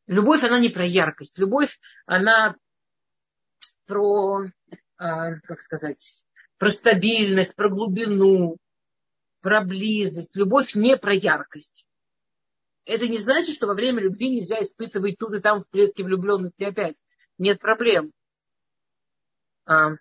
Любовь, 0.06 0.44
она 0.44 0.60
не 0.60 0.70
про 0.70 0.86
яркость. 0.86 1.40
Любовь, 1.40 1.80
она 2.06 2.56
про, 3.88 4.44
а, 4.98 5.32
как 5.40 5.60
сказать, 5.62 6.20
про 6.60 6.72
стабильность, 6.72 7.56
про 7.56 7.70
глубину, 7.70 8.60
про 9.42 9.62
близость. 9.62 10.36
Любовь 10.36 10.76
не 10.76 10.98
про 10.98 11.14
яркость. 11.14 11.86
Это 12.86 13.08
не 13.08 13.18
значит, 13.18 13.56
что 13.56 13.68
во 13.68 13.74
время 13.74 14.02
любви 14.02 14.30
нельзя 14.30 14.62
испытывать 14.62 15.18
тут 15.20 15.34
и 15.34 15.42
там 15.42 15.60
всплески 15.60 16.02
влюбленности 16.02 16.64
опять. 16.64 16.98
Нет 17.38 17.60
проблем. 17.60 18.12
А, 19.66 19.92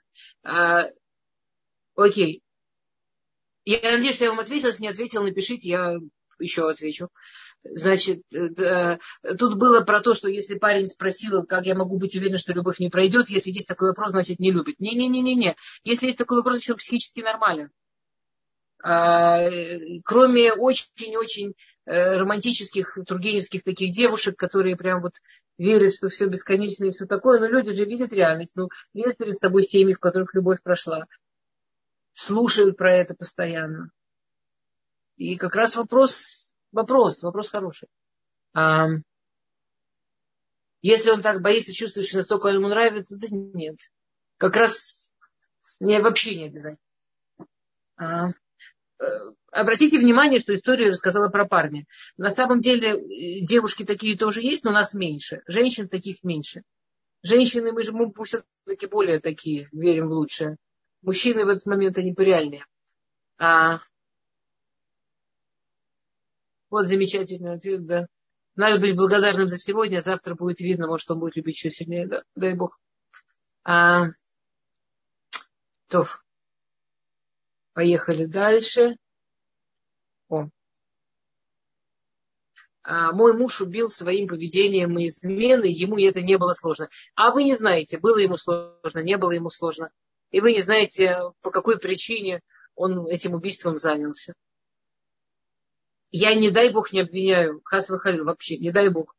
а, 0.43 0.85
окей. 1.95 2.43
Я 3.65 3.93
надеюсь, 3.93 4.15
что 4.15 4.25
я 4.25 4.31
вам 4.31 4.41
ответила. 4.41 4.69
Если 4.69 4.83
не 4.83 4.89
ответила, 4.89 5.23
напишите, 5.23 5.69
я 5.69 5.97
еще 6.39 6.71
отвечу. 6.71 7.09
Значит, 7.63 8.23
э, 8.33 8.99
тут 9.39 9.59
было 9.59 9.81
про 9.83 10.01
то, 10.01 10.15
что 10.15 10.29
если 10.29 10.59
парень 10.59 10.87
спросил, 10.87 11.45
как 11.45 11.67
я 11.67 11.75
могу 11.75 11.99
быть 11.99 12.17
уверен, 12.17 12.39
что 12.39 12.53
любовь 12.53 12.79
не 12.79 12.89
пройдет, 12.89 13.29
если 13.29 13.51
есть 13.51 13.69
такой 13.69 13.89
вопрос, 13.89 14.13
значит 14.13 14.39
не 14.39 14.53
любит. 14.53 14.81
Не-не-не-не-не. 14.81 15.57
Если 15.85 16.07
есть 16.07 16.19
такой 16.19 16.39
вопрос, 16.39 16.61
еще 16.61 16.77
психически 16.77 17.21
нормален. 17.21 17.71
А, 18.83 19.41
кроме 20.05 20.53
очень-очень 20.53 21.55
э, 21.85 22.17
романтических, 22.17 22.99
тургеневских 23.07 23.65
таких 23.65 23.93
девушек, 23.93 24.37
которые 24.37 24.77
прям 24.77 25.03
вот 25.03 25.15
верят, 25.59 25.95
что 25.95 26.09
все 26.09 26.27
бесконечно 26.27 26.85
и 26.85 26.91
все 26.91 27.07
такое, 27.07 27.41
но 27.41 27.47
люди 27.47 27.73
же 27.73 27.85
видят 27.85 28.13
реальность, 28.13 28.53
ну, 28.55 28.69
видят 28.95 29.17
перед 29.17 29.37
собой 29.39 29.65
семьи, 29.65 29.95
в 29.95 30.01
которых 30.01 30.33
любовь 30.35 30.63
прошла, 30.63 31.07
слушают 32.15 32.77
про 32.77 32.95
это 32.95 33.15
постоянно. 33.15 33.91
И 35.17 35.37
как 35.37 35.57
раз 35.57 35.75
вопрос, 35.75 36.55
вопрос, 36.71 37.23
вопрос 37.25 37.51
хороший. 37.51 37.89
А, 38.55 38.89
если 40.81 41.11
он 41.11 41.23
так 41.23 41.43
боится, 41.43 41.73
чувствует, 41.73 42.07
что 42.07 42.19
настолько 42.19 42.49
ему 42.49 42.69
нравится, 42.69 43.19
да 43.19 43.27
нет. 43.31 43.79
Как 44.37 44.55
раз 44.55 45.13
не, 45.81 46.01
вообще 46.01 46.37
не 46.37 46.47
обязательно. 46.47 46.79
А, 47.97 48.29
обратите 49.51 49.99
внимание, 49.99 50.41
что 50.41 50.55
история 50.55 50.89
рассказала 50.89 51.29
про 51.29 51.47
парня. 51.47 51.87
На 52.17 52.31
самом 52.31 52.61
деле 52.61 52.95
э, 52.95 53.45
девушки 53.45 53.85
такие 53.85 54.17
тоже 54.17 54.43
есть, 54.43 54.65
но 54.65 54.71
нас 54.71 54.95
меньше. 54.95 55.43
Женщин 55.47 55.89
таких 55.89 56.23
меньше. 56.23 56.63
Женщины, 57.23 57.73
мы 57.73 57.83
же 57.83 57.93
мы 57.93 58.13
все-таки 58.25 58.87
более 58.87 59.21
такие, 59.21 59.69
верим 59.73 60.09
в 60.09 60.13
лучшее. 60.13 60.57
Мужчины 61.03 61.45
в 61.45 61.49
этот 61.49 61.67
момент 61.67 61.99
они 61.99 62.15
реальнее. 62.17 62.65
А... 63.39 63.81
Вот 66.71 66.87
замечательный 66.87 67.55
ответ, 67.55 67.87
да. 67.87 68.07
Надо 68.55 68.81
быть 68.81 68.97
благодарным 68.97 69.49
за 69.49 69.57
сегодня, 69.57 69.99
а 69.99 70.03
завтра 70.03 70.35
будет 70.35 70.61
видно, 70.61 70.87
может, 70.87 71.11
он 71.11 71.21
будет 71.21 71.37
любить 71.37 71.57
еще 71.57 71.71
сильнее, 71.71 72.07
да. 72.07 72.23
Дай 72.35 72.55
Бог. 72.55 72.79
А... 73.65 74.09
То. 75.89 76.07
Поехали 77.79 78.25
дальше. 78.25 78.97
О. 80.29 80.49
А, 82.83 83.13
мой 83.13 83.39
муж 83.39 83.61
убил 83.61 83.89
своим 83.89 84.27
поведением 84.27 84.99
и 84.99 85.07
измены, 85.07 85.67
ему 85.67 85.97
это 85.97 86.21
не 86.21 86.39
было 86.39 86.55
сложно. 86.55 86.89
А 87.15 87.31
вы 87.31 87.45
не 87.45 87.55
знаете, 87.55 87.99
было 88.01 88.19
ему 88.19 88.37
сложно, 88.37 88.99
не 88.99 89.17
было 89.17 89.31
ему 89.31 89.49
сложно. 89.49 89.93
И 90.33 90.41
вы 90.41 90.55
не 90.55 90.61
знаете, 90.61 91.19
по 91.41 91.53
какой 91.53 91.79
причине 91.79 92.41
он 92.75 93.07
этим 93.07 93.35
убийством 93.35 93.79
занялся. 93.79 94.35
Я, 96.11 96.35
не 96.35 96.51
дай 96.51 96.73
бог, 96.73 96.93
не 96.93 97.03
обвиняю 97.03 97.61
Хас 97.63 97.89
Халил 97.91 98.25
вообще, 98.25 98.59
не 98.59 98.73
дай 98.73 98.89
бог. 98.89 99.15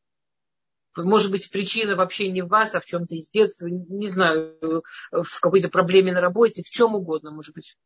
Может 0.97 1.31
быть, 1.31 1.49
причина 1.49 1.95
вообще 1.95 2.29
не 2.29 2.41
в 2.41 2.49
вас, 2.49 2.75
а 2.75 2.81
в 2.81 2.85
чем-то 2.85 3.15
из 3.15 3.29
детства, 3.29 3.67
не 3.67 4.09
знаю, 4.09 4.83
в 5.11 5.39
какой-то 5.39 5.69
проблеме 5.69 6.11
на 6.11 6.19
работе, 6.19 6.61
в 6.61 6.69
чем 6.69 6.95
угодно, 6.95 7.31
может 7.31 7.55
быть. 7.55 7.77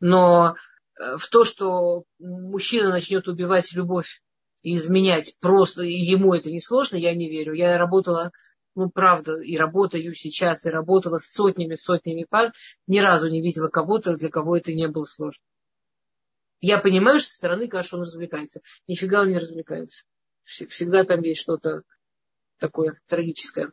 Но 0.00 0.56
э, 0.98 1.16
в 1.16 1.28
то, 1.28 1.44
что 1.44 2.04
мужчина 2.18 2.90
начнет 2.90 3.26
убивать 3.28 3.72
любовь 3.72 4.22
и 4.62 4.76
изменять 4.76 5.36
просто, 5.40 5.82
ему 5.82 6.34
это 6.34 6.50
не 6.50 6.60
сложно, 6.60 6.96
я 6.96 7.14
не 7.14 7.28
верю. 7.28 7.52
Я 7.52 7.78
работала, 7.78 8.32
ну, 8.74 8.90
правда, 8.90 9.40
и 9.40 9.56
работаю 9.56 10.14
сейчас, 10.14 10.66
и 10.66 10.70
работала 10.70 11.18
с 11.18 11.32
сотнями, 11.32 11.74
сотнями 11.74 12.26
пар, 12.28 12.52
ни 12.86 13.00
разу 13.00 13.28
не 13.28 13.40
видела 13.40 13.68
кого-то, 13.68 14.16
для 14.16 14.28
кого 14.28 14.56
это 14.56 14.72
не 14.72 14.88
было 14.88 15.04
сложно. 15.04 15.42
Я 16.60 16.78
понимаю, 16.78 17.20
что 17.20 17.28
со 17.28 17.36
стороны, 17.36 17.68
конечно, 17.68 17.98
он 17.98 18.02
развлекается. 18.02 18.60
Нифига 18.88 19.20
он 19.20 19.28
не 19.28 19.38
развлекается. 19.38 20.04
Всегда 20.42 21.04
там 21.04 21.22
есть 21.22 21.40
что-то 21.40 21.82
такое 22.58 23.00
трагическое. 23.06 23.72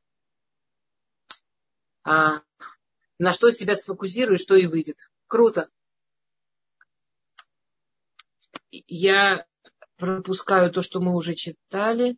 А 2.03 2.41
на 3.17 3.33
что 3.33 3.49
себя 3.49 3.75
сфокусируешь, 3.75 4.41
что 4.41 4.55
и 4.55 4.67
выйдет. 4.67 4.97
Круто 5.25 5.69
я 8.87 9.45
пропускаю 9.97 10.71
то, 10.71 10.81
что 10.81 10.99
мы 10.99 11.13
уже 11.15 11.33
читали. 11.33 12.17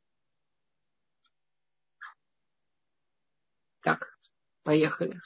Так, 3.81 4.17
поехали. 4.63 5.21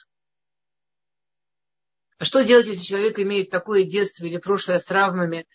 А 2.18 2.24
что 2.24 2.44
делать, 2.44 2.68
если 2.68 2.84
человек 2.84 3.18
имеет 3.18 3.50
такое 3.50 3.82
детство 3.82 4.26
или 4.26 4.36
прошлое 4.36 4.78
с 4.78 4.84
травмами 4.84 5.46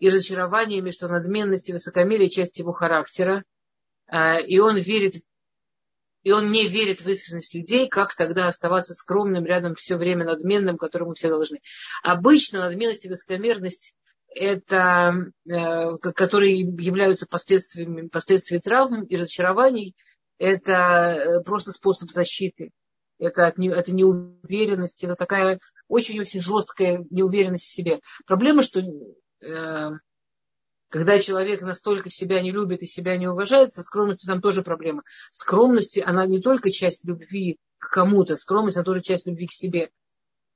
и 0.00 0.08
разочарованиями, 0.08 0.90
что 0.90 1.06
надменность 1.06 1.68
и 1.68 1.72
высокомерие 1.72 2.28
часть 2.28 2.58
его 2.58 2.72
характера, 2.72 3.44
а, 4.08 4.38
и 4.38 4.58
он 4.58 4.76
верит, 4.76 5.22
и 6.24 6.32
он 6.32 6.50
не 6.50 6.66
верит 6.66 7.00
в 7.00 7.08
искренность 7.08 7.54
людей, 7.54 7.88
как 7.88 8.16
тогда 8.16 8.48
оставаться 8.48 8.94
скромным 8.94 9.44
рядом 9.44 9.76
все 9.76 9.96
время 9.96 10.24
надменным, 10.24 10.78
которому 10.78 11.14
все 11.14 11.28
должны. 11.28 11.60
Обычно 12.02 12.58
надменность 12.58 13.04
и 13.04 13.08
высокомерность 13.08 13.94
это, 14.36 15.32
э, 15.48 15.96
которые 15.98 16.60
являются 16.60 17.26
последствиями, 17.26 18.08
последствиями 18.08 18.60
травм 18.60 19.04
и 19.04 19.16
разочарований, 19.16 19.96
это 20.38 20.72
э, 20.72 21.42
просто 21.42 21.72
способ 21.72 22.10
защиты. 22.10 22.70
Это, 23.18 23.54
это 23.56 23.92
неуверенность, 23.94 25.02
это 25.02 25.14
такая 25.14 25.58
очень-очень 25.88 26.40
жесткая 26.40 27.06
неуверенность 27.10 27.64
в 27.64 27.72
себе. 27.72 28.00
Проблема, 28.26 28.60
что 28.60 28.80
э, 28.80 29.90
когда 30.90 31.18
человек 31.18 31.62
настолько 31.62 32.10
себя 32.10 32.42
не 32.42 32.52
любит 32.52 32.82
и 32.82 32.86
себя 32.86 33.16
не 33.16 33.28
уважает, 33.28 33.72
со 33.72 33.82
скромностью 33.82 34.28
там 34.28 34.42
тоже 34.42 34.62
проблема. 34.62 35.02
Скромность, 35.32 35.98
она 35.98 36.26
не 36.26 36.42
только 36.42 36.70
часть 36.70 37.06
любви 37.06 37.56
к 37.78 37.90
кому-то, 37.90 38.36
скромность, 38.36 38.76
она 38.76 38.84
тоже 38.84 39.00
часть 39.00 39.26
любви 39.26 39.46
к 39.46 39.52
себе 39.52 39.90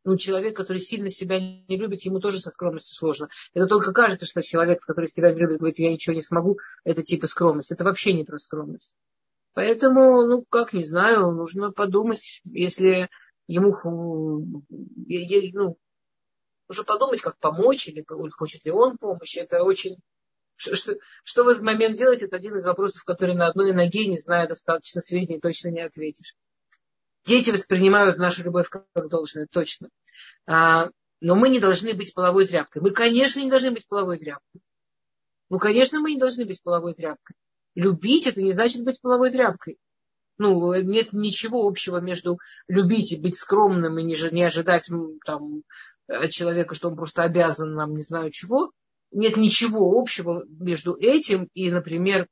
ну, 0.05 0.17
человек, 0.17 0.57
который 0.57 0.79
сильно 0.79 1.11
себя 1.11 1.39
не 1.39 1.77
любит, 1.77 2.03
ему 2.03 2.21
тоже 2.21 2.39
со 2.41 2.51
скромностью 2.51 2.95
сложно. 2.95 3.29
Это 3.53 3.67
только 3.67 3.93
кажется, 3.93 4.27
что 4.27 4.43
человек, 4.43 4.81
который 4.81 5.11
себя 5.11 5.33
не 5.33 5.41
любит, 5.41 5.59
говорит, 5.59 5.79
я 5.79 5.93
ничего 5.93 6.15
не 6.15 6.23
смогу, 6.23 6.59
это 6.85 7.03
типа 7.03 7.27
скромность. 7.27 7.71
Это 7.71 7.85
вообще 7.85 8.13
не 8.13 8.25
про 8.25 8.39
скромность. 8.39 8.95
Поэтому, 9.53 10.27
ну, 10.27 10.45
как, 10.49 10.73
не 10.73 10.85
знаю, 10.85 11.33
нужно 11.33 11.73
подумать, 11.73 12.41
если 12.45 13.11
ему, 13.47 13.75
ну, 13.85 15.79
нужно 16.69 16.85
подумать, 16.85 17.21
как 17.21 17.39
помочь, 17.39 17.89
или 17.89 18.05
хочет 18.31 18.65
ли 18.65 18.71
он 18.71 18.97
помощи. 18.97 19.39
Это 19.39 19.63
очень... 19.65 19.97
Что, 20.57 20.95
что 21.25 21.45
в 21.45 21.49
этот 21.49 21.63
момент 21.63 21.97
делать, 21.97 22.23
это 22.23 22.37
один 22.37 22.55
из 22.55 22.67
вопросов, 22.67 23.03
который 23.05 23.35
на 23.35 23.47
одной 23.47 23.73
ноге, 23.73 24.07
не 24.07 24.19
зная 24.19 24.47
достаточно 24.47 25.01
сведений, 25.01 25.41
точно 25.41 25.71
не 25.71 25.81
ответишь. 25.81 26.35
Дети 27.25 27.51
воспринимают 27.51 28.19
нашу 28.19 28.45
любовь 28.45 28.69
как, 28.69 28.87
должное, 29.09 29.47
точно. 29.51 29.89
А, 30.47 30.89
но 31.21 31.35
мы 31.35 31.49
не 31.49 31.61
должны 31.61 31.95
быть 31.95 32.15
половой 32.15 32.47
тряпкой. 32.47 32.83
Мы, 32.83 32.91
конечно, 32.91 33.41
не 33.41 33.51
должны 33.51 33.71
быть 33.73 33.87
половой 33.87 34.19
тряпкой. 34.19 34.63
Ну, 35.51 35.59
конечно, 35.59 36.01
мы 36.01 36.13
не 36.13 36.19
должны 36.19 36.47
быть 36.47 36.63
половой 36.63 36.95
тряпкой. 36.95 37.37
Любить 37.75 38.27
это 38.27 38.43
не 38.43 38.53
значит 38.53 38.85
быть 38.85 39.01
половой 39.01 39.31
тряпкой. 39.31 39.79
Ну, 40.39 40.75
нет 40.83 41.13
ничего 41.13 41.69
общего 41.69 41.99
между 41.99 42.39
любить 42.67 43.13
и 43.13 43.21
быть 43.21 43.37
скромным 43.37 43.99
и 43.99 44.03
не, 44.03 44.17
не 44.33 44.43
ожидать 44.43 44.89
там, 45.27 45.63
от 46.09 46.31
человека, 46.31 46.75
что 46.75 46.89
он 46.89 46.97
просто 46.97 47.23
обязан 47.23 47.75
нам 47.75 47.93
не 47.93 48.03
знаю 48.03 48.31
чего. 48.31 48.73
Нет 49.13 49.37
ничего 49.37 49.99
общего 50.01 50.45
между 50.49 50.95
этим 50.95 51.49
и, 51.53 51.71
например, 51.71 52.27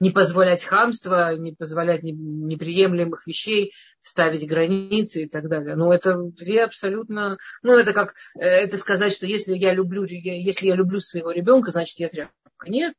не 0.00 0.10
позволять 0.10 0.64
хамства, 0.64 1.36
не 1.36 1.52
позволять 1.52 2.02
неприемлемых 2.02 3.26
вещей, 3.26 3.72
ставить 4.02 4.48
границы 4.48 5.22
и 5.22 5.28
так 5.28 5.48
далее. 5.48 5.76
Но 5.76 5.92
это 5.92 6.16
две 6.16 6.64
абсолютно... 6.64 7.36
Ну, 7.62 7.78
это 7.78 7.92
как 7.92 8.14
э, 8.36 8.44
это 8.44 8.76
сказать, 8.76 9.12
что 9.12 9.26
если 9.26 9.54
я 9.54 9.72
люблю, 9.72 10.04
если 10.04 10.66
я 10.66 10.74
люблю 10.74 11.00
своего 11.00 11.30
ребенка, 11.30 11.70
значит, 11.70 11.98
я 11.98 12.08
тряпка. 12.08 12.34
Нет. 12.66 12.94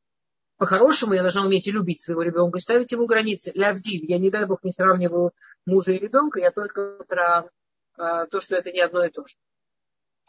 По-хорошему, 0.58 1.14
я 1.14 1.22
должна 1.22 1.46
уметь 1.46 1.68
и 1.68 1.72
любить 1.72 2.02
своего 2.02 2.22
ребенка, 2.22 2.60
и 2.60 2.62
ставить 2.62 2.92
ему 2.92 3.08
границы. 3.08 3.52
Лявдиль. 3.54 4.06
Я, 4.08 4.20
не 4.20 4.32
дай 4.32 4.46
бог, 4.46 4.64
не 4.64 4.72
сравниваю 4.72 5.32
мужа 5.66 5.92
и 5.92 6.00
ребенка, 6.00 6.40
я 6.40 6.52
только 6.52 7.04
про 7.08 7.50
а, 7.98 8.26
то, 8.28 8.40
что 8.40 8.56
это 8.56 8.72
не 8.72 8.82
одно 8.82 9.04
и 9.04 9.10
то 9.10 9.26
же. 9.26 9.36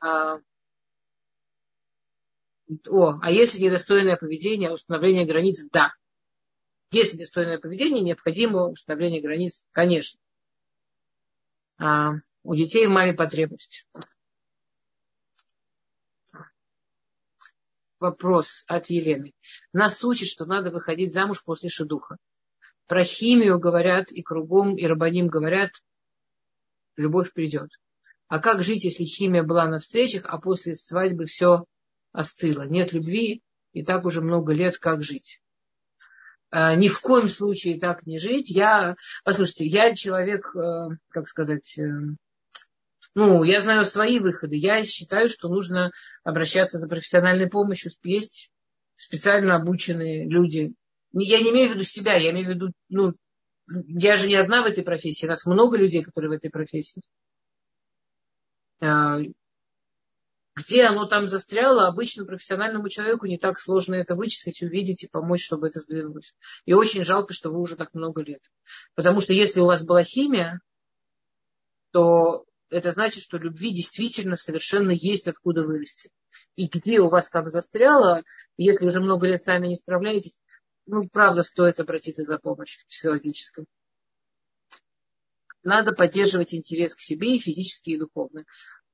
А, 0.02 0.38
о, 2.88 3.18
а 3.22 3.30
если 3.30 3.62
недостойное 3.62 4.16
поведение, 4.16 4.72
установление 4.72 5.24
границ, 5.24 5.64
да. 5.72 5.92
Если 6.90 7.16
недостойное 7.16 7.58
поведение, 7.58 8.02
необходимо 8.02 8.68
установление 8.68 9.20
границ, 9.20 9.66
конечно. 9.72 10.20
А 11.78 12.12
у 12.42 12.54
детей 12.54 12.86
маме 12.86 13.12
потребность. 13.12 13.86
Вопрос 17.98 18.64
от 18.66 18.90
Елены. 18.90 19.32
Нас 19.72 20.04
учат, 20.04 20.28
что 20.28 20.44
надо 20.44 20.70
выходить 20.70 21.12
замуж 21.12 21.42
после 21.44 21.68
шедуха. 21.68 22.18
Про 22.86 23.04
химию 23.04 23.58
говорят 23.58 24.12
и 24.12 24.22
кругом, 24.22 24.76
и 24.76 24.86
рабаним 24.86 25.26
говорят, 25.28 25.70
любовь 26.96 27.32
придет. 27.32 27.70
А 28.28 28.38
как 28.38 28.62
жить, 28.62 28.84
если 28.84 29.04
химия 29.04 29.42
была 29.42 29.66
на 29.66 29.80
встречах, 29.80 30.24
а 30.26 30.38
после 30.38 30.74
свадьбы 30.74 31.26
все 31.26 31.64
остыло. 32.16 32.62
Нет 32.62 32.92
любви, 32.92 33.42
и 33.72 33.84
так 33.84 34.06
уже 34.06 34.22
много 34.22 34.54
лет 34.54 34.78
как 34.78 35.02
жить. 35.02 35.40
А, 36.50 36.74
ни 36.74 36.88
в 36.88 37.00
коем 37.00 37.28
случае 37.28 37.78
так 37.78 38.06
не 38.06 38.18
жить. 38.18 38.50
Я, 38.50 38.96
послушайте, 39.24 39.66
я 39.66 39.94
человек, 39.94 40.54
э, 40.56 40.88
как 41.08 41.28
сказать, 41.28 41.78
э, 41.78 41.84
ну, 43.14 43.44
я 43.44 43.60
знаю 43.60 43.84
свои 43.84 44.18
выходы. 44.18 44.56
Я 44.56 44.84
считаю, 44.84 45.28
что 45.28 45.48
нужно 45.48 45.90
обращаться 46.24 46.78
за 46.78 46.88
профессиональной 46.88 47.48
помощью. 47.48 47.90
Есть 48.02 48.50
специально 48.96 49.56
обученные 49.56 50.28
люди. 50.28 50.74
Я 51.12 51.40
не 51.42 51.50
имею 51.50 51.70
в 51.70 51.72
виду 51.74 51.84
себя, 51.84 52.16
я 52.16 52.30
имею 52.30 52.46
в 52.46 52.50
виду, 52.50 52.72
ну, 52.88 53.14
я 53.68 54.16
же 54.16 54.28
не 54.28 54.36
одна 54.36 54.62
в 54.62 54.66
этой 54.66 54.84
профессии, 54.84 55.26
у 55.26 55.28
нас 55.28 55.44
много 55.44 55.76
людей, 55.76 56.02
которые 56.02 56.30
в 56.30 56.34
этой 56.34 56.50
профессии. 56.50 57.02
Где 60.56 60.84
оно 60.84 61.04
там 61.04 61.28
застряло, 61.28 61.86
обычно 61.86 62.24
профессиональному 62.24 62.88
человеку 62.88 63.26
не 63.26 63.36
так 63.36 63.60
сложно 63.60 63.94
это 63.94 64.14
вычислить, 64.14 64.62
увидеть 64.62 65.04
и 65.04 65.08
помочь, 65.08 65.44
чтобы 65.44 65.68
это 65.68 65.80
сдвинулось. 65.80 66.34
И 66.64 66.72
очень 66.72 67.04
жалко, 67.04 67.34
что 67.34 67.50
вы 67.50 67.60
уже 67.60 67.76
так 67.76 67.92
много 67.92 68.22
лет. 68.22 68.40
Потому 68.94 69.20
что 69.20 69.34
если 69.34 69.60
у 69.60 69.66
вас 69.66 69.84
была 69.84 70.02
химия, 70.02 70.62
то 71.90 72.46
это 72.70 72.90
значит, 72.92 73.22
что 73.22 73.36
любви 73.36 73.70
действительно 73.70 74.36
совершенно 74.36 74.92
есть 74.92 75.28
откуда 75.28 75.62
вырасти. 75.62 76.10
И 76.56 76.68
где 76.68 77.00
у 77.00 77.10
вас 77.10 77.28
там 77.28 77.50
застряло, 77.50 78.22
если 78.56 78.86
уже 78.86 79.00
много 79.00 79.26
лет 79.26 79.42
сами 79.42 79.68
не 79.68 79.76
справляетесь, 79.76 80.40
ну, 80.86 81.06
правда, 81.06 81.42
стоит 81.42 81.80
обратиться 81.80 82.24
за 82.24 82.38
помощью 82.38 82.82
психологической. 82.88 83.66
Надо 85.62 85.92
поддерживать 85.92 86.54
интерес 86.54 86.94
к 86.94 87.00
себе 87.00 87.36
и 87.36 87.40
физически, 87.40 87.90
и 87.90 87.98
духовно 87.98 88.44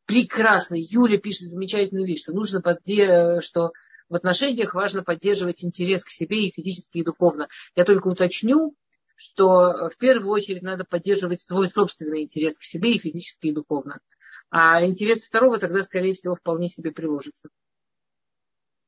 прекрасно. 0.07 0.77
Юля 0.79 1.19
пишет 1.19 1.49
замечательную 1.49 2.07
вещь, 2.07 2.23
что 2.23 2.33
нужно 2.33 2.61
что 3.41 3.73
в 4.09 4.15
отношениях 4.15 4.75
важно 4.75 5.03
поддерживать 5.03 5.65
интерес 5.65 6.05
к 6.05 6.11
себе 6.11 6.47
и 6.47 6.53
физически, 6.53 6.99
и 6.99 7.05
духовно. 7.05 7.49
Я 7.75 7.85
только 7.85 8.09
уточню, 8.09 8.77
что 9.17 9.89
в 9.89 9.97
первую 9.99 10.31
очередь 10.31 10.63
надо 10.63 10.85
поддерживать 10.85 11.41
свой 11.41 11.71
собственный 11.71 12.23
интерес 12.23 12.59
к 12.59 12.65
себе 12.65 12.93
и 12.93 12.99
физически, 12.99 13.49
и 13.49 13.53
духовно. 13.55 14.01
А 14.51 14.85
интерес 14.85 15.25
второго 15.25 15.59
тогда, 15.59 15.83
скорее 15.83 16.15
всего, 16.15 16.35
вполне 16.35 16.69
себе 16.69 16.91
приложится. 16.91 17.49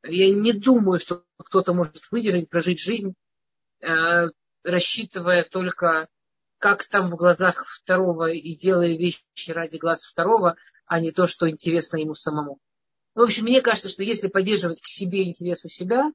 Я 0.02 0.28
не 0.34 0.52
думаю, 0.52 0.98
что 0.98 1.24
кто-то 1.38 1.72
может 1.72 2.10
выдержать, 2.10 2.50
прожить 2.50 2.80
жизнь, 2.80 3.14
э, 3.80 4.26
рассчитывая 4.62 5.44
только 5.44 6.08
как 6.58 6.84
там 6.84 7.08
в 7.08 7.16
глазах 7.16 7.66
второго 7.66 8.30
и 8.30 8.54
делая 8.56 8.96
вещи 8.96 9.22
ради 9.48 9.76
глаз 9.76 10.04
второго, 10.04 10.56
а 10.86 11.00
не 11.00 11.12
то, 11.12 11.26
что 11.26 11.48
интересно 11.48 11.96
ему 11.96 12.14
самому. 12.14 12.58
В 13.14 13.20
общем, 13.20 13.44
мне 13.44 13.60
кажется, 13.60 13.88
что 13.88 14.02
если 14.02 14.28
поддерживать 14.28 14.80
к 14.80 14.86
себе 14.86 15.24
интерес 15.24 15.64
у 15.64 15.68
себя, 15.68 16.10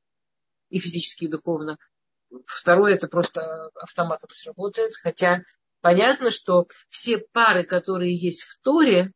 и 0.70 0.80
физически, 0.80 1.26
и 1.26 1.30
духовно, 1.30 1.78
второе 2.46 2.96
это 2.96 3.08
просто 3.08 3.70
автоматом 3.76 4.30
сработает. 4.32 4.94
Хотя 4.96 5.44
понятно, 5.82 6.32
что 6.32 6.68
все 6.90 7.20
пары, 7.32 7.64
которые 7.64 8.16
есть 8.16 8.44
в 8.44 8.60
Торе, 8.62 9.12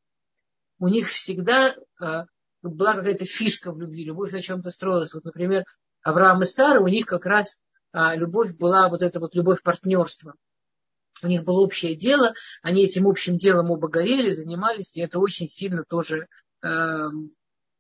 у 0.80 0.88
них 0.88 1.10
всегда 1.10 1.76
а, 2.00 2.26
была 2.62 2.96
какая-то 2.96 3.26
фишка 3.26 3.72
в 3.72 3.80
любви, 3.80 4.06
любовь 4.06 4.32
на 4.32 4.42
чем-то 4.42 4.72
строилась. 4.72 5.14
Вот, 5.14 5.24
например, 5.24 5.64
Авраам 6.02 6.42
и 6.44 6.46
Сара, 6.46 6.80
у 6.80 6.88
них 6.88 7.06
как 7.06 7.26
раз 7.26 7.60
а, 7.92 8.16
любовь 8.16 8.54
была 8.54 8.90
вот 8.90 9.02
эта 9.02 9.20
вот 9.20 9.36
любовь 9.36 9.62
партнерства 9.62 10.36
у 11.24 11.28
них 11.28 11.44
было 11.44 11.62
общее 11.62 11.96
дело, 11.96 12.34
они 12.62 12.84
этим 12.84 13.08
общим 13.08 13.38
делом 13.38 13.72
оба 13.72 13.88
горели, 13.90 14.30
занимались, 14.30 14.96
и 14.96 15.02
это 15.02 15.20
очень 15.20 15.48
сильно 15.48 15.84
тоже 15.84 16.28
э, 16.62 16.68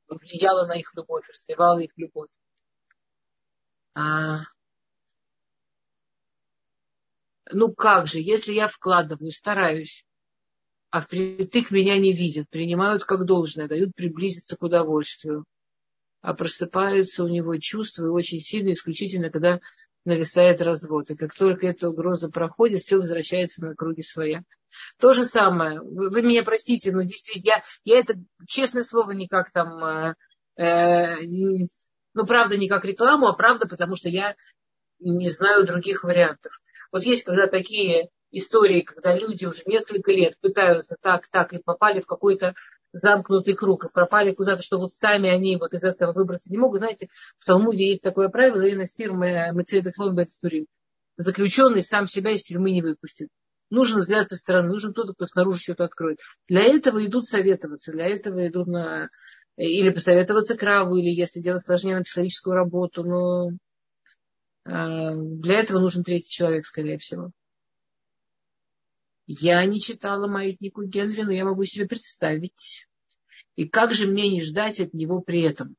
влияло 0.08 0.68
на 0.68 0.74
их 0.74 0.94
любовь, 0.96 1.28
развивало 1.30 1.80
их 1.80 1.92
любовь. 1.98 2.30
А, 3.96 4.40
ну 7.52 7.74
как 7.74 8.08
же, 8.08 8.20
если 8.20 8.54
я 8.54 8.68
вкладываю, 8.68 9.32
стараюсь, 9.32 10.06
а 10.90 11.02
впритык 11.02 11.72
меня 11.72 11.98
не 11.98 12.14
видят, 12.14 12.50
принимают 12.50 13.04
как 13.04 13.26
должное, 13.26 13.68
дают 13.68 13.96
приблизиться 13.96 14.58
к 14.58 14.64
удовольствию, 14.64 15.46
а 16.22 16.34
просыпаются 16.34 17.24
у 17.24 17.28
него 17.28 17.58
чувства 17.58 18.10
очень 18.10 18.40
сильно, 18.40 18.72
исключительно, 18.72 19.30
когда 19.30 19.60
нависает 20.06 20.62
развод. 20.62 21.12
И 21.12 21.16
как 21.16 21.34
только 21.34 21.68
эта 21.68 21.90
угроза 21.90 22.30
проходит, 22.30 22.82
все 22.82 22.98
возвращается 22.98 23.64
на 23.64 23.76
круги 23.76 24.02
своя. 24.02 24.44
То 25.00 25.14
же 25.14 25.26
самое. 25.26 25.82
Вы, 25.82 26.10
вы 26.10 26.22
меня 26.22 26.44
простите, 26.44 26.92
но 26.92 27.04
действительно, 27.04 27.56
я, 27.56 27.64
я 27.84 28.00
это, 28.00 28.16
честное 28.48 28.84
слово, 28.84 29.12
никак 29.12 29.52
там, 29.52 29.84
э, 29.84 30.16
э, 30.62 31.16
ну, 32.14 32.26
правда, 32.26 32.58
не 32.58 32.68
как 32.68 32.86
рекламу, 32.86 33.28
а 33.28 33.34
правда, 33.34 33.68
потому 33.68 33.96
что 33.96 34.10
я 34.10 34.36
не 35.00 35.30
знаю 35.30 35.66
других 35.66 36.04
вариантов. 36.04 36.60
Вот 36.92 37.04
есть 37.04 37.24
когда 37.24 37.48
такие 37.48 38.10
истории, 38.32 38.82
когда 38.82 39.16
люди 39.16 39.46
уже 39.46 39.62
несколько 39.66 40.12
лет 40.12 40.38
пытаются 40.40 40.96
так, 41.00 41.28
так, 41.28 41.54
и 41.54 41.60
попали 41.60 42.02
в 42.02 42.06
какой-то 42.06 42.56
замкнутый 42.94 43.56
круг, 43.56 43.92
пропали 43.92 44.34
куда-то, 44.34 44.64
что 44.64 44.78
вот 44.78 44.94
сами 44.94 45.30
они 45.30 45.58
вот 45.58 45.74
из 45.74 45.84
этого 45.84 46.14
выбраться 46.14 46.52
не 46.52 46.58
могут. 46.58 46.80
Знаете, 46.80 47.10
в 47.40 47.46
Талмуде 47.46 47.88
есть 47.88 48.04
такое 48.04 48.30
правило, 48.30 48.62
и 48.62 48.76
на 48.76 48.86
фирмы 48.86 49.52
Заключенный 51.18 51.84
сам 51.84 52.08
себя 52.08 52.32
из 52.32 52.44
тюрьмы 52.44 52.72
не 52.72 52.82
выпустит. 52.82 53.30
Нужен 53.70 54.02
взгляд 54.02 54.30
со 54.30 54.36
стороны, 54.36 54.70
нужен 54.70 54.92
кто-то, 54.92 55.14
кто 55.14 55.26
снаружи 55.26 55.60
что-то 55.60 55.86
откроет. 55.86 56.20
Для 56.48 56.64
этого 56.64 57.04
идут 57.06 57.26
советоваться, 57.26 57.92
для 57.92 58.06
этого 58.06 58.48
идут 58.48 58.68
на 58.68 59.10
или 59.56 59.90
посоветоваться 59.92 60.58
краву, 60.58 60.98
или 60.98 61.10
если 61.10 61.40
дело 61.40 61.58
сложнее 61.58 61.98
на 61.98 62.04
психологическую 62.04 62.56
работу, 62.56 63.04
но 63.04 63.52
э, 64.66 65.16
для 65.16 65.60
этого 65.60 65.80
нужен 65.80 66.04
третий 66.04 66.32
человек, 66.32 66.66
скорее 66.66 66.98
всего. 66.98 67.32
Я 69.26 69.66
не 69.66 69.80
читала 69.80 70.28
маятнику 70.28 70.84
Генри, 70.84 71.22
но 71.22 71.32
я 71.32 71.46
могу 71.46 71.66
себе 71.66 71.88
представить. 71.88 72.88
И 73.56 73.68
как 73.68 73.94
же 73.94 74.08
мне 74.08 74.30
не 74.30 74.44
ждать 74.44 74.80
от 74.80 74.94
него 74.94 75.22
при 75.22 75.42
этом? 75.42 75.76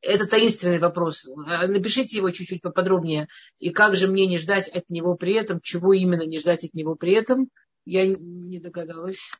Это 0.00 0.26
таинственный 0.26 0.80
вопрос. 0.80 1.28
Напишите 1.36 2.18
его 2.18 2.30
чуть-чуть 2.30 2.60
поподробнее. 2.60 3.28
И 3.58 3.70
как 3.70 3.94
же 3.94 4.08
мне 4.08 4.26
не 4.26 4.36
ждать 4.36 4.68
от 4.68 4.90
него 4.90 5.16
при 5.16 5.34
этом? 5.34 5.60
Чего 5.60 5.92
именно 5.92 6.26
не 6.26 6.38
ждать 6.38 6.64
от 6.64 6.74
него 6.74 6.96
при 6.96 7.12
этом? 7.12 7.48
Я 7.84 8.06
не 8.06 8.60
догадалась. 8.60 9.30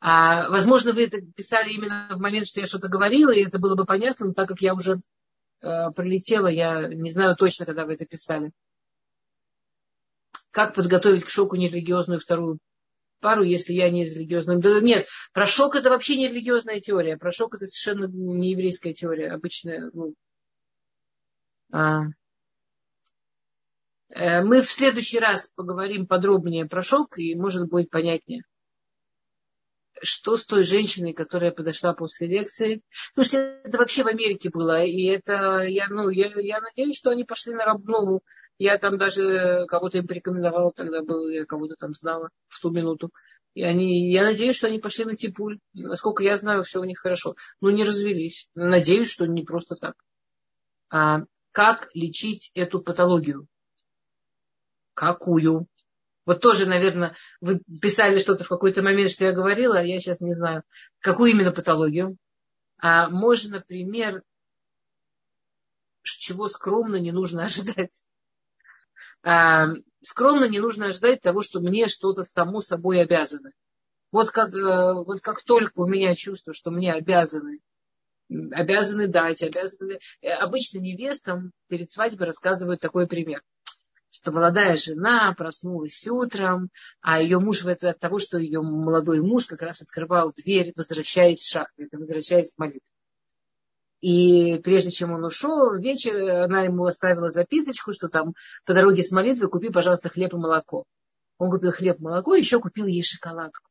А, 0.00 0.48
возможно, 0.48 0.92
вы 0.92 1.04
это 1.04 1.20
писали 1.20 1.72
именно 1.72 2.08
в 2.10 2.20
момент, 2.20 2.46
что 2.46 2.60
я 2.60 2.66
что-то 2.66 2.88
говорила, 2.88 3.30
и 3.30 3.44
это 3.44 3.58
было 3.58 3.76
бы 3.76 3.84
понятно, 3.84 4.26
но 4.26 4.32
так 4.32 4.48
как 4.48 4.60
я 4.60 4.74
уже 4.74 5.00
э, 5.62 5.90
прилетела, 5.94 6.46
я 6.46 6.88
не 6.88 7.10
знаю 7.10 7.36
точно, 7.36 7.66
когда 7.66 7.84
вы 7.84 7.94
это 7.94 8.06
писали. 8.06 8.52
Как 10.50 10.74
подготовить 10.74 11.24
к 11.24 11.30
шоку 11.30 11.56
нерелигиозную 11.56 12.20
вторую 12.20 12.58
пару, 13.20 13.42
если 13.42 13.72
я 13.72 13.90
не 13.90 14.04
из 14.04 14.16
религиозной. 14.16 14.60
Да, 14.60 14.80
нет, 14.80 15.06
про 15.32 15.46
шок 15.46 15.76
это 15.76 15.90
вообще 15.90 16.16
не 16.16 16.28
религиозная 16.28 16.80
теория. 16.80 17.16
Про 17.16 17.32
шок 17.32 17.54
это 17.54 17.66
совершенно 17.66 18.10
не 18.10 18.52
еврейская 18.52 18.94
теория, 18.94 19.30
обычная. 19.30 19.90
Ну, 19.92 20.14
а, 21.72 22.04
э, 24.08 24.42
мы 24.42 24.62
в 24.62 24.72
следующий 24.72 25.18
раз 25.18 25.52
поговорим 25.54 26.06
подробнее 26.06 26.66
про 26.66 26.82
шок, 26.82 27.18
и 27.18 27.34
может 27.34 27.68
будет 27.68 27.90
понятнее 27.90 28.42
что 30.02 30.36
с 30.36 30.46
той 30.46 30.62
женщиной, 30.62 31.12
которая 31.12 31.52
подошла 31.52 31.92
после 31.94 32.26
лекции. 32.26 32.82
Слушайте, 33.12 33.60
это 33.64 33.78
вообще 33.78 34.02
в 34.02 34.06
Америке 34.06 34.50
было. 34.50 34.82
И 34.82 35.04
это, 35.04 35.62
я, 35.62 35.88
ну, 35.88 36.08
я, 36.08 36.30
я 36.36 36.60
надеюсь, 36.60 36.96
что 36.96 37.10
они 37.10 37.24
пошли 37.24 37.54
на 37.54 37.64
работу. 37.64 38.22
Я 38.60 38.76
там 38.76 38.98
даже 38.98 39.64
кого-то 39.68 39.96
им 39.96 40.06
порекомендовала, 40.06 40.70
тогда 40.70 41.00
был, 41.00 41.30
я 41.30 41.46
кого-то 41.46 41.76
там 41.76 41.94
знала 41.94 42.28
в 42.48 42.60
ту 42.60 42.68
минуту. 42.68 43.10
И 43.54 43.62
они, 43.62 44.12
я 44.12 44.22
надеюсь, 44.22 44.54
что 44.54 44.66
они 44.66 44.78
пошли 44.78 45.06
на 45.06 45.16
типуль. 45.16 45.60
Насколько 45.72 46.24
я 46.24 46.36
знаю, 46.36 46.62
все 46.62 46.78
у 46.78 46.84
них 46.84 46.98
хорошо. 46.98 47.36
Но 47.62 47.70
не 47.70 47.84
развелись. 47.84 48.50
Надеюсь, 48.54 49.10
что 49.10 49.24
не 49.24 49.44
просто 49.44 49.76
так. 49.76 49.94
А 50.90 51.22
как 51.52 51.88
лечить 51.94 52.50
эту 52.52 52.82
патологию? 52.82 53.46
Какую? 54.92 55.66
Вот 56.26 56.42
тоже, 56.42 56.66
наверное, 56.66 57.16
вы 57.40 57.62
писали 57.80 58.18
что-то 58.18 58.44
в 58.44 58.48
какой-то 58.48 58.82
момент, 58.82 59.10
что 59.10 59.24
я 59.24 59.32
говорила, 59.32 59.78
а 59.78 59.82
я 59.82 59.98
сейчас 60.00 60.20
не 60.20 60.34
знаю, 60.34 60.64
какую 60.98 61.30
именно 61.30 61.50
патологию. 61.50 62.18
А 62.76 63.08
можно, 63.08 63.56
например, 63.56 64.22
чего 66.02 66.46
скромно 66.48 66.96
не 66.96 67.10
нужно 67.10 67.44
ожидать. 67.46 68.04
Скромно 69.22 70.48
не 70.48 70.60
нужно 70.60 70.86
ожидать 70.86 71.20
того, 71.20 71.42
что 71.42 71.60
мне 71.60 71.86
что-то 71.86 72.24
само 72.24 72.60
собой 72.60 73.02
обязаны. 73.02 73.52
Вот 74.12 74.30
как, 74.30 74.54
э, 74.54 74.94
вот 74.94 75.20
как 75.20 75.42
только 75.44 75.80
у 75.80 75.86
меня 75.86 76.14
чувство, 76.14 76.52
что 76.52 76.70
мне 76.70 76.92
обязаны, 76.92 77.60
обязаны 78.28 79.06
дать, 79.06 79.42
обязаны... 79.42 80.00
Э, 80.20 80.30
обычно 80.32 80.78
невестам 80.78 81.52
перед 81.68 81.90
свадьбой 81.90 82.26
рассказывают 82.26 82.80
такой 82.80 83.06
пример 83.06 83.42
что 84.12 84.32
молодая 84.32 84.76
жена 84.76 85.32
проснулась 85.38 86.06
утром, 86.08 86.70
а 87.00 87.22
ее 87.22 87.38
муж 87.38 87.64
от 87.64 88.00
того, 88.00 88.18
что 88.18 88.38
ее 88.38 88.60
молодой 88.60 89.20
муж 89.20 89.46
как 89.46 89.62
раз 89.62 89.82
открывал 89.82 90.32
дверь, 90.32 90.72
возвращаясь 90.74 91.42
с 91.42 91.48
шахты, 91.48 91.88
возвращаясь 91.92 92.52
к 92.52 92.58
молитве. 92.58 92.80
И 94.00 94.58
прежде 94.60 94.90
чем 94.90 95.12
он 95.12 95.24
ушел, 95.24 95.78
вечер 95.78 96.16
она 96.44 96.62
ему 96.62 96.86
оставила 96.86 97.28
записочку, 97.28 97.92
что 97.92 98.08
там 98.08 98.34
по 98.64 98.72
дороге 98.72 99.02
с 99.02 99.10
молитвы 99.10 99.48
купи, 99.48 99.68
пожалуйста, 99.68 100.08
хлеб 100.08 100.32
и 100.32 100.36
молоко. 100.36 100.84
Он 101.38 101.50
купил 101.50 101.70
хлеб 101.70 101.98
и 101.98 102.02
молоко, 102.02 102.34
еще 102.34 102.60
купил 102.60 102.86
ей 102.86 103.02
шоколадку. 103.02 103.68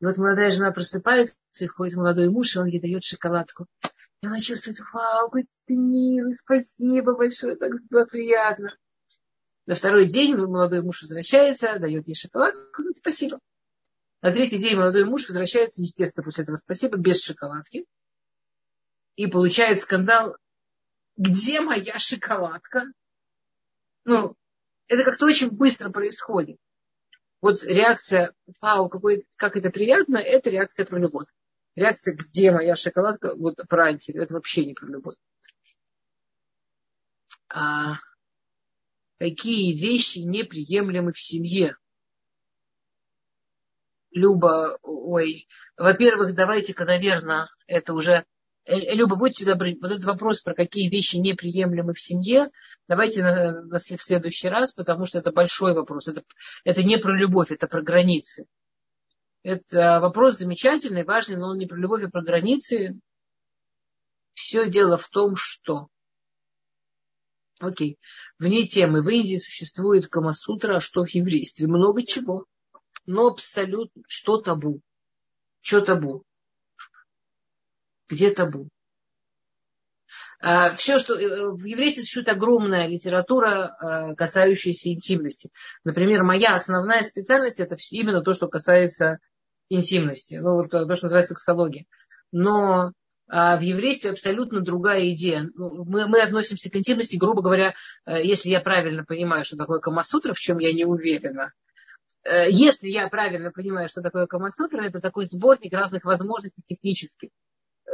И 0.00 0.04
вот 0.04 0.18
молодая 0.18 0.50
жена 0.50 0.72
просыпается, 0.72 1.34
и 1.60 1.66
входит 1.66 1.96
молодой 1.96 2.28
муж, 2.28 2.56
и 2.56 2.58
он 2.58 2.66
ей 2.66 2.80
дает 2.80 3.04
шоколадку. 3.04 3.66
И 4.20 4.26
она 4.26 4.40
чувствует, 4.40 4.78
вау, 4.92 5.26
какой 5.26 5.46
ты 5.66 5.74
милый, 5.74 6.34
спасибо 6.34 7.14
большое, 7.14 7.56
так 7.56 7.70
приятно. 8.10 8.76
На 9.66 9.74
второй 9.74 10.08
день 10.08 10.36
молодой 10.36 10.82
муж 10.82 11.02
возвращается, 11.02 11.78
дает 11.78 12.06
ей 12.06 12.14
шоколад, 12.14 12.54
говорит 12.76 12.96
спасибо. 12.96 13.38
На 14.20 14.30
третий 14.32 14.58
день 14.58 14.76
молодой 14.76 15.04
муж 15.04 15.28
возвращается, 15.28 15.82
естественно, 15.82 16.24
после 16.24 16.44
этого 16.44 16.56
спасибо, 16.56 16.96
без 16.96 17.22
шоколадки. 17.22 17.86
И 19.16 19.26
получает 19.26 19.80
скандал, 19.80 20.36
где 21.16 21.60
моя 21.60 21.98
шоколадка? 21.98 22.84
Ну, 24.04 24.36
это 24.88 25.04
как-то 25.04 25.26
очень 25.26 25.50
быстро 25.50 25.90
происходит. 25.90 26.58
Вот 27.40 27.62
реакция, 27.64 28.34
вау, 28.60 28.88
какой, 28.88 29.26
как 29.36 29.56
это 29.56 29.70
приятно, 29.70 30.16
это 30.16 30.50
реакция 30.50 30.86
про 30.86 30.98
любовь. 30.98 31.26
Реакция, 31.74 32.14
где 32.14 32.52
моя 32.52 32.76
шоколадка, 32.76 33.34
вот 33.34 33.56
про 33.68 33.88
анти, 33.88 34.12
это 34.12 34.34
вообще 34.34 34.64
не 34.64 34.74
про 34.74 34.86
любовь. 34.86 35.16
А, 37.48 37.96
какие 39.18 39.72
вещи 39.72 40.18
неприемлемы 40.18 41.12
в 41.12 41.20
семье. 41.20 41.76
Люба, 44.10 44.78
ой, 44.82 45.48
во-первых, 45.76 46.34
давайте-ка, 46.34 46.84
наверное, 46.84 47.48
это 47.66 47.94
уже... 47.94 48.26
Э, 48.64 48.78
э, 48.78 48.94
Люба, 48.94 49.16
будьте 49.16 49.44
добры, 49.44 49.76
вот 49.80 49.90
этот 49.90 50.04
вопрос 50.04 50.40
про 50.40 50.54
какие 50.54 50.88
вещи 50.88 51.16
неприемлемы 51.16 51.94
в 51.94 52.00
семье, 52.00 52.48
давайте 52.88 53.22
на, 53.22 53.62
на, 53.62 53.78
в 53.78 54.02
следующий 54.02 54.48
раз, 54.48 54.72
потому 54.72 55.04
что 55.04 55.18
это 55.18 55.32
большой 55.32 55.74
вопрос. 55.74 56.08
Это, 56.08 56.22
это 56.64 56.82
не 56.82 56.98
про 56.98 57.16
любовь, 57.16 57.50
это 57.50 57.66
про 57.66 57.82
границы. 57.82 58.46
Это 59.42 59.98
вопрос 60.00 60.38
замечательный, 60.38 61.04
важный, 61.04 61.36
но 61.36 61.48
он 61.48 61.58
не 61.58 61.66
про 61.66 61.76
любовь, 61.76 62.04
а 62.04 62.08
про 62.08 62.22
границы. 62.22 62.98
Все 64.34 64.70
дело 64.70 64.96
в 64.96 65.08
том, 65.08 65.34
что 65.36 65.88
Окей. 67.58 67.96
Вне 68.40 68.66
темы. 68.66 69.02
В 69.02 69.08
Индии 69.08 69.36
существует 69.36 70.08
Камасутра, 70.08 70.76
а 70.76 70.80
что 70.80 71.04
в 71.04 71.08
еврействе? 71.10 71.68
Много 71.68 72.04
чего. 72.04 72.46
Но 73.06 73.28
абсолютно 73.28 74.02
что 74.08 74.38
табу? 74.38 74.80
Что 75.60 75.80
табу? 75.80 76.24
Где 78.12 78.30
табу? 78.30 78.68
А, 80.38 80.72
Все, 80.72 80.98
что 80.98 81.14
э, 81.14 81.50
в 81.52 81.64
еврействе 81.64 82.02
существует 82.02 82.28
огромная 82.28 82.86
литература, 82.86 83.74
а, 83.80 84.14
касающаяся 84.14 84.90
интимности. 84.90 85.50
Например, 85.82 86.22
моя 86.22 86.54
основная 86.54 87.00
специальность 87.02 87.58
это 87.58 87.76
именно 87.90 88.20
то, 88.20 88.34
что 88.34 88.48
касается 88.48 89.18
интимности, 89.70 90.34
ну, 90.34 90.56
вот 90.56 90.70
то, 90.70 90.94
что 90.94 91.06
называется 91.06 91.34
сексология. 91.34 91.86
Но 92.32 92.92
а 93.28 93.56
в 93.56 93.62
еврействе 93.62 94.10
абсолютно 94.10 94.60
другая 94.60 95.08
идея. 95.14 95.48
Ну, 95.54 95.84
мы, 95.86 96.06
мы 96.06 96.20
относимся 96.20 96.68
к 96.68 96.76
интимности, 96.76 97.16
грубо 97.16 97.40
говоря, 97.40 97.74
э, 98.04 98.22
если 98.22 98.50
я 98.50 98.60
правильно 98.60 99.06
понимаю, 99.06 99.42
что 99.44 99.56
такое 99.56 99.80
Камасутра, 99.80 100.34
в 100.34 100.38
чем 100.38 100.58
я 100.58 100.74
не 100.74 100.84
уверена. 100.84 101.50
Э, 102.24 102.50
если 102.50 102.88
я 102.88 103.08
правильно 103.08 103.50
понимаю, 103.50 103.88
что 103.88 104.02
такое 104.02 104.26
Камасутра, 104.26 104.82
это 104.82 105.00
такой 105.00 105.24
сборник 105.24 105.72
разных 105.72 106.04
возможностей 106.04 106.62
технических. 106.66 107.30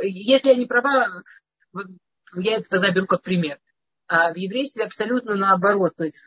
Если 0.02 0.48
я 0.48 0.54
не 0.54 0.66
права, 0.66 1.22
я 2.34 2.56
это 2.56 2.68
тогда 2.68 2.90
беру 2.90 3.06
как 3.06 3.22
пример. 3.22 3.58
А 4.06 4.32
в 4.32 4.36
еврействе 4.36 4.84
абсолютно 4.84 5.34
наоборот. 5.34 5.94
То 5.96 6.04
есть 6.04 6.22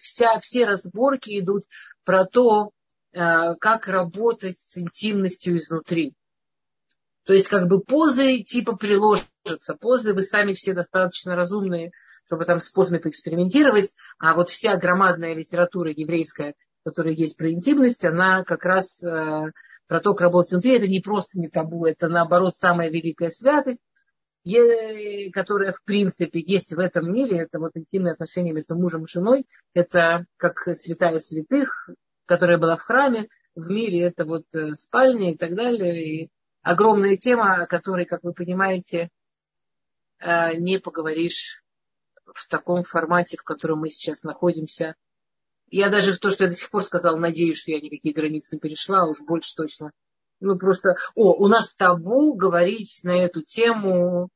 вся, 0.00 0.38
все 0.40 0.64
разборки 0.64 1.38
идут 1.38 1.64
про 2.04 2.24
то, 2.24 2.72
э, 3.12 3.54
как 3.60 3.86
работать 3.86 4.58
с 4.58 4.78
интимностью 4.78 5.56
изнутри. 5.56 6.14
То 7.24 7.34
есть 7.34 7.48
как 7.48 7.68
бы 7.68 7.80
позы 7.80 8.40
типа 8.40 8.76
приложатся. 8.76 9.76
Позы 9.78 10.12
вы 10.12 10.22
сами 10.22 10.54
все 10.54 10.74
достаточно 10.74 11.36
разумные, 11.36 11.92
чтобы 12.26 12.44
там 12.44 12.60
способны 12.60 12.98
поэкспериментировать. 12.98 13.92
А 14.18 14.34
вот 14.34 14.48
вся 14.48 14.76
громадная 14.76 15.34
литература 15.34 15.92
еврейская, 15.92 16.54
которая 16.84 17.14
есть 17.14 17.36
про 17.36 17.52
интимность, 17.52 18.04
она 18.04 18.42
как 18.42 18.64
раз 18.64 19.04
про 19.92 20.00
то, 20.00 20.14
как 20.14 20.22
работать 20.22 20.52
внутри. 20.52 20.76
Это 20.78 20.88
не 20.88 21.00
просто 21.00 21.38
не 21.38 21.50
табу, 21.50 21.84
это 21.84 22.08
наоборот 22.08 22.56
самая 22.56 22.88
великая 22.88 23.28
святость, 23.28 23.82
которая 25.34 25.72
в 25.72 25.84
принципе 25.84 26.40
есть 26.40 26.72
в 26.72 26.78
этом 26.78 27.12
мире. 27.12 27.42
Это 27.42 27.58
вот 27.58 27.72
интимные 27.74 28.14
отношения 28.14 28.52
между 28.52 28.74
мужем 28.74 29.04
и 29.04 29.08
женой. 29.08 29.46
Это 29.74 30.24
как 30.38 30.60
святая 30.76 31.18
святых, 31.18 31.90
которая 32.24 32.56
была 32.56 32.78
в 32.78 32.80
храме. 32.80 33.28
В 33.54 33.68
мире 33.68 34.00
это 34.04 34.24
вот 34.24 34.46
э, 34.54 34.70
спальня 34.76 35.34
и 35.34 35.36
так 35.36 35.54
далее. 35.54 36.22
И 36.22 36.30
огромная 36.62 37.18
тема, 37.18 37.56
о 37.56 37.66
которой, 37.66 38.06
как 38.06 38.22
вы 38.22 38.32
понимаете, 38.32 39.10
э, 40.20 40.54
не 40.54 40.78
поговоришь 40.78 41.62
в 42.24 42.48
таком 42.48 42.82
формате, 42.82 43.36
в 43.36 43.42
котором 43.42 43.80
мы 43.80 43.90
сейчас 43.90 44.22
находимся. 44.22 44.94
Я 45.72 45.88
даже 45.88 46.18
то, 46.18 46.30
что 46.30 46.44
я 46.44 46.50
до 46.50 46.54
сих 46.54 46.70
пор 46.70 46.84
сказала, 46.84 47.16
надеюсь, 47.16 47.58
что 47.58 47.70
я 47.70 47.80
никакие 47.80 48.14
границы 48.14 48.56
не 48.56 48.60
перешла, 48.60 49.00
а 49.00 49.06
уж 49.06 49.20
больше 49.26 49.54
точно. 49.56 49.90
Ну, 50.38 50.58
просто, 50.58 50.96
о, 51.14 51.32
у 51.32 51.48
нас 51.48 51.74
табу 51.74 52.36
говорить 52.36 53.00
на 53.04 53.16
эту 53.16 53.40
тему 53.40 54.28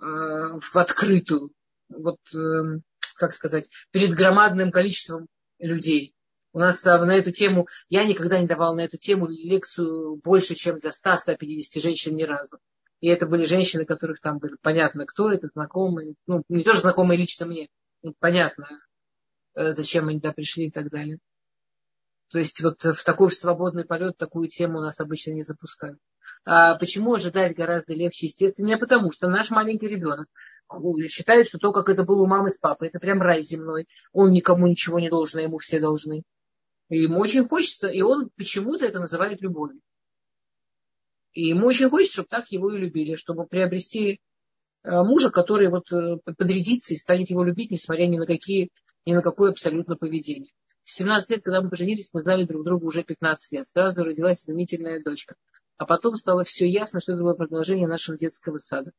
э, 0.00 0.04
в 0.04 0.76
открытую. 0.76 1.52
Вот, 1.88 2.18
э, 2.34 2.80
как 3.14 3.32
сказать, 3.32 3.70
перед 3.92 4.10
громадным 4.10 4.72
количеством 4.72 5.28
людей. 5.60 6.14
У 6.52 6.58
нас 6.58 6.84
а, 6.84 6.98
на 7.04 7.12
эту 7.16 7.30
тему, 7.30 7.68
я 7.88 8.04
никогда 8.04 8.40
не 8.40 8.48
давала 8.48 8.74
на 8.74 8.80
эту 8.80 8.98
тему 8.98 9.28
лекцию 9.28 10.16
больше, 10.16 10.56
чем 10.56 10.80
для 10.80 10.90
100-150 10.90 11.80
женщин 11.80 12.16
ни 12.16 12.24
разу. 12.24 12.58
И 13.00 13.06
это 13.06 13.26
были 13.26 13.44
женщины, 13.44 13.84
которых 13.84 14.18
там 14.20 14.38
были 14.38 14.56
понятно, 14.60 15.06
кто 15.06 15.30
это, 15.30 15.46
знакомые. 15.46 16.14
Ну, 16.26 16.42
не 16.48 16.64
тоже 16.64 16.80
знакомые 16.80 17.18
лично 17.18 17.46
мне. 17.46 17.68
Ну, 18.02 18.14
понятно, 18.18 18.64
э, 18.64 18.74
зачем 19.54 20.08
они 20.08 20.20
туда 20.20 20.32
пришли 20.32 20.66
и 20.66 20.70
так 20.70 20.90
далее. 20.90 21.18
То 22.32 22.38
есть 22.38 22.62
вот 22.62 22.82
в 22.82 23.04
такой 23.04 23.30
свободный 23.30 23.84
полет 23.84 24.16
такую 24.16 24.48
тему 24.48 24.78
у 24.78 24.82
нас 24.82 25.00
обычно 25.00 25.32
не 25.32 25.42
запускают. 25.42 25.98
А 26.44 26.76
почему 26.76 27.12
ожидать 27.12 27.54
гораздо 27.54 27.92
легче, 27.92 28.26
естественно? 28.26 28.78
Потому 28.78 29.12
что 29.12 29.28
наш 29.28 29.50
маленький 29.50 29.86
ребенок 29.86 30.28
считает, 31.10 31.46
что 31.46 31.58
то, 31.58 31.72
как 31.72 31.90
это 31.90 32.04
было 32.04 32.22
у 32.22 32.26
мамы 32.26 32.48
с 32.48 32.56
папой, 32.56 32.88
это 32.88 33.00
прям 33.00 33.20
рай 33.20 33.42
земной. 33.42 33.86
Он 34.12 34.30
никому 34.32 34.66
ничего 34.66 34.98
не 34.98 35.10
должен, 35.10 35.40
а 35.40 35.42
ему 35.42 35.58
все 35.58 35.78
должны. 35.78 36.22
И 36.88 37.02
ему 37.02 37.20
очень 37.20 37.46
хочется, 37.46 37.88
и 37.88 38.00
он 38.00 38.30
почему-то 38.36 38.86
это 38.86 38.98
называет 38.98 39.42
любовью. 39.42 39.80
И 41.32 41.48
ему 41.48 41.66
очень 41.66 41.90
хочется, 41.90 42.14
чтобы 42.14 42.28
так 42.28 42.48
его 42.48 42.72
и 42.72 42.78
любили, 42.78 43.16
чтобы 43.16 43.46
приобрести 43.46 44.20
э, 44.84 44.90
мужа, 44.90 45.30
который 45.30 45.68
вот 45.68 45.90
э, 45.92 46.18
подрядится 46.24 46.94
и 46.94 46.98
станет 46.98 47.30
его 47.30 47.44
любить, 47.44 47.70
несмотря 47.70 48.06
ни 48.06 48.18
на 48.18 48.26
какие, 48.26 48.70
ни 49.06 49.14
на 49.14 49.22
какое 49.22 49.50
абсолютно 49.50 49.96
поведение. 49.96 50.52
В 50.84 50.90
17 50.90 51.30
лет, 51.30 51.42
когда 51.42 51.60
мы 51.60 51.70
поженились, 51.70 52.10
мы 52.12 52.22
знали 52.22 52.44
друг 52.44 52.64
друга 52.64 52.84
уже 52.84 53.04
15 53.04 53.52
лет. 53.52 53.68
Сразу 53.68 54.02
родилась 54.02 54.44
изумительная 54.44 55.00
дочка. 55.02 55.36
А 55.76 55.86
потом 55.86 56.16
стало 56.16 56.44
все 56.44 56.68
ясно, 56.68 57.00
что 57.00 57.12
это 57.12 57.22
было 57.22 57.34
продолжение 57.34 57.86
нашего 57.86 58.18
детского 58.18 58.58
сада. 58.58 58.92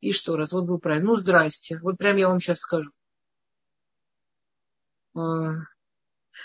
И 0.00 0.12
что, 0.12 0.36
развод 0.36 0.66
был 0.66 0.78
правильный? 0.78 1.06
Ну, 1.06 1.16
здрасте. 1.16 1.78
Вот 1.80 1.96
прям 1.96 2.16
я 2.16 2.28
вам 2.28 2.40
сейчас 2.40 2.58
скажу. 2.58 2.90
А, 5.16 5.20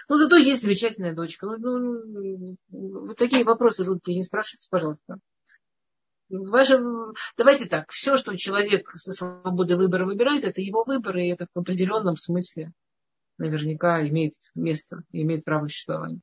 ну, 0.07 0.15
зато 0.15 0.37
есть 0.37 0.61
замечательная 0.61 1.15
дочка. 1.15 1.47
Ну, 1.47 1.57
ну, 1.57 2.57
вот 2.69 3.17
такие 3.17 3.43
вопросы 3.43 3.83
жуткие 3.83 4.17
не 4.17 4.23
спрашивайте, 4.23 4.67
пожалуйста. 4.69 5.17
Ваше, 6.29 6.79
давайте 7.37 7.65
так, 7.65 7.89
все, 7.91 8.15
что 8.15 8.37
человек 8.37 8.91
со 8.95 9.11
свободой 9.13 9.77
выбора 9.77 10.05
выбирает, 10.05 10.43
это 10.43 10.61
его 10.61 10.83
выбор, 10.85 11.17
и 11.17 11.27
это 11.27 11.47
в 11.53 11.59
определенном 11.59 12.17
смысле 12.17 12.71
наверняка 13.39 14.07
имеет 14.07 14.35
место, 14.53 15.03
имеет 15.11 15.43
право 15.43 15.67
существования. 15.67 16.21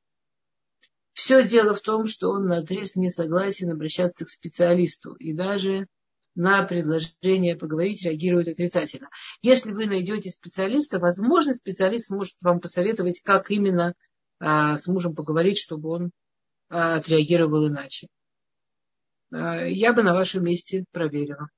Все 1.12 1.48
дело 1.48 1.74
в 1.74 1.80
том, 1.80 2.07
что 2.07 2.30
он 2.30 2.46
на 2.46 2.59
отрез 2.59 2.94
не 2.94 3.09
согласен 3.09 3.72
обращаться 3.72 4.26
к 4.26 4.28
специалисту 4.28 5.14
и 5.14 5.32
даже 5.32 5.88
на 6.34 6.62
предложение 6.64 7.57
поговорить 7.57 8.04
реагирует 8.04 8.48
отрицательно. 8.48 9.09
Если 9.40 9.72
вы 9.72 9.86
найдете 9.86 10.30
специалиста, 10.30 10.98
возможно, 10.98 11.54
специалист 11.54 12.09
сможет 12.09 12.36
вам 12.42 12.61
посоветовать, 12.61 13.22
как 13.24 13.50
именно 13.50 13.94
а, 14.38 14.76
с 14.76 14.86
мужем 14.86 15.14
поговорить, 15.14 15.59
чтобы 15.59 15.88
он 15.88 16.11
а, 16.68 16.96
отреагировал 16.96 17.66
иначе. 17.68 18.09
А, 19.32 19.64
я 19.66 19.92
бы 19.92 20.02
на 20.02 20.14
вашем 20.14 20.44
месте 20.44 20.84
проверила. 20.92 21.48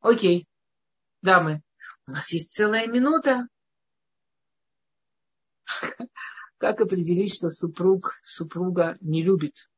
Окей, 0.00 0.46
дамы, 1.22 1.62
у 2.06 2.10
нас 2.10 2.30
есть 2.32 2.52
целая 2.52 2.86
минута. 2.86 3.48
Как 6.58 6.80
определить, 6.80 7.34
что 7.34 7.50
супруг 7.50 8.20
супруга 8.22 8.96
не 9.00 9.22
любит? 9.22 9.70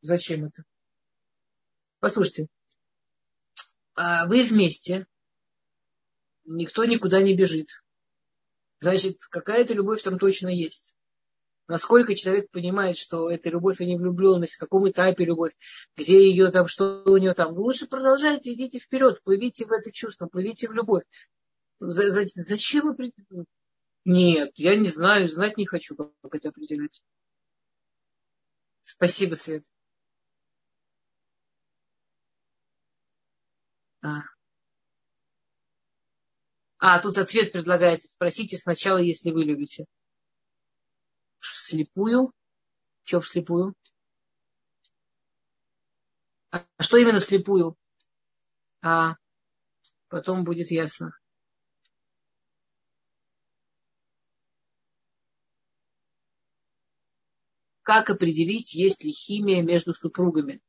Зачем 0.00 0.46
это? 0.46 0.64
Послушайте, 2.00 2.48
а 3.94 4.26
вы 4.26 4.42
вместе, 4.44 5.06
никто 6.44 6.84
никуда 6.84 7.22
не 7.22 7.36
бежит. 7.36 7.70
Значит, 8.80 9.18
какая-то 9.30 9.74
любовь 9.74 10.02
там 10.02 10.18
точно 10.18 10.48
есть. 10.48 10.95
Насколько 11.68 12.14
человек 12.14 12.50
понимает, 12.50 12.96
что 12.96 13.28
это 13.30 13.50
любовь, 13.50 13.80
а 13.80 13.84
не 13.84 13.96
влюбленность, 13.96 14.54
в 14.54 14.60
каком 14.60 14.88
этапе 14.88 15.24
любовь, 15.24 15.52
где 15.96 16.28
ее 16.28 16.50
там, 16.50 16.68
что 16.68 17.02
у 17.06 17.16
нее 17.16 17.34
там. 17.34 17.54
Лучше 17.54 17.88
продолжайте, 17.88 18.52
идите 18.52 18.78
вперед, 18.78 19.20
плывите 19.24 19.64
в 19.66 19.72
это 19.72 19.90
чувство, 19.92 20.26
плывите 20.26 20.68
в 20.68 20.72
любовь. 20.72 21.02
Зачем 21.80 22.94
вы 22.94 23.12
нет, 24.06 24.52
я 24.54 24.76
не 24.76 24.88
знаю, 24.88 25.26
знать 25.28 25.56
не 25.56 25.66
хочу, 25.66 25.96
как 25.96 26.12
это 26.32 26.50
определять. 26.50 27.02
Спасибо, 28.84 29.34
Свет. 29.34 29.64
А. 34.00 34.22
а, 36.78 37.00
тут 37.00 37.18
ответ 37.18 37.50
предлагается. 37.50 38.08
Спросите 38.08 38.56
сначала, 38.56 38.98
если 38.98 39.32
вы 39.32 39.42
любите. 39.42 39.86
Вслепую? 41.66 42.32
Что 43.02 43.20
вслепую? 43.20 43.74
А 46.52 46.64
что 46.78 46.96
именно 46.96 47.18
вслепую? 47.18 47.76
А, 48.82 49.16
потом 50.08 50.44
будет 50.44 50.70
ясно. 50.70 51.10
как 57.82 58.10
определить, 58.10 58.74
есть 58.74 59.04
ли 59.04 59.12
химия 59.12 59.62
между 59.62 59.94
супругами. 59.94 60.60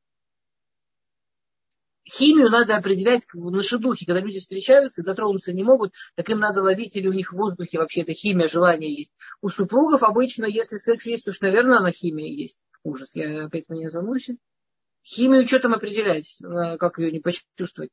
Химию 2.09 2.49
надо 2.49 2.77
определять 2.77 3.23
на 3.33 3.61
шедухе, 3.61 4.05
когда 4.05 4.21
люди 4.21 4.39
встречаются 4.39 5.03
дотронуться 5.03 5.51
не 5.51 5.63
могут, 5.63 5.93
так 6.15 6.29
им 6.29 6.39
надо 6.39 6.61
ловить, 6.61 6.95
или 6.95 7.07
у 7.07 7.13
них 7.13 7.33
в 7.33 7.35
воздухе 7.35 7.79
вообще 7.79 8.01
эта 8.01 8.13
химия, 8.13 8.47
желание 8.47 8.93
есть. 8.93 9.11
У 9.41 9.49
супругов 9.49 10.03
обычно, 10.03 10.45
если 10.45 10.77
секс 10.77 11.05
есть, 11.05 11.25
то 11.25 11.31
наверное, 11.41 11.79
она 11.79 11.91
химия 11.91 12.31
есть. 12.31 12.63
Ужас, 12.83 13.13
я 13.13 13.45
опять 13.45 13.67
меня 13.67 13.89
заносит. 13.89 14.37
Химию 15.03 15.45
что 15.47 15.59
там 15.59 15.73
определять, 15.73 16.37
как 16.79 16.97
ее 16.99 17.11
не 17.11 17.19
почувствовать? 17.19 17.91